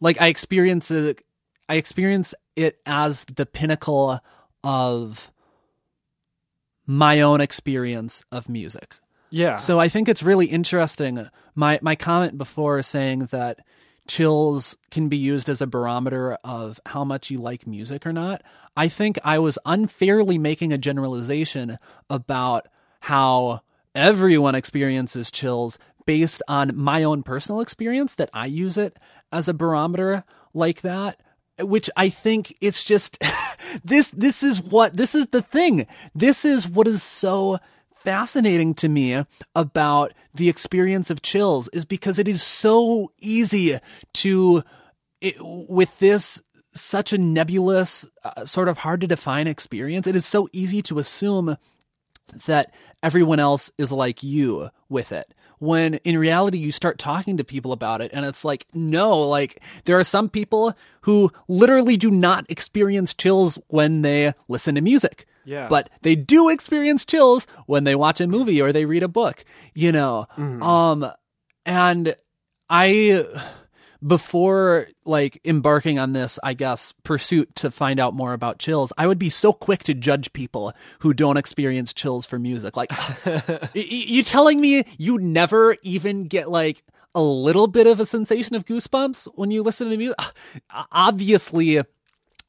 like 0.00 0.20
I 0.20 0.28
experience 0.28 0.90
it 0.90 1.22
I 1.68 1.76
experience 1.76 2.34
it 2.56 2.80
as 2.84 3.24
the 3.24 3.46
pinnacle 3.46 4.20
of 4.62 5.32
my 6.86 7.20
own 7.20 7.40
experience 7.40 8.24
of 8.30 8.48
music. 8.48 8.96
Yeah. 9.30 9.56
So 9.56 9.80
I 9.80 9.88
think 9.88 10.08
it's 10.08 10.22
really 10.22 10.46
interesting. 10.46 11.28
My 11.54 11.78
my 11.82 11.96
comment 11.96 12.36
before 12.36 12.82
saying 12.82 13.26
that 13.26 13.60
chills 14.06 14.76
can 14.90 15.08
be 15.08 15.16
used 15.16 15.48
as 15.48 15.62
a 15.62 15.66
barometer 15.66 16.34
of 16.44 16.80
how 16.86 17.04
much 17.04 17.30
you 17.30 17.38
like 17.38 17.66
music 17.66 18.06
or 18.06 18.12
not. 18.12 18.42
I 18.76 18.88
think 18.88 19.18
I 19.24 19.38
was 19.38 19.58
unfairly 19.64 20.38
making 20.38 20.72
a 20.72 20.78
generalization 20.78 21.78
about 22.10 22.66
how 23.00 23.60
everyone 23.94 24.54
experiences 24.54 25.30
chills 25.30 25.78
based 26.06 26.42
on 26.48 26.76
my 26.76 27.02
own 27.04 27.22
personal 27.22 27.60
experience 27.60 28.14
that 28.16 28.30
I 28.32 28.46
use 28.46 28.76
it 28.76 28.98
as 29.30 29.48
a 29.48 29.54
barometer 29.54 30.24
like 30.54 30.82
that 30.82 31.20
which 31.58 31.90
I 31.96 32.08
think 32.08 32.54
it's 32.60 32.84
just 32.84 33.22
this 33.84 34.08
this 34.08 34.42
is 34.42 34.62
what 34.62 34.96
this 34.96 35.14
is 35.14 35.28
the 35.28 35.42
thing. 35.42 35.86
This 36.14 36.44
is 36.44 36.68
what 36.68 36.86
is 36.86 37.02
so 37.02 37.58
fascinating 37.96 38.74
to 38.74 38.88
me 38.88 39.24
about 39.54 40.12
the 40.34 40.48
experience 40.48 41.10
of 41.10 41.22
chills 41.22 41.68
is 41.68 41.84
because 41.84 42.18
it 42.18 42.26
is 42.26 42.42
so 42.42 43.12
easy 43.20 43.78
to 44.12 44.64
it, 45.20 45.36
with 45.40 45.98
this 46.00 46.42
such 46.72 47.12
a 47.12 47.18
nebulous 47.18 48.04
uh, 48.24 48.44
sort 48.44 48.68
of 48.68 48.78
hard 48.78 49.00
to 49.02 49.06
define 49.06 49.46
experience 49.46 50.08
it 50.08 50.16
is 50.16 50.26
so 50.26 50.48
easy 50.52 50.82
to 50.82 50.98
assume 50.98 51.56
that 52.46 52.74
everyone 53.04 53.38
else 53.38 53.70
is 53.78 53.92
like 53.92 54.24
you 54.24 54.68
with 54.88 55.12
it 55.12 55.32
when 55.62 55.94
in 56.02 56.18
reality 56.18 56.58
you 56.58 56.72
start 56.72 56.98
talking 56.98 57.36
to 57.36 57.44
people 57.44 57.70
about 57.70 58.00
it 58.00 58.10
and 58.12 58.26
it's 58.26 58.44
like 58.44 58.66
no 58.74 59.16
like 59.20 59.62
there 59.84 59.96
are 59.96 60.02
some 60.02 60.28
people 60.28 60.76
who 61.02 61.30
literally 61.46 61.96
do 61.96 62.10
not 62.10 62.44
experience 62.50 63.14
chills 63.14 63.60
when 63.68 64.02
they 64.02 64.34
listen 64.48 64.74
to 64.74 64.80
music. 64.80 65.24
Yeah. 65.44 65.66
but 65.68 65.90
they 66.02 66.14
do 66.16 66.48
experience 66.48 67.04
chills 67.04 67.46
when 67.66 67.82
they 67.84 67.94
watch 67.96 68.20
a 68.20 68.26
movie 68.28 68.60
or 68.62 68.72
they 68.72 68.84
read 68.84 69.02
a 69.04 69.08
book 69.08 69.44
you 69.74 69.90
know? 69.92 70.26
Um 70.36 71.10
and 71.64 72.14
i 72.68 73.24
before 74.06 74.88
like 75.04 75.40
embarking 75.44 75.98
on 75.98 76.12
this 76.12 76.38
i 76.42 76.54
guess 76.54 76.92
pursuit 77.04 77.54
to 77.54 77.70
find 77.70 78.00
out 78.00 78.14
more 78.14 78.32
about 78.32 78.58
chills 78.58 78.92
i 78.98 79.06
would 79.06 79.18
be 79.18 79.28
so 79.28 79.52
quick 79.52 79.82
to 79.84 79.94
judge 79.94 80.32
people 80.32 80.72
who 81.00 81.14
don't 81.14 81.36
experience 81.36 81.92
chills 81.92 82.26
for 82.26 82.38
music. 82.38 82.76
Like 82.76 82.90
y- 83.26 83.68
you 83.74 84.22
telling 84.22 84.60
me 84.60 84.84
you 84.98 85.18
never 85.18 85.76
even 85.82 86.24
get 86.24 86.50
like 86.50 86.82
a 87.14 87.22
little 87.22 87.66
bit 87.66 87.86
of 87.86 88.00
a 88.00 88.06
sensation 88.06 88.56
of 88.56 88.64
goosebumps 88.64 89.28
when 89.34 89.50
you 89.50 89.62
listen 89.62 89.90
to 89.90 89.96
music? 89.96 90.16
Obviously 90.90 91.82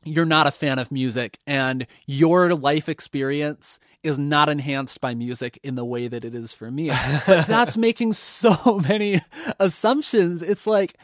you're 0.05 0.25
not 0.25 0.47
a 0.47 0.51
fan 0.51 0.79
of 0.79 0.91
music 0.91 1.37
and 1.47 1.87
your 2.05 2.53
life 2.53 2.89
experience 2.89 3.79
is 4.03 4.19
not 4.19 4.49
enhanced 4.49 4.99
by 4.99 5.15
music 5.15 5.57
in 5.63 5.75
the 5.75 5.85
way 5.85 6.07
that 6.07 6.25
it 6.25 6.35
is 6.35 6.53
for 6.53 6.69
me. 6.69 6.89
But 7.25 7.47
that's 7.47 7.77
making 7.77 8.13
so 8.13 8.81
many 8.89 9.21
assumptions. 9.59 10.41
It's 10.41 10.67
like, 10.67 10.97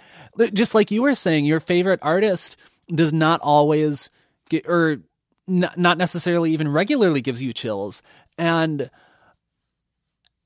just 0.53 0.75
like 0.75 0.91
you 0.91 1.01
were 1.01 1.15
saying, 1.15 1.45
your 1.45 1.61
favorite 1.61 1.99
artist 2.01 2.57
does 2.93 3.13
not 3.13 3.39
always 3.41 4.09
get, 4.49 4.67
or 4.67 5.01
n- 5.47 5.71
not 5.77 5.97
necessarily 5.97 6.51
even 6.51 6.67
regularly 6.67 7.21
gives 7.21 7.41
you 7.41 7.53
chills. 7.53 8.01
And 8.37 8.89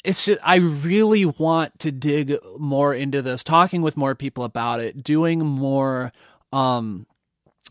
it's 0.04 0.26
just, 0.26 0.40
I 0.44 0.58
really 0.58 1.26
want 1.26 1.80
to 1.80 1.92
dig 1.92 2.38
more 2.60 2.94
into 2.94 3.22
this, 3.22 3.44
talking 3.44 3.82
with 3.82 3.98
more 3.98 4.14
people 4.14 4.44
about 4.44 4.80
it, 4.80 5.04
doing 5.04 5.40
more, 5.40 6.12
um, 6.52 7.08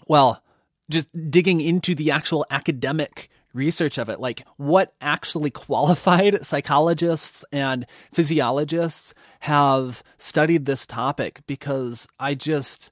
well, 0.09 0.43
just 0.91 1.09
digging 1.30 1.61
into 1.61 1.95
the 1.95 2.11
actual 2.11 2.45
academic 2.51 3.28
research 3.53 3.98
of 3.98 4.09
it, 4.09 4.20
like 4.20 4.46
what 4.57 4.94
actually 5.00 5.50
qualified 5.50 6.44
psychologists 6.46 7.44
and 7.53 7.86
physiologists 8.12 9.14
have 9.40 10.03
studied 10.16 10.66
this 10.66 10.86
topic, 10.86 11.40
because 11.46 12.09
I 12.18 12.34
just, 12.34 12.90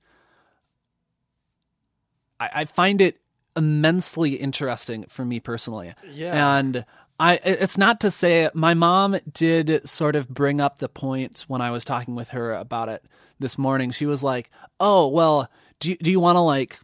I, 2.38 2.50
I 2.54 2.64
find 2.64 3.00
it 3.00 3.20
immensely 3.56 4.34
interesting 4.34 5.04
for 5.08 5.24
me 5.24 5.40
personally. 5.40 5.92
Yeah. 6.12 6.58
And 6.58 6.84
I 7.18 7.38
it's 7.44 7.76
not 7.76 8.00
to 8.00 8.11
say 8.11 8.48
my 8.54 8.72
mom 8.72 9.18
did 9.30 9.86
sort 9.86 10.16
of 10.16 10.28
bring 10.28 10.61
up 10.61 10.78
the 10.78 10.88
point 10.88 11.44
when 11.48 11.61
I 11.61 11.70
was 11.70 11.84
talking 11.84 12.14
with 12.14 12.30
her 12.30 12.54
about 12.54 12.88
it 12.88 13.04
this 13.38 13.58
morning. 13.58 13.90
She 13.90 14.06
was 14.06 14.22
like, 14.22 14.50
"Oh, 14.80 15.08
well, 15.08 15.50
do 15.80 15.90
you, 15.90 15.96
do 15.96 16.11
you 16.11 16.18
want 16.18 16.36
to 16.36 16.40
like 16.40 16.80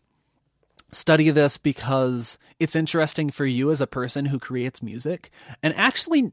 study 0.97 1.31
this 1.31 1.59
because 1.59 2.39
it's 2.59 2.75
interesting 2.75 3.31
for 3.31 3.45
you 3.47 3.71
as 3.71 3.81
a 3.81 3.87
person 3.87 4.27
who 4.27 4.39
creates 4.39 4.83
music?" 4.83 5.31
And 5.63 5.75
actually 5.77 6.33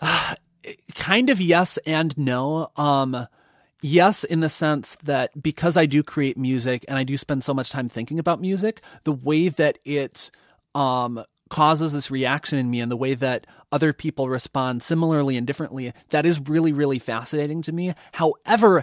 kind 0.94 1.30
of 1.30 1.40
yes 1.40 1.78
and 1.86 2.16
no. 2.18 2.70
Um 2.76 3.26
yes 3.82 4.24
in 4.24 4.40
the 4.40 4.48
sense 4.48 4.96
that 5.04 5.30
because 5.40 5.76
I 5.76 5.86
do 5.86 6.02
create 6.02 6.38
music 6.38 6.84
and 6.88 6.98
I 6.98 7.04
do 7.04 7.16
spend 7.16 7.44
so 7.44 7.54
much 7.54 7.70
time 7.70 7.88
thinking 7.88 8.18
about 8.18 8.40
music, 8.40 8.80
the 9.04 9.12
way 9.12 9.48
that 9.48 9.78
it 9.84 10.30
um 10.74 11.22
causes 11.48 11.92
this 11.92 12.10
reaction 12.10 12.58
in 12.58 12.68
me 12.68 12.80
and 12.80 12.90
the 12.90 12.96
way 12.96 13.14
that 13.14 13.46
other 13.70 13.92
people 13.92 14.28
respond 14.28 14.82
similarly 14.82 15.36
and 15.36 15.46
differently, 15.46 15.92
that 16.10 16.26
is 16.26 16.40
really 16.48 16.72
really 16.72 16.98
fascinating 16.98 17.62
to 17.62 17.72
me. 17.72 17.94
However, 18.12 18.82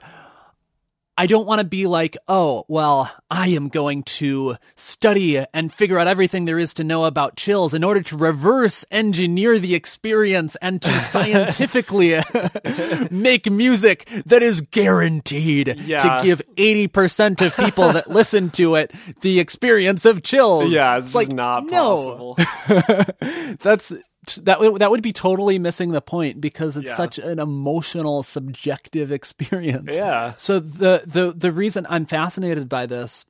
I 1.16 1.28
don't 1.28 1.46
want 1.46 1.60
to 1.60 1.64
be 1.66 1.86
like, 1.86 2.18
oh, 2.28 2.66
well, 2.68 3.12
I 3.30 3.50
am 3.50 3.70
going 3.70 4.02
to 4.04 4.56
study 4.76 5.44
and 5.54 5.72
figure 5.72 6.00
out 6.00 6.08
everything 6.08 6.46
there 6.46 6.58
is 6.58 6.74
to 6.76 6.84
know 6.84 7.06
about 7.06 7.36
chills 7.38 7.76
in 7.76 7.84
order 7.84 8.02
to 8.02 8.18
reverse 8.18 8.84
engineer 8.90 9.60
the 9.60 9.76
experience 9.76 10.56
and 10.62 10.82
to 10.82 10.90
scientifically 11.04 12.16
make 13.12 13.50
music 13.52 14.08
that 14.26 14.42
is 14.42 14.62
guaranteed 14.62 15.80
Yeah. 15.82 16.00
to 16.00 16.24
give 16.26 16.42
80% 16.56 17.46
of 17.46 17.56
people 17.58 17.92
that 17.94 18.10
listen 18.10 18.50
to 18.52 18.76
it 18.76 18.92
the 19.22 19.40
experience 19.40 20.06
of 20.06 20.24
chills. 20.24 20.72
yeah, 20.72 20.98
it's, 20.98 21.08
It's 21.08 21.16
like 21.16 21.30
not 21.30 21.66
no. 21.66 22.36
possible. 22.36 22.38
That's 23.62 23.94
that 24.44 24.60
would 24.60 24.80
that 24.82 24.90
would 24.92 25.02
be 25.04 25.14
totally 25.14 25.60
missing 25.60 25.92
the 25.92 26.02
point 26.02 26.40
because 26.42 26.78
it's 26.78 26.90
Yeah. 26.90 26.96
such 26.98 27.20
an 27.20 27.40
emotional 27.40 28.24
subjective 28.24 29.12
experience. 29.20 29.90
Yeah. 29.96 30.34
So 30.38 30.60
the 30.60 31.04
the 31.06 31.34
the 31.36 31.52
reason 31.52 31.86
I'm 31.90 32.06
fascinated 32.06 32.70
by 32.70 32.86
this 32.86 33.26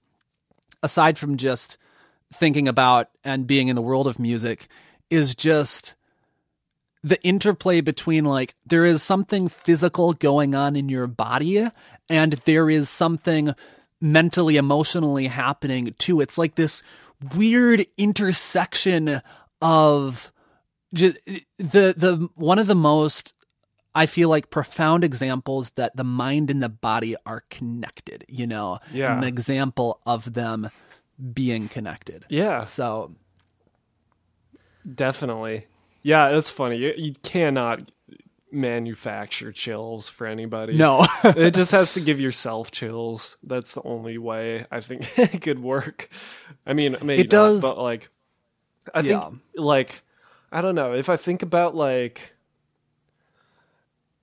aside 0.82 1.18
from 1.18 1.38
just 1.38 1.78
thinking 2.34 2.68
about 2.68 3.10
and 3.24 3.46
being 3.48 3.68
in 3.68 3.76
the 3.76 3.82
world 3.82 4.08
of 4.08 4.20
music 4.20 4.68
is 5.10 5.36
just 5.36 5.96
the 7.04 7.22
interplay 7.24 7.82
between 7.82 8.26
like 8.26 8.56
there 8.66 8.86
is 8.86 9.04
something 9.04 9.50
physical 9.50 10.14
going 10.14 10.56
on 10.56 10.76
in 10.76 10.90
your 10.90 11.06
body 11.08 11.68
and 12.10 12.34
there 12.46 12.70
is 12.70 12.90
something 12.90 13.54
mentally 14.02 14.58
emotionally 14.58 15.28
happening 15.28 15.94
too 15.98 16.20
it's 16.22 16.38
like 16.38 16.56
this 16.56 16.82
weird 17.36 17.86
intersection 17.98 19.22
of 19.62 20.32
just 20.94 21.18
the 21.58 21.94
the 21.98 22.30
one 22.36 22.60
of 22.60 22.68
the 22.68 22.76
most 22.76 23.34
I 23.96 24.06
feel 24.08 24.30
like 24.30 24.50
profound 24.50 25.04
examples 25.04 25.70
that 25.72 25.96
the 25.96 26.04
mind 26.04 26.50
and 26.50 26.64
the 26.64 26.70
body 26.70 27.16
are 27.26 27.44
connected, 27.50 28.26
you 28.28 28.48
know. 28.48 28.80
Yeah. 28.92 29.16
An 29.18 29.24
example 29.24 30.00
of 30.06 30.34
them 30.34 30.70
being 31.34 31.68
connected. 31.68 32.26
Yeah, 32.28 32.64
So 32.64 33.14
definitely. 34.90 35.68
Yeah, 36.02 36.32
that's 36.32 36.52
funny. 36.52 36.78
You, 36.78 36.94
you 36.98 37.14
cannot 37.24 37.92
manufacture 38.52 39.52
chills 39.52 40.10
for 40.10 40.28
anybody. 40.28 40.74
no. 40.76 41.06
it 41.24 41.54
just 41.54 41.72
has 41.72 41.94
to 41.94 42.02
give 42.02 42.20
yourself 42.20 42.72
chills. 42.72 43.38
That's 43.44 43.74
the 43.74 43.82
only 43.84 44.18
way 44.18 44.66
I 44.70 44.82
think 44.82 45.08
it 45.18 45.42
could 45.42 45.60
work. 45.60 46.10
I 46.66 46.74
mean, 46.74 46.98
maybe 47.02 47.22
It 47.22 47.32
not, 47.32 47.48
does- 47.48 47.62
but 47.62 47.78
like, 47.78 48.10
I 48.94 49.02
think 49.02 49.24
like 49.56 50.04
I 50.54 50.62
don't 50.62 50.76
know 50.76 50.94
if 50.94 51.10
I 51.10 51.18
think 51.18 51.42
about 51.42 51.76
like 51.76 52.34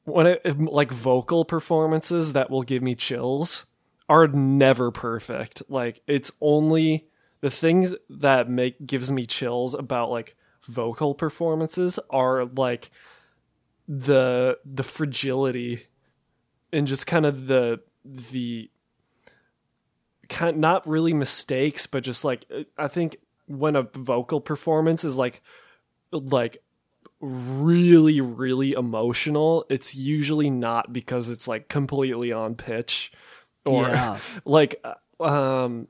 when 0.04 0.26
it 0.28 0.60
like 0.60 0.92
vocal 0.92 1.44
performances 1.44 2.34
that 2.34 2.50
will 2.50 2.62
give 2.62 2.84
me 2.84 2.94
chills 2.94 3.66
are 4.08 4.28
never 4.28 4.92
perfect. 4.92 5.62
Like 5.68 6.02
it's 6.06 6.30
only 6.40 7.08
the 7.40 7.50
things 7.50 7.94
that 8.08 8.48
make 8.48 8.86
gives 8.86 9.10
me 9.10 9.26
chills 9.26 9.74
about 9.74 10.10
like 10.10 10.36
vocal 10.62 11.14
performances 11.14 11.98
are 12.10 12.44
like 12.44 12.90
the 13.88 14.56
the 14.64 14.84
fragility 14.84 15.86
and 16.72 16.86
just 16.86 17.08
kind 17.08 17.26
of 17.26 17.48
the 17.48 17.80
the 18.04 18.70
kind 20.28 20.58
not 20.58 20.86
really 20.86 21.12
mistakes 21.12 21.88
but 21.88 22.04
just 22.04 22.24
like 22.24 22.44
i 22.78 22.86
think 22.86 23.16
when 23.48 23.74
a 23.74 23.82
vocal 23.82 24.40
performance 24.40 25.02
is 25.02 25.16
like 25.16 25.42
like 26.12 26.62
really 27.20 28.20
really 28.20 28.72
emotional 28.72 29.66
it's 29.68 29.94
usually 29.94 30.48
not 30.48 30.92
because 30.92 31.28
it's 31.28 31.46
like 31.46 31.68
completely 31.68 32.32
on 32.32 32.54
pitch 32.54 33.12
or 33.66 33.82
Yeah. 33.82 34.18
like 34.44 34.82
uh, 34.84 35.22
um 35.22 35.88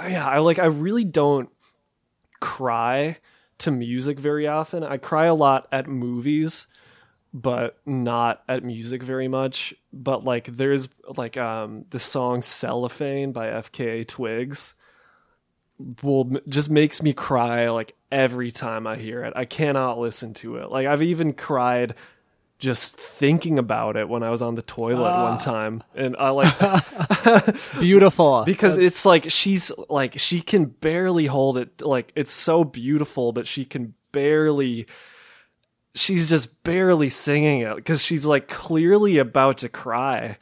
yeah 0.00 0.26
i 0.26 0.38
like 0.38 0.58
i 0.58 0.64
really 0.64 1.04
don't 1.04 1.50
cry 2.40 3.18
to 3.58 3.70
music 3.70 4.18
very 4.18 4.46
often. 4.46 4.82
I 4.82 4.96
cry 4.96 5.26
a 5.26 5.34
lot 5.34 5.68
at 5.70 5.86
movies 5.86 6.66
but 7.32 7.78
not 7.86 8.42
at 8.48 8.64
music 8.64 9.04
very 9.04 9.28
much. 9.28 9.72
But 9.92 10.24
like 10.24 10.46
there's 10.46 10.88
like 11.16 11.36
um 11.36 11.84
the 11.90 12.00
song 12.00 12.42
cellophane 12.42 13.32
by 13.32 13.48
fka 13.48 14.08
twigs 14.08 14.74
will 16.02 16.36
just 16.48 16.70
makes 16.70 17.02
me 17.02 17.12
cry 17.12 17.70
like 17.70 17.94
every 18.12 18.50
time 18.50 18.86
i 18.86 18.96
hear 18.96 19.24
it. 19.24 19.32
I 19.36 19.44
cannot 19.44 19.98
listen 19.98 20.34
to 20.34 20.56
it. 20.56 20.70
Like 20.70 20.86
i've 20.86 21.02
even 21.02 21.32
cried 21.32 21.94
just 22.58 22.98
thinking 22.98 23.58
about 23.58 23.96
it 23.96 24.06
when 24.06 24.22
i 24.22 24.28
was 24.28 24.42
on 24.42 24.54
the 24.54 24.62
toilet 24.62 25.02
one 25.02 25.34
ah. 25.34 25.38
time. 25.38 25.82
And 25.94 26.16
i 26.18 26.30
like 26.30 26.52
It's 26.60 27.68
Beautiful. 27.78 28.44
because 28.44 28.76
it's 28.78 29.06
like 29.06 29.30
she's 29.30 29.72
like 29.88 30.18
she 30.18 30.40
can 30.40 30.66
barely 30.66 31.26
hold 31.26 31.58
it. 31.58 31.82
Like 31.82 32.12
it's 32.14 32.32
so 32.32 32.64
beautiful 32.64 33.32
but 33.32 33.46
she 33.46 33.64
can 33.64 33.94
barely 34.12 34.86
she's 35.94 36.28
just 36.28 36.62
barely 36.62 37.08
singing 37.08 37.60
it 37.60 37.76
because 37.76 38.02
she's 38.02 38.26
like 38.26 38.48
clearly 38.48 39.18
about 39.18 39.58
to 39.58 39.68
cry 39.68 40.38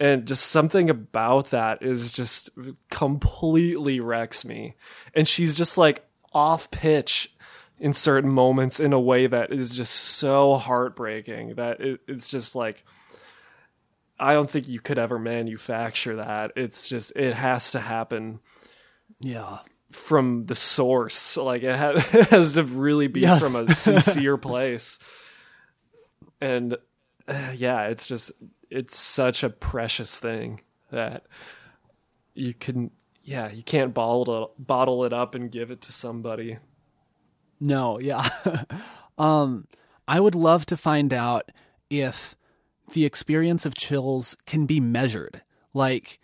and 0.00 0.26
just 0.26 0.46
something 0.46 0.90
about 0.90 1.50
that 1.50 1.82
is 1.82 2.10
just 2.10 2.48
completely 2.90 4.00
wrecks 4.00 4.44
me 4.44 4.74
and 5.14 5.28
she's 5.28 5.54
just 5.54 5.76
like 5.78 6.04
off 6.32 6.70
pitch 6.70 7.32
in 7.78 7.92
certain 7.92 8.30
moments 8.30 8.80
in 8.80 8.92
a 8.92 9.00
way 9.00 9.26
that 9.26 9.52
is 9.52 9.74
just 9.74 9.92
so 9.94 10.56
heartbreaking 10.56 11.54
that 11.54 11.80
it, 11.80 12.00
it's 12.08 12.26
just 12.28 12.56
like 12.56 12.84
I 14.18 14.34
don't 14.34 14.50
think 14.50 14.68
you 14.68 14.80
could 14.80 14.98
ever 14.98 15.18
manufacture 15.18 16.16
that. 16.16 16.52
It's 16.54 16.86
just 16.86 17.16
it 17.16 17.32
has 17.34 17.70
to 17.70 17.80
happen 17.80 18.40
Yeah. 19.18 19.60
from 19.92 20.44
the 20.44 20.54
source. 20.54 21.38
Like 21.38 21.62
it, 21.62 21.74
ha- 21.74 21.92
it 22.12 22.28
has 22.28 22.52
to 22.56 22.64
really 22.64 23.06
be 23.06 23.20
Yes. 23.20 23.42
from 23.50 23.66
a 23.66 23.74
sincere 23.74 24.36
place. 24.50 24.98
And 26.38 26.76
uh, 27.26 27.52
yeah, 27.56 27.86
it's 27.86 28.06
just 28.06 28.32
it's 28.70 28.98
such 28.98 29.42
a 29.42 29.50
precious 29.50 30.18
thing 30.18 30.60
that 30.90 31.24
you 32.34 32.54
can 32.54 32.90
yeah, 33.22 33.50
you 33.50 33.62
can't 33.62 33.92
bottle 33.92 34.44
it, 34.44 34.66
bottle 34.66 35.04
it 35.04 35.12
up 35.12 35.34
and 35.34 35.50
give 35.50 35.70
it 35.70 35.82
to 35.82 35.92
somebody. 35.92 36.58
No, 37.60 37.98
yeah. 37.98 38.28
um 39.18 39.66
I 40.08 40.20
would 40.20 40.34
love 40.34 40.66
to 40.66 40.76
find 40.76 41.12
out 41.12 41.50
if 41.88 42.36
the 42.92 43.04
experience 43.04 43.66
of 43.66 43.74
chills 43.74 44.36
can 44.46 44.66
be 44.66 44.80
measured. 44.80 45.42
Like 45.74 46.18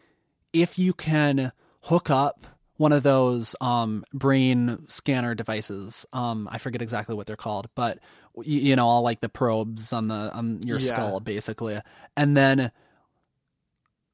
if 0.52 0.78
you 0.78 0.94
can 0.94 1.52
hook 1.84 2.10
up 2.10 2.46
one 2.76 2.92
of 2.92 3.02
those 3.02 3.54
um 3.60 4.04
brain 4.12 4.84
scanner 4.88 5.34
devices. 5.34 6.06
Um 6.12 6.48
I 6.50 6.58
forget 6.58 6.82
exactly 6.82 7.14
what 7.14 7.26
they're 7.26 7.36
called, 7.36 7.68
but 7.74 7.98
y- 8.34 8.44
you 8.46 8.76
know, 8.76 8.86
all 8.86 9.02
like 9.02 9.20
the 9.20 9.28
probes 9.28 9.92
on 9.92 10.08
the 10.08 10.32
on 10.34 10.62
your 10.62 10.78
Yeah. 10.78 10.86
skull 10.86 11.20
basically. 11.20 11.80
And 12.16 12.36
then 12.36 12.70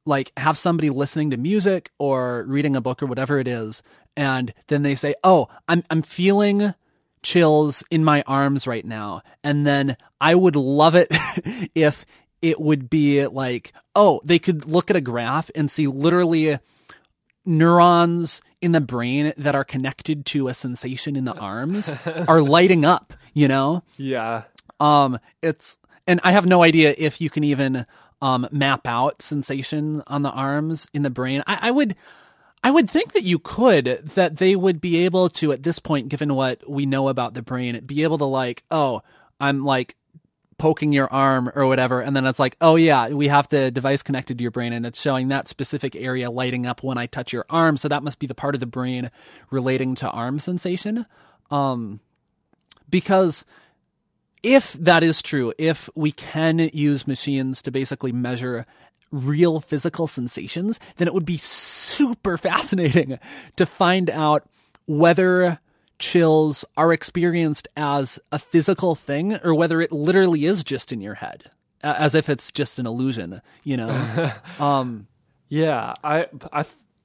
like 0.04 0.32
have 0.36 0.58
somebody 0.58 0.90
listening 0.90 1.30
to 1.30 1.36
music 1.36 1.90
or 1.98 2.44
reading 2.48 2.74
a 2.74 2.80
book 2.80 3.02
or 3.02 3.06
whatever 3.06 3.38
it 3.38 3.46
is 3.46 3.82
and 4.16 4.52
then 4.66 4.82
they 4.82 4.96
say 4.96 5.14
oh 5.22 5.46
i'm 5.68 5.80
i'm 5.90 6.02
feeling 6.02 6.74
chills 7.22 7.84
in 7.88 8.02
my 8.04 8.20
arms 8.26 8.66
right 8.66 8.84
now 8.84 9.22
and 9.44 9.64
then 9.64 9.96
i 10.20 10.34
would 10.34 10.56
love 10.56 10.96
it 10.96 11.06
if 11.76 12.04
it 12.42 12.60
would 12.60 12.90
be 12.90 13.24
like 13.28 13.72
oh 13.94 14.20
they 14.24 14.40
could 14.40 14.66
look 14.66 14.90
at 14.90 14.96
a 14.96 15.00
graph 15.00 15.52
and 15.54 15.70
see 15.70 15.86
literally 15.86 16.58
neurons 17.44 18.40
in 18.60 18.72
the 18.72 18.80
brain 18.80 19.32
that 19.36 19.54
are 19.54 19.64
connected 19.64 20.24
to 20.26 20.48
a 20.48 20.54
sensation 20.54 21.16
in 21.16 21.24
the 21.24 21.34
arms 21.38 21.94
are 22.28 22.40
lighting 22.56 22.84
up 22.84 23.14
you 23.34 23.48
know 23.48 23.82
Yeah. 23.96 24.42
um, 24.80 25.18
it's 25.42 25.78
and 26.06 26.20
I 26.24 26.32
have 26.32 26.46
no 26.46 26.62
idea 26.62 26.94
if 26.98 27.20
you 27.20 27.30
can 27.30 27.44
even 27.44 27.86
um 28.20 28.46
map 28.52 28.86
out 28.86 29.22
sensation 29.22 30.02
on 30.06 30.22
the 30.22 30.30
arms 30.30 30.88
in 30.94 31.02
the 31.02 31.10
brain. 31.10 31.42
I, 31.46 31.58
I 31.68 31.70
would 31.70 31.96
I 32.64 32.70
would 32.70 32.88
think 32.88 33.12
that 33.14 33.24
you 33.24 33.40
could, 33.40 33.86
that 34.14 34.36
they 34.36 34.54
would 34.54 34.80
be 34.80 35.04
able 35.04 35.28
to 35.30 35.50
at 35.50 35.64
this 35.64 35.80
point, 35.80 36.08
given 36.08 36.34
what 36.36 36.68
we 36.70 36.86
know 36.86 37.08
about 37.08 37.34
the 37.34 37.42
brain, 37.42 37.80
be 37.84 38.04
able 38.04 38.18
to 38.18 38.24
like, 38.24 38.62
oh, 38.70 39.02
I'm 39.40 39.64
like 39.64 39.96
poking 40.62 40.92
your 40.92 41.12
arm 41.12 41.50
or 41.56 41.66
whatever, 41.66 42.00
and 42.00 42.14
then 42.14 42.24
it's 42.24 42.38
like, 42.38 42.56
oh 42.60 42.76
yeah, 42.76 43.08
we 43.08 43.26
have 43.26 43.48
the 43.48 43.68
device 43.72 44.00
connected 44.00 44.38
to 44.38 44.42
your 44.42 44.52
brain 44.52 44.72
and 44.72 44.86
it's 44.86 45.02
showing 45.02 45.26
that 45.26 45.48
specific 45.48 45.96
area 45.96 46.30
lighting 46.30 46.66
up 46.66 46.84
when 46.84 46.96
I 46.96 47.06
touch 47.06 47.32
your 47.32 47.44
arm, 47.50 47.76
so 47.76 47.88
that 47.88 48.04
must 48.04 48.20
be 48.20 48.28
the 48.28 48.34
part 48.34 48.54
of 48.54 48.60
the 48.60 48.66
brain 48.66 49.10
relating 49.50 49.96
to 49.96 50.08
arm 50.08 50.38
sensation. 50.38 51.04
Um 51.50 51.98
because 52.88 53.44
if 54.44 54.74
that 54.74 55.02
is 55.02 55.20
true, 55.20 55.52
if 55.58 55.90
we 55.96 56.12
can 56.12 56.70
use 56.72 57.08
machines 57.08 57.60
to 57.62 57.72
basically 57.72 58.12
measure 58.12 58.64
real 59.10 59.60
physical 59.60 60.06
sensations, 60.06 60.78
then 60.98 61.08
it 61.08 61.14
would 61.14 61.26
be 61.26 61.38
super 61.38 62.38
fascinating 62.48 63.18
to 63.56 63.66
find 63.66 64.10
out 64.10 64.46
whether 64.86 65.58
chills 66.02 66.64
are 66.76 66.92
experienced 66.92 67.68
as 67.76 68.18
a 68.32 68.38
physical 68.38 68.96
thing 68.96 69.36
or 69.44 69.54
whether 69.54 69.80
it 69.80 69.92
literally 69.92 70.44
is 70.44 70.64
just 70.64 70.92
in 70.92 71.00
your 71.00 71.14
head, 71.14 71.50
as 71.82 72.14
if 72.14 72.28
it's 72.28 72.50
just 72.50 72.80
an 72.80 72.86
illusion, 72.86 73.40
you 73.62 73.76
know? 73.76 74.32
um, 74.58 75.06
Yeah, 75.48 75.94
I 76.02 76.26
I 76.52 76.64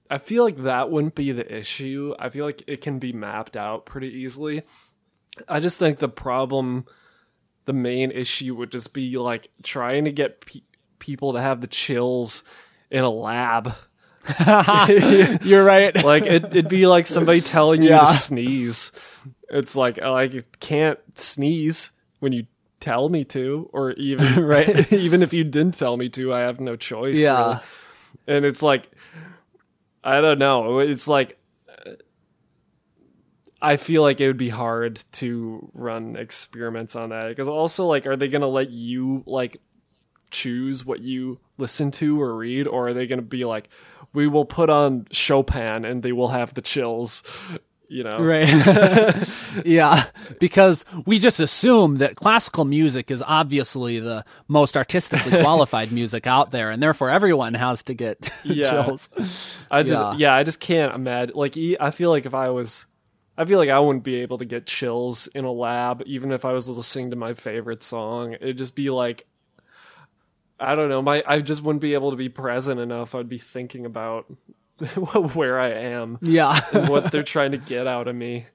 I 0.10 0.18
feel 0.18 0.44
like 0.44 0.58
that 0.64 0.90
wouldn't 0.90 1.16
be 1.16 1.32
the 1.32 1.56
issue. 1.56 2.16
I 2.18 2.30
feel 2.30 2.46
like 2.46 2.64
it 2.66 2.82
can 2.82 2.98
be 2.98 3.14
mapped 3.14 3.56
out 3.56 3.86
pretty 3.86 4.10
easily. 4.10 4.64
I 5.48 5.60
just 5.60 5.78
think 5.78 6.00
the 6.00 6.10
problem 6.10 6.86
the 7.66 7.74
main 7.74 8.10
issue 8.12 8.56
would 8.56 8.72
just 8.72 8.94
be 8.94 9.18
like 9.18 9.48
trying 9.62 10.06
to 10.06 10.12
get 10.12 10.42
pe- 10.42 10.62
people 10.98 11.34
to 11.34 11.42
have 11.42 11.62
the 11.62 11.68
chills 11.68 12.42
in 12.90 13.04
a 13.04 13.10
lab. 13.10 13.76
you're 15.44 15.64
right. 15.64 16.04
Like 16.04 16.24
it, 16.26 16.46
it'd 16.46 16.68
be 16.70 16.88
like 16.88 17.08
somebody 17.08 17.42
telling 17.42 17.82
you 17.82 17.90
Yeah. 17.90 18.00
to 18.06 18.14
sneeze. 18.14 18.92
It's 19.50 19.76
like 19.76 20.00
oh, 20.02 20.14
I 20.16 20.30
can't 20.60 21.00
sneeze 21.16 21.92
when 22.20 22.34
you 22.34 22.46
tell 22.80 23.10
me 23.10 23.24
to, 23.26 23.70
or 23.74 23.92
even 23.94 24.44
Right. 24.46 24.92
even 24.94 25.24
if 25.24 25.34
you 25.34 25.44
didn't 25.44 25.78
tell 25.78 25.98
me 25.98 26.10
to, 26.10 26.34
I 26.34 26.42
have 26.42 26.60
no 26.60 26.76
choice. 26.76 27.16
Yeah. 27.18 27.46
really. 27.48 27.60
and 28.38 28.46
it's 28.46 28.62
like 28.64 28.90
I 30.04 30.22
don't 30.22 30.40
know. 30.40 30.80
It's 30.80 31.08
like 31.08 31.38
I 33.62 33.78
feel 33.78 34.04
like 34.04 34.22
it 34.22 34.28
would 34.28 34.38
be 34.38 34.50
hard 34.50 35.00
to 35.14 35.72
run 35.74 36.16
experiments 36.16 36.96
on 36.96 37.10
that 37.10 37.30
because 37.30 37.48
also 37.48 37.88
like, 37.88 38.06
are 38.06 38.16
they 38.16 38.28
gonna 38.28 38.48
let 38.48 38.70
you 38.70 39.24
like 39.26 39.58
choose 40.30 40.86
what 40.86 41.00
you 41.02 41.40
listen 41.58 41.92
to 41.92 42.22
or 42.22 42.36
read, 42.36 42.68
or 42.68 42.90
are 42.90 42.94
they 42.94 43.08
gonna 43.08 43.22
be 43.22 43.46
like, 43.46 43.70
we 44.14 44.28
will 44.28 44.46
put 44.46 44.70
on 44.70 45.08
Chopin 45.12 45.86
and 45.86 46.02
they 46.04 46.12
will 46.12 46.30
have 46.30 46.54
the 46.54 46.62
chills, 46.62 47.24
you 47.88 48.04
know? 48.04 48.18
Right. 48.20 48.48
yeah, 49.66 50.04
because 50.40 50.86
we 51.06 51.20
just 51.20 51.40
assume 51.40 51.98
that 51.98 52.16
classical 52.16 52.66
music 52.66 53.12
is 53.12 53.24
obviously 53.26 54.00
the 54.00 54.26
most 54.48 54.76
artistically 54.78 55.32
qualified 55.42 55.92
music 55.92 56.26
out 56.26 56.52
there, 56.52 56.72
and 56.72 56.82
therefore 56.82 57.10
everyone 57.10 57.54
has 57.54 57.84
to 57.84 57.94
get 57.94 58.30
Yeah. 58.44 58.70
chills. 58.84 59.10
I 59.70 59.84
just, 59.84 59.92
Yeah. 59.94 60.14
yeah. 60.18 60.34
I 60.36 60.44
just 60.44 60.60
can't 60.60 60.94
imagine. 60.96 61.36
Like, 61.36 61.56
I 61.80 61.92
feel 61.92 62.10
like 62.10 62.26
if 62.26 62.34
I 62.34 62.50
was, 62.50 62.86
I 63.38 63.46
feel 63.46 63.60
like 63.60 63.70
I 63.70 63.80
wouldn't 63.80 64.04
be 64.04 64.16
able 64.16 64.40
to 64.40 64.46
get 64.46 64.66
chills 64.66 65.28
in 65.28 65.46
a 65.46 65.52
lab, 65.52 66.02
even 66.08 66.32
if 66.32 66.44
I 66.44 66.54
was 66.54 66.68
listening 66.70 67.12
to 67.12 67.16
my 67.16 67.36
favorite 67.36 67.84
song. 67.84 68.34
It'd 68.34 68.58
just 68.58 68.74
be 68.74 68.90
like, 68.90 69.27
I 70.60 70.76
don't 70.76 70.90
know. 70.90 71.02
My, 71.02 71.24
I 71.28 71.40
just 71.40 71.62
wouldn't 71.62 71.82
be 71.82 71.94
able 71.94 72.12
to 72.12 72.18
be 72.18 72.30
present 72.30 72.80
enough. 72.80 73.14
I'd 73.14 73.30
be 73.30 73.38
thinking 73.38 73.86
about 73.86 74.26
where 75.34 75.60
I 75.60 75.70
am 75.70 76.18
Yeah. 76.22 76.60
what 76.88 77.12
they're 77.12 77.24
trying 77.24 77.52
to 77.52 77.58
get 77.58 77.88
out 77.88 78.08
of 78.08 78.16
me. 78.16 78.48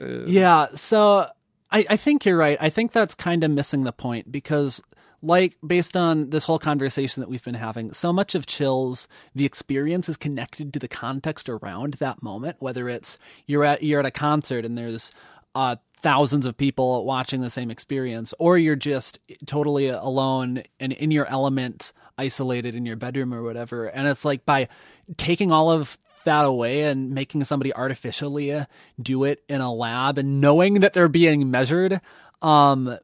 Uh, 0.00 0.24
yeah, 0.26 0.68
so 0.74 1.28
I, 1.70 1.86
I 1.90 1.96
think 1.96 2.24
you're 2.24 2.36
right. 2.36 2.58
I 2.60 2.70
think 2.70 2.92
that's 2.92 3.14
kind 3.14 3.44
of 3.44 3.50
missing 3.50 3.84
the 3.84 3.92
point 3.92 4.30
because, 4.32 4.82
like, 5.22 5.56
based 5.64 5.96
on 5.96 6.30
this 6.30 6.44
whole 6.44 6.58
conversation 6.58 7.20
that 7.20 7.28
we've 7.28 7.44
been 7.44 7.54
having, 7.54 7.92
so 7.92 8.12
much 8.12 8.34
of 8.34 8.46
Chills, 8.46 9.06
the 9.34 9.44
experience 9.44 10.08
is 10.08 10.16
connected 10.16 10.72
to 10.72 10.78
the 10.80 10.88
context 10.88 11.48
around 11.48 11.94
that 11.94 12.22
moment. 12.22 12.56
Whether 12.58 12.88
it's 12.88 13.18
you're 13.46 13.64
at 13.64 13.82
you're 13.84 14.00
at 14.00 14.06
a 14.06 14.10
concert 14.10 14.64
and 14.64 14.76
there's 14.76 15.12
uh, 15.54 15.76
thousands 15.98 16.46
of 16.46 16.56
people 16.56 17.04
watching 17.04 17.40
the 17.40 17.50
same 17.50 17.70
experience, 17.70 18.34
or 18.38 18.58
you're 18.58 18.76
just 18.76 19.18
totally 19.46 19.88
alone 19.88 20.62
and 20.78 20.92
in 20.92 21.10
your 21.10 21.26
element, 21.26 21.92
isolated 22.18 22.74
in 22.74 22.84
your 22.84 22.96
bedroom 22.96 23.32
or 23.32 23.42
whatever. 23.42 23.86
And 23.86 24.06
it's 24.06 24.24
like 24.24 24.44
by 24.44 24.68
taking 25.16 25.50
all 25.50 25.70
of 25.70 25.98
that 26.24 26.44
away 26.44 26.84
and 26.84 27.10
making 27.10 27.44
somebody 27.44 27.72
artificially 27.74 28.64
do 29.00 29.24
it 29.24 29.42
in 29.48 29.60
a 29.60 29.72
lab 29.72 30.18
and 30.18 30.40
knowing 30.40 30.74
that 30.74 30.92
they're 30.92 31.08
being 31.08 31.50
measured 31.50 32.00
um 32.42 32.98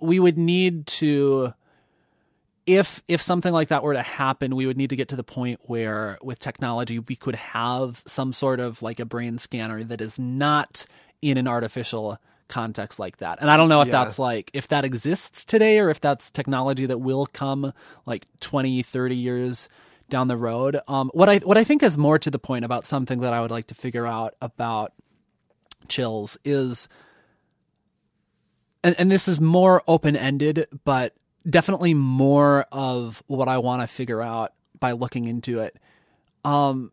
we 0.00 0.18
would 0.18 0.38
need 0.38 0.86
to 0.86 1.52
if 2.66 3.02
if 3.08 3.20
something 3.20 3.52
like 3.52 3.68
that 3.68 3.82
were 3.82 3.94
to 3.94 4.02
happen 4.02 4.56
we 4.56 4.66
would 4.66 4.76
need 4.76 4.90
to 4.90 4.96
get 4.96 5.08
to 5.08 5.16
the 5.16 5.24
point 5.24 5.60
where 5.64 6.18
with 6.22 6.38
technology 6.38 6.98
we 6.98 7.16
could 7.16 7.34
have 7.34 8.02
some 8.06 8.32
sort 8.32 8.60
of 8.60 8.82
like 8.82 9.00
a 9.00 9.04
brain 9.04 9.38
scanner 9.38 9.82
that 9.82 10.00
is 10.00 10.18
not 10.18 10.86
in 11.22 11.36
an 11.36 11.46
artificial 11.48 12.18
context 12.48 12.98
like 12.98 13.18
that 13.18 13.38
and 13.40 13.48
i 13.50 13.56
don't 13.56 13.68
know 13.68 13.80
if 13.80 13.86
Yeah. 13.86 13.92
that's 13.92 14.18
like 14.18 14.50
if 14.52 14.66
that 14.68 14.84
exists 14.84 15.44
today 15.44 15.78
or 15.78 15.88
if 15.88 16.00
that's 16.00 16.30
technology 16.30 16.84
that 16.86 16.98
will 16.98 17.26
come 17.26 17.72
like 18.06 18.26
20 18.40 18.82
30 18.82 19.14
years 19.16 19.68
down 20.08 20.26
the 20.26 20.36
road 20.36 20.80
um 20.88 21.10
what 21.14 21.28
i 21.28 21.38
what 21.38 21.56
i 21.56 21.62
think 21.62 21.82
is 21.82 21.96
more 21.96 22.18
to 22.18 22.28
the 22.30 22.40
point 22.40 22.64
about 22.64 22.86
something 22.86 23.20
that 23.20 23.32
i 23.32 23.40
would 23.40 23.52
like 23.52 23.68
to 23.68 23.74
figure 23.74 24.04
out 24.06 24.34
about 24.42 24.92
chills 25.86 26.36
is 26.44 26.88
and, 28.82 28.94
and 28.98 29.10
this 29.10 29.28
is 29.28 29.40
more 29.40 29.82
open 29.86 30.16
ended, 30.16 30.66
but 30.84 31.14
definitely 31.48 31.92
more 31.94 32.64
of 32.72 33.22
what 33.26 33.46
I 33.48 33.58
want 33.58 33.82
to 33.82 33.86
figure 33.86 34.22
out 34.22 34.52
by 34.78 34.92
looking 34.92 35.26
into 35.26 35.60
it. 35.60 35.76
Um, 36.46 36.90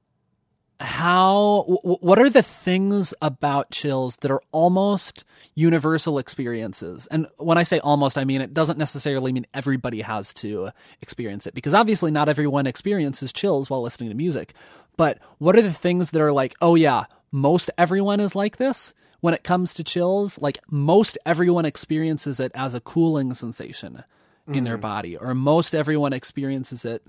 how, 0.79 1.65
w- 1.67 1.97
what 2.01 2.19
are 2.19 2.29
the 2.29 2.43
things 2.43 3.13
about 3.21 3.71
chills 3.71 4.17
that 4.17 4.31
are 4.31 4.41
almost 4.51 5.25
universal 5.55 6.19
experiences? 6.19 7.07
And 7.07 7.27
when 7.37 7.57
I 7.57 7.63
say 7.63 7.79
almost, 7.79 8.17
I 8.17 8.25
mean 8.25 8.41
it 8.41 8.53
doesn't 8.53 8.77
necessarily 8.77 9.31
mean 9.31 9.47
everybody 9.53 10.01
has 10.01 10.33
to 10.35 10.69
experience 11.01 11.47
it 11.47 11.53
because 11.53 11.73
obviously 11.73 12.11
not 12.11 12.29
everyone 12.29 12.67
experiences 12.67 13.33
chills 13.33 13.69
while 13.69 13.81
listening 13.81 14.09
to 14.09 14.15
music. 14.15 14.53
But 14.97 15.19
what 15.39 15.55
are 15.55 15.61
the 15.61 15.71
things 15.71 16.11
that 16.11 16.21
are 16.21 16.31
like, 16.31 16.53
oh 16.61 16.75
yeah, 16.75 17.05
most 17.31 17.71
everyone 17.77 18.19
is 18.19 18.35
like 18.35 18.57
this? 18.57 18.93
when 19.19 19.33
it 19.33 19.43
comes 19.43 19.73
to 19.73 19.83
chills, 19.83 20.39
like 20.39 20.59
most 20.69 21.17
everyone 21.25 21.65
experiences 21.65 22.39
it 22.39 22.51
as 22.53 22.73
a 22.75 22.79
cooling 22.79 23.33
sensation 23.33 24.03
in 24.47 24.63
their 24.63 24.77
mm. 24.77 24.81
body, 24.81 25.17
or 25.17 25.33
most 25.33 25.75
everyone 25.75 26.13
experiences 26.13 26.85
it 26.85 27.03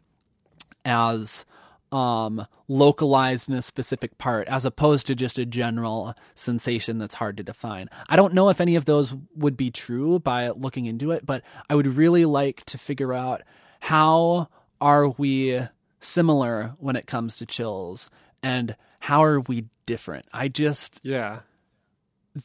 as 0.85 1.45
um, 1.93 2.47
localized 2.69 3.49
in 3.49 3.55
a 3.55 3.63
specific 3.63 4.19
part, 4.19 4.47
as 4.49 4.65
opposed 4.65 5.07
to 5.07 5.15
just 5.15 5.39
a 5.39 5.47
general 5.47 6.15
sensation 6.35 6.99
that's 6.99 7.15
hard 7.17 7.37
to 7.39 7.43
define. 7.43 7.89
I 8.09 8.17
don't 8.17 8.35
know 8.35 8.49
if 8.51 8.61
any 8.61 8.77
of 8.77 8.85
those 8.85 9.15
would 9.35 9.57
be 9.57 9.71
true 9.71 10.19
by 10.19 10.51
looking 10.51 10.87
into 10.87 11.11
it, 11.13 11.25
but 11.25 11.43
I 11.71 11.75
would 11.75 11.87
really 11.87 12.25
like 12.25 12.65
to 12.67 12.79
figure 12.79 13.15
out 13.15 13.43
how 13.81 14.49
are 14.81 15.09
we 15.09 15.61
similar 16.01 16.75
when 16.79 16.97
it 16.97 17.07
comes 17.07 17.37
to 17.37 17.47
chills 17.47 18.11
and 18.43 18.77
how 19.01 19.25
are 19.25 19.41
we 19.41 19.65
different. 19.87 20.27
I 20.33 20.49
just 20.49 21.01
Yeah. 21.03 21.41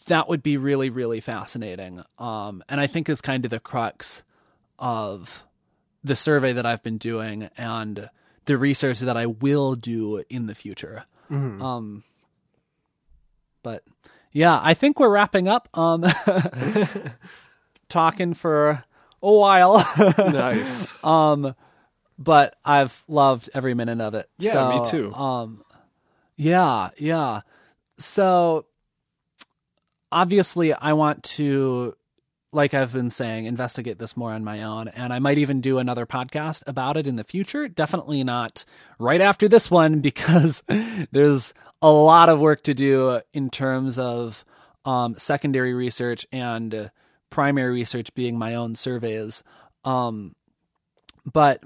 that 0.07 0.27
would 0.29 0.41
be 0.41 0.57
really 0.57 0.89
really 0.89 1.19
fascinating 1.19 2.01
um, 2.17 2.63
and 2.67 2.81
i 2.81 2.87
think 2.87 3.07
is 3.09 3.21
kind 3.21 3.45
of 3.45 3.51
the 3.51 3.59
crux 3.59 4.23
of 4.79 5.43
the 6.03 6.15
survey 6.15 6.51
that 6.53 6.65
i've 6.65 6.81
been 6.81 6.97
doing 6.97 7.49
and 7.57 8.09
the 8.45 8.57
research 8.57 8.99
that 8.99 9.15
i 9.17 9.25
will 9.25 9.75
do 9.75 10.23
in 10.29 10.47
the 10.47 10.55
future 10.55 11.05
um, 11.31 12.03
but 13.63 13.83
yeah 14.31 14.59
i 14.63 14.73
think 14.73 14.99
we're 14.99 15.09
wrapping 15.09 15.47
up 15.47 15.67
um, 15.77 16.03
talking 17.89 18.33
for 18.33 18.83
a 19.21 19.31
while 19.31 19.77
Nice. 20.17 20.93
um, 21.03 21.55
but 22.19 22.55
I've 22.63 23.03
loved 23.07 23.49
every 23.55 23.73
minute 23.73 23.99
of 23.99 24.13
it. 24.13 24.29
Yeah, 24.37 24.51
So, 24.51 24.69
me 24.69 24.89
too. 24.89 25.13
Um, 25.13 25.63
yeah, 26.35 26.89
yeah. 26.97 27.41
So 27.97 28.65
obviously, 30.11 30.73
I 30.73 30.93
want 30.93 31.23
to, 31.23 31.95
like 32.53 32.73
I've 32.73 32.93
been 32.93 33.09
saying, 33.09 33.45
investigate 33.45 33.99
this 33.99 34.15
more 34.15 34.31
on 34.31 34.43
my 34.43 34.63
own, 34.63 34.87
and 34.89 35.11
I 35.11 35.19
might 35.19 35.37
even 35.37 35.61
do 35.61 35.79
another 35.79 36.05
podcast 36.05 36.63
about 36.67 36.97
it 36.97 37.07
in 37.07 37.15
the 37.15 37.23
future. 37.23 37.67
Definitely 37.67 38.23
not 38.23 38.65
right 38.99 39.21
after 39.21 39.47
this 39.47 39.71
one 39.71 39.99
because 40.01 40.63
there's 41.11 41.53
a 41.81 41.91
lot 41.91 42.29
of 42.29 42.39
work 42.39 42.61
to 42.63 42.73
do 42.73 43.21
in 43.33 43.49
terms 43.49 43.99
of 43.99 44.45
um, 44.85 45.15
secondary 45.17 45.73
research 45.73 46.25
and 46.31 46.73
uh, 46.73 46.89
primary 47.29 47.73
research 47.73 48.13
being 48.13 48.37
my 48.37 48.55
own 48.55 48.75
surveys. 48.75 49.43
Um, 49.83 50.35
but 51.31 51.63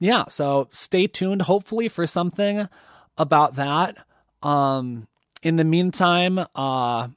yeah, 0.00 0.24
so 0.28 0.68
stay 0.72 1.06
tuned 1.06 1.42
hopefully 1.42 1.88
for 1.88 2.06
something 2.06 2.68
about 3.16 3.56
that. 3.56 3.96
Um 4.42 5.08
in 5.42 5.56
the 5.56 5.64
meantime, 5.64 6.38
uh 6.54 7.08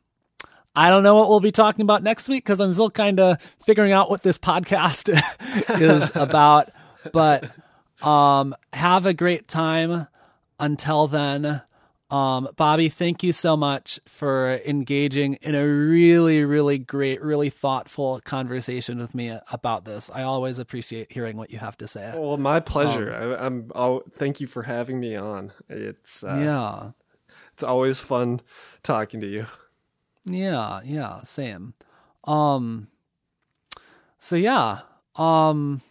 I 0.78 0.91
don't 0.91 1.01
know 1.01 1.15
what 1.15 1.28
we'll 1.28 1.39
be 1.39 1.51
talking 1.51 1.82
about 1.82 2.03
next 2.03 2.30
week 2.30 2.43
because 2.43 2.61
I'm 2.61 2.71
still 2.71 2.91
kind 2.91 3.19
of 3.19 3.41
figuring 3.63 3.93
out 3.93 4.11
what 4.11 4.21
this 4.21 4.38
podcast 4.38 5.09
is 5.82 6.11
about. 6.13 6.69
But 7.11 7.49
um 8.01 8.55
have 8.73 9.07
a 9.07 9.13
great 9.13 9.47
time 9.47 10.07
until 10.59 11.07
then. 11.07 11.61
Um, 12.09 12.47
Bobby, 12.55 12.88
thank 12.88 13.21
you 13.21 13.34
so 13.34 13.57
much 13.57 13.99
for 14.07 14.61
engaging 14.65 15.34
in 15.41 15.55
a 15.55 15.67
really, 15.67 16.45
really 16.45 16.78
great, 16.78 17.21
really 17.21 17.49
thoughtful 17.49 18.21
conversation 18.23 18.97
with 18.97 19.13
me 19.13 19.38
about 19.51 19.84
this. 19.84 20.09
I 20.13 20.23
always 20.23 20.57
appreciate 20.57 21.11
hearing 21.11 21.36
what 21.36 21.51
you 21.51 21.57
have 21.57 21.75
to 21.80 21.88
say. 21.88 22.13
Well, 22.15 22.38
my 22.38 22.61
pleasure. 22.61 23.13
I, 23.13 23.45
I'm. 23.45 23.71
I'll, 23.75 24.03
thank 24.15 24.39
you 24.39 24.47
for 24.47 24.63
having 24.63 24.99
me 25.01 25.15
on. 25.15 25.51
It's 25.67 26.23
uh, 26.23 26.38
yeah. 26.38 26.91
it's 27.51 27.63
always 27.63 27.99
fun 27.99 28.39
talking 28.84 29.19
to 29.19 29.28
you. 29.28 29.47
Yeah, 30.30 30.82
yeah, 30.84 31.23
same. 31.23 31.73
Um 32.23 32.88
so 34.17 34.36
yeah, 34.36 34.82
um 35.15 35.82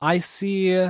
I 0.00 0.18
see 0.18 0.88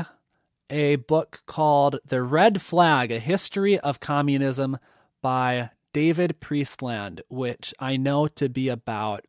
a 0.70 0.96
book 0.96 1.42
called 1.46 1.98
The 2.04 2.22
Red 2.22 2.62
Flag: 2.62 3.10
A 3.10 3.18
History 3.18 3.78
of 3.78 4.00
Communism 4.00 4.78
by 5.20 5.70
David 5.92 6.40
Priestland, 6.40 7.20
which 7.28 7.74
I 7.78 7.96
know 7.96 8.26
to 8.28 8.48
be 8.48 8.68
about 8.68 9.24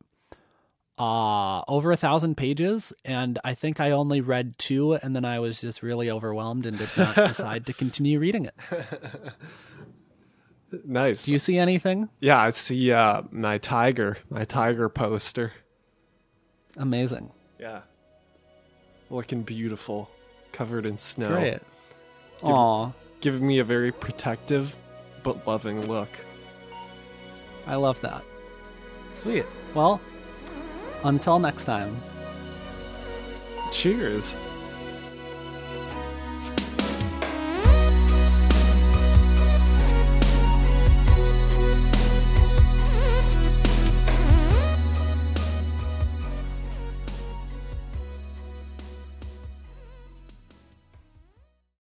uh 0.99 1.61
over 1.67 1.91
a 1.91 1.97
thousand 1.97 2.37
pages 2.37 2.93
and 3.03 3.39
i 3.43 3.55
think 3.55 3.79
i 3.79 3.89
only 3.89 4.21
read 4.21 4.55
two 4.59 4.93
and 4.93 5.15
then 5.15 5.25
i 5.25 5.39
was 5.39 5.59
just 5.59 5.81
really 5.81 6.07
overwhelmed 6.07 6.67
and 6.67 6.77
did 6.77 6.89
not 6.95 7.15
decide 7.27 7.65
to 7.65 7.73
continue 7.73 8.19
reading 8.19 8.45
it 8.45 8.53
Nice. 10.85 11.25
do 11.25 11.31
you 11.31 11.39
see 11.39 11.57
anything 11.57 12.09
yeah, 12.19 12.39
I 12.41 12.49
see 12.51 12.91
uh, 12.91 13.23
my 13.31 13.57
tiger, 13.57 14.17
my 14.29 14.43
tiger 14.45 14.89
poster. 14.89 15.53
amazing 16.77 17.31
Yeah, 17.59 17.81
looking 19.09 19.43
beautiful, 19.43 20.09
covered 20.51 20.85
in 20.85 20.97
snow. 20.97 21.27
great 21.29 21.59
Aw. 22.43 22.91
giving 23.21 23.45
me 23.47 23.59
a 23.59 23.63
very 23.63 23.91
protective 23.91 24.75
but 25.23 25.47
loving 25.47 25.87
look. 25.87 26.09
I 27.65 27.75
love 27.75 28.01
that. 28.01 28.25
Sweet. 29.13 29.45
Well, 29.73 30.01
until 31.05 31.39
next 31.39 31.63
time. 31.63 31.95
Cheers. 33.71 34.35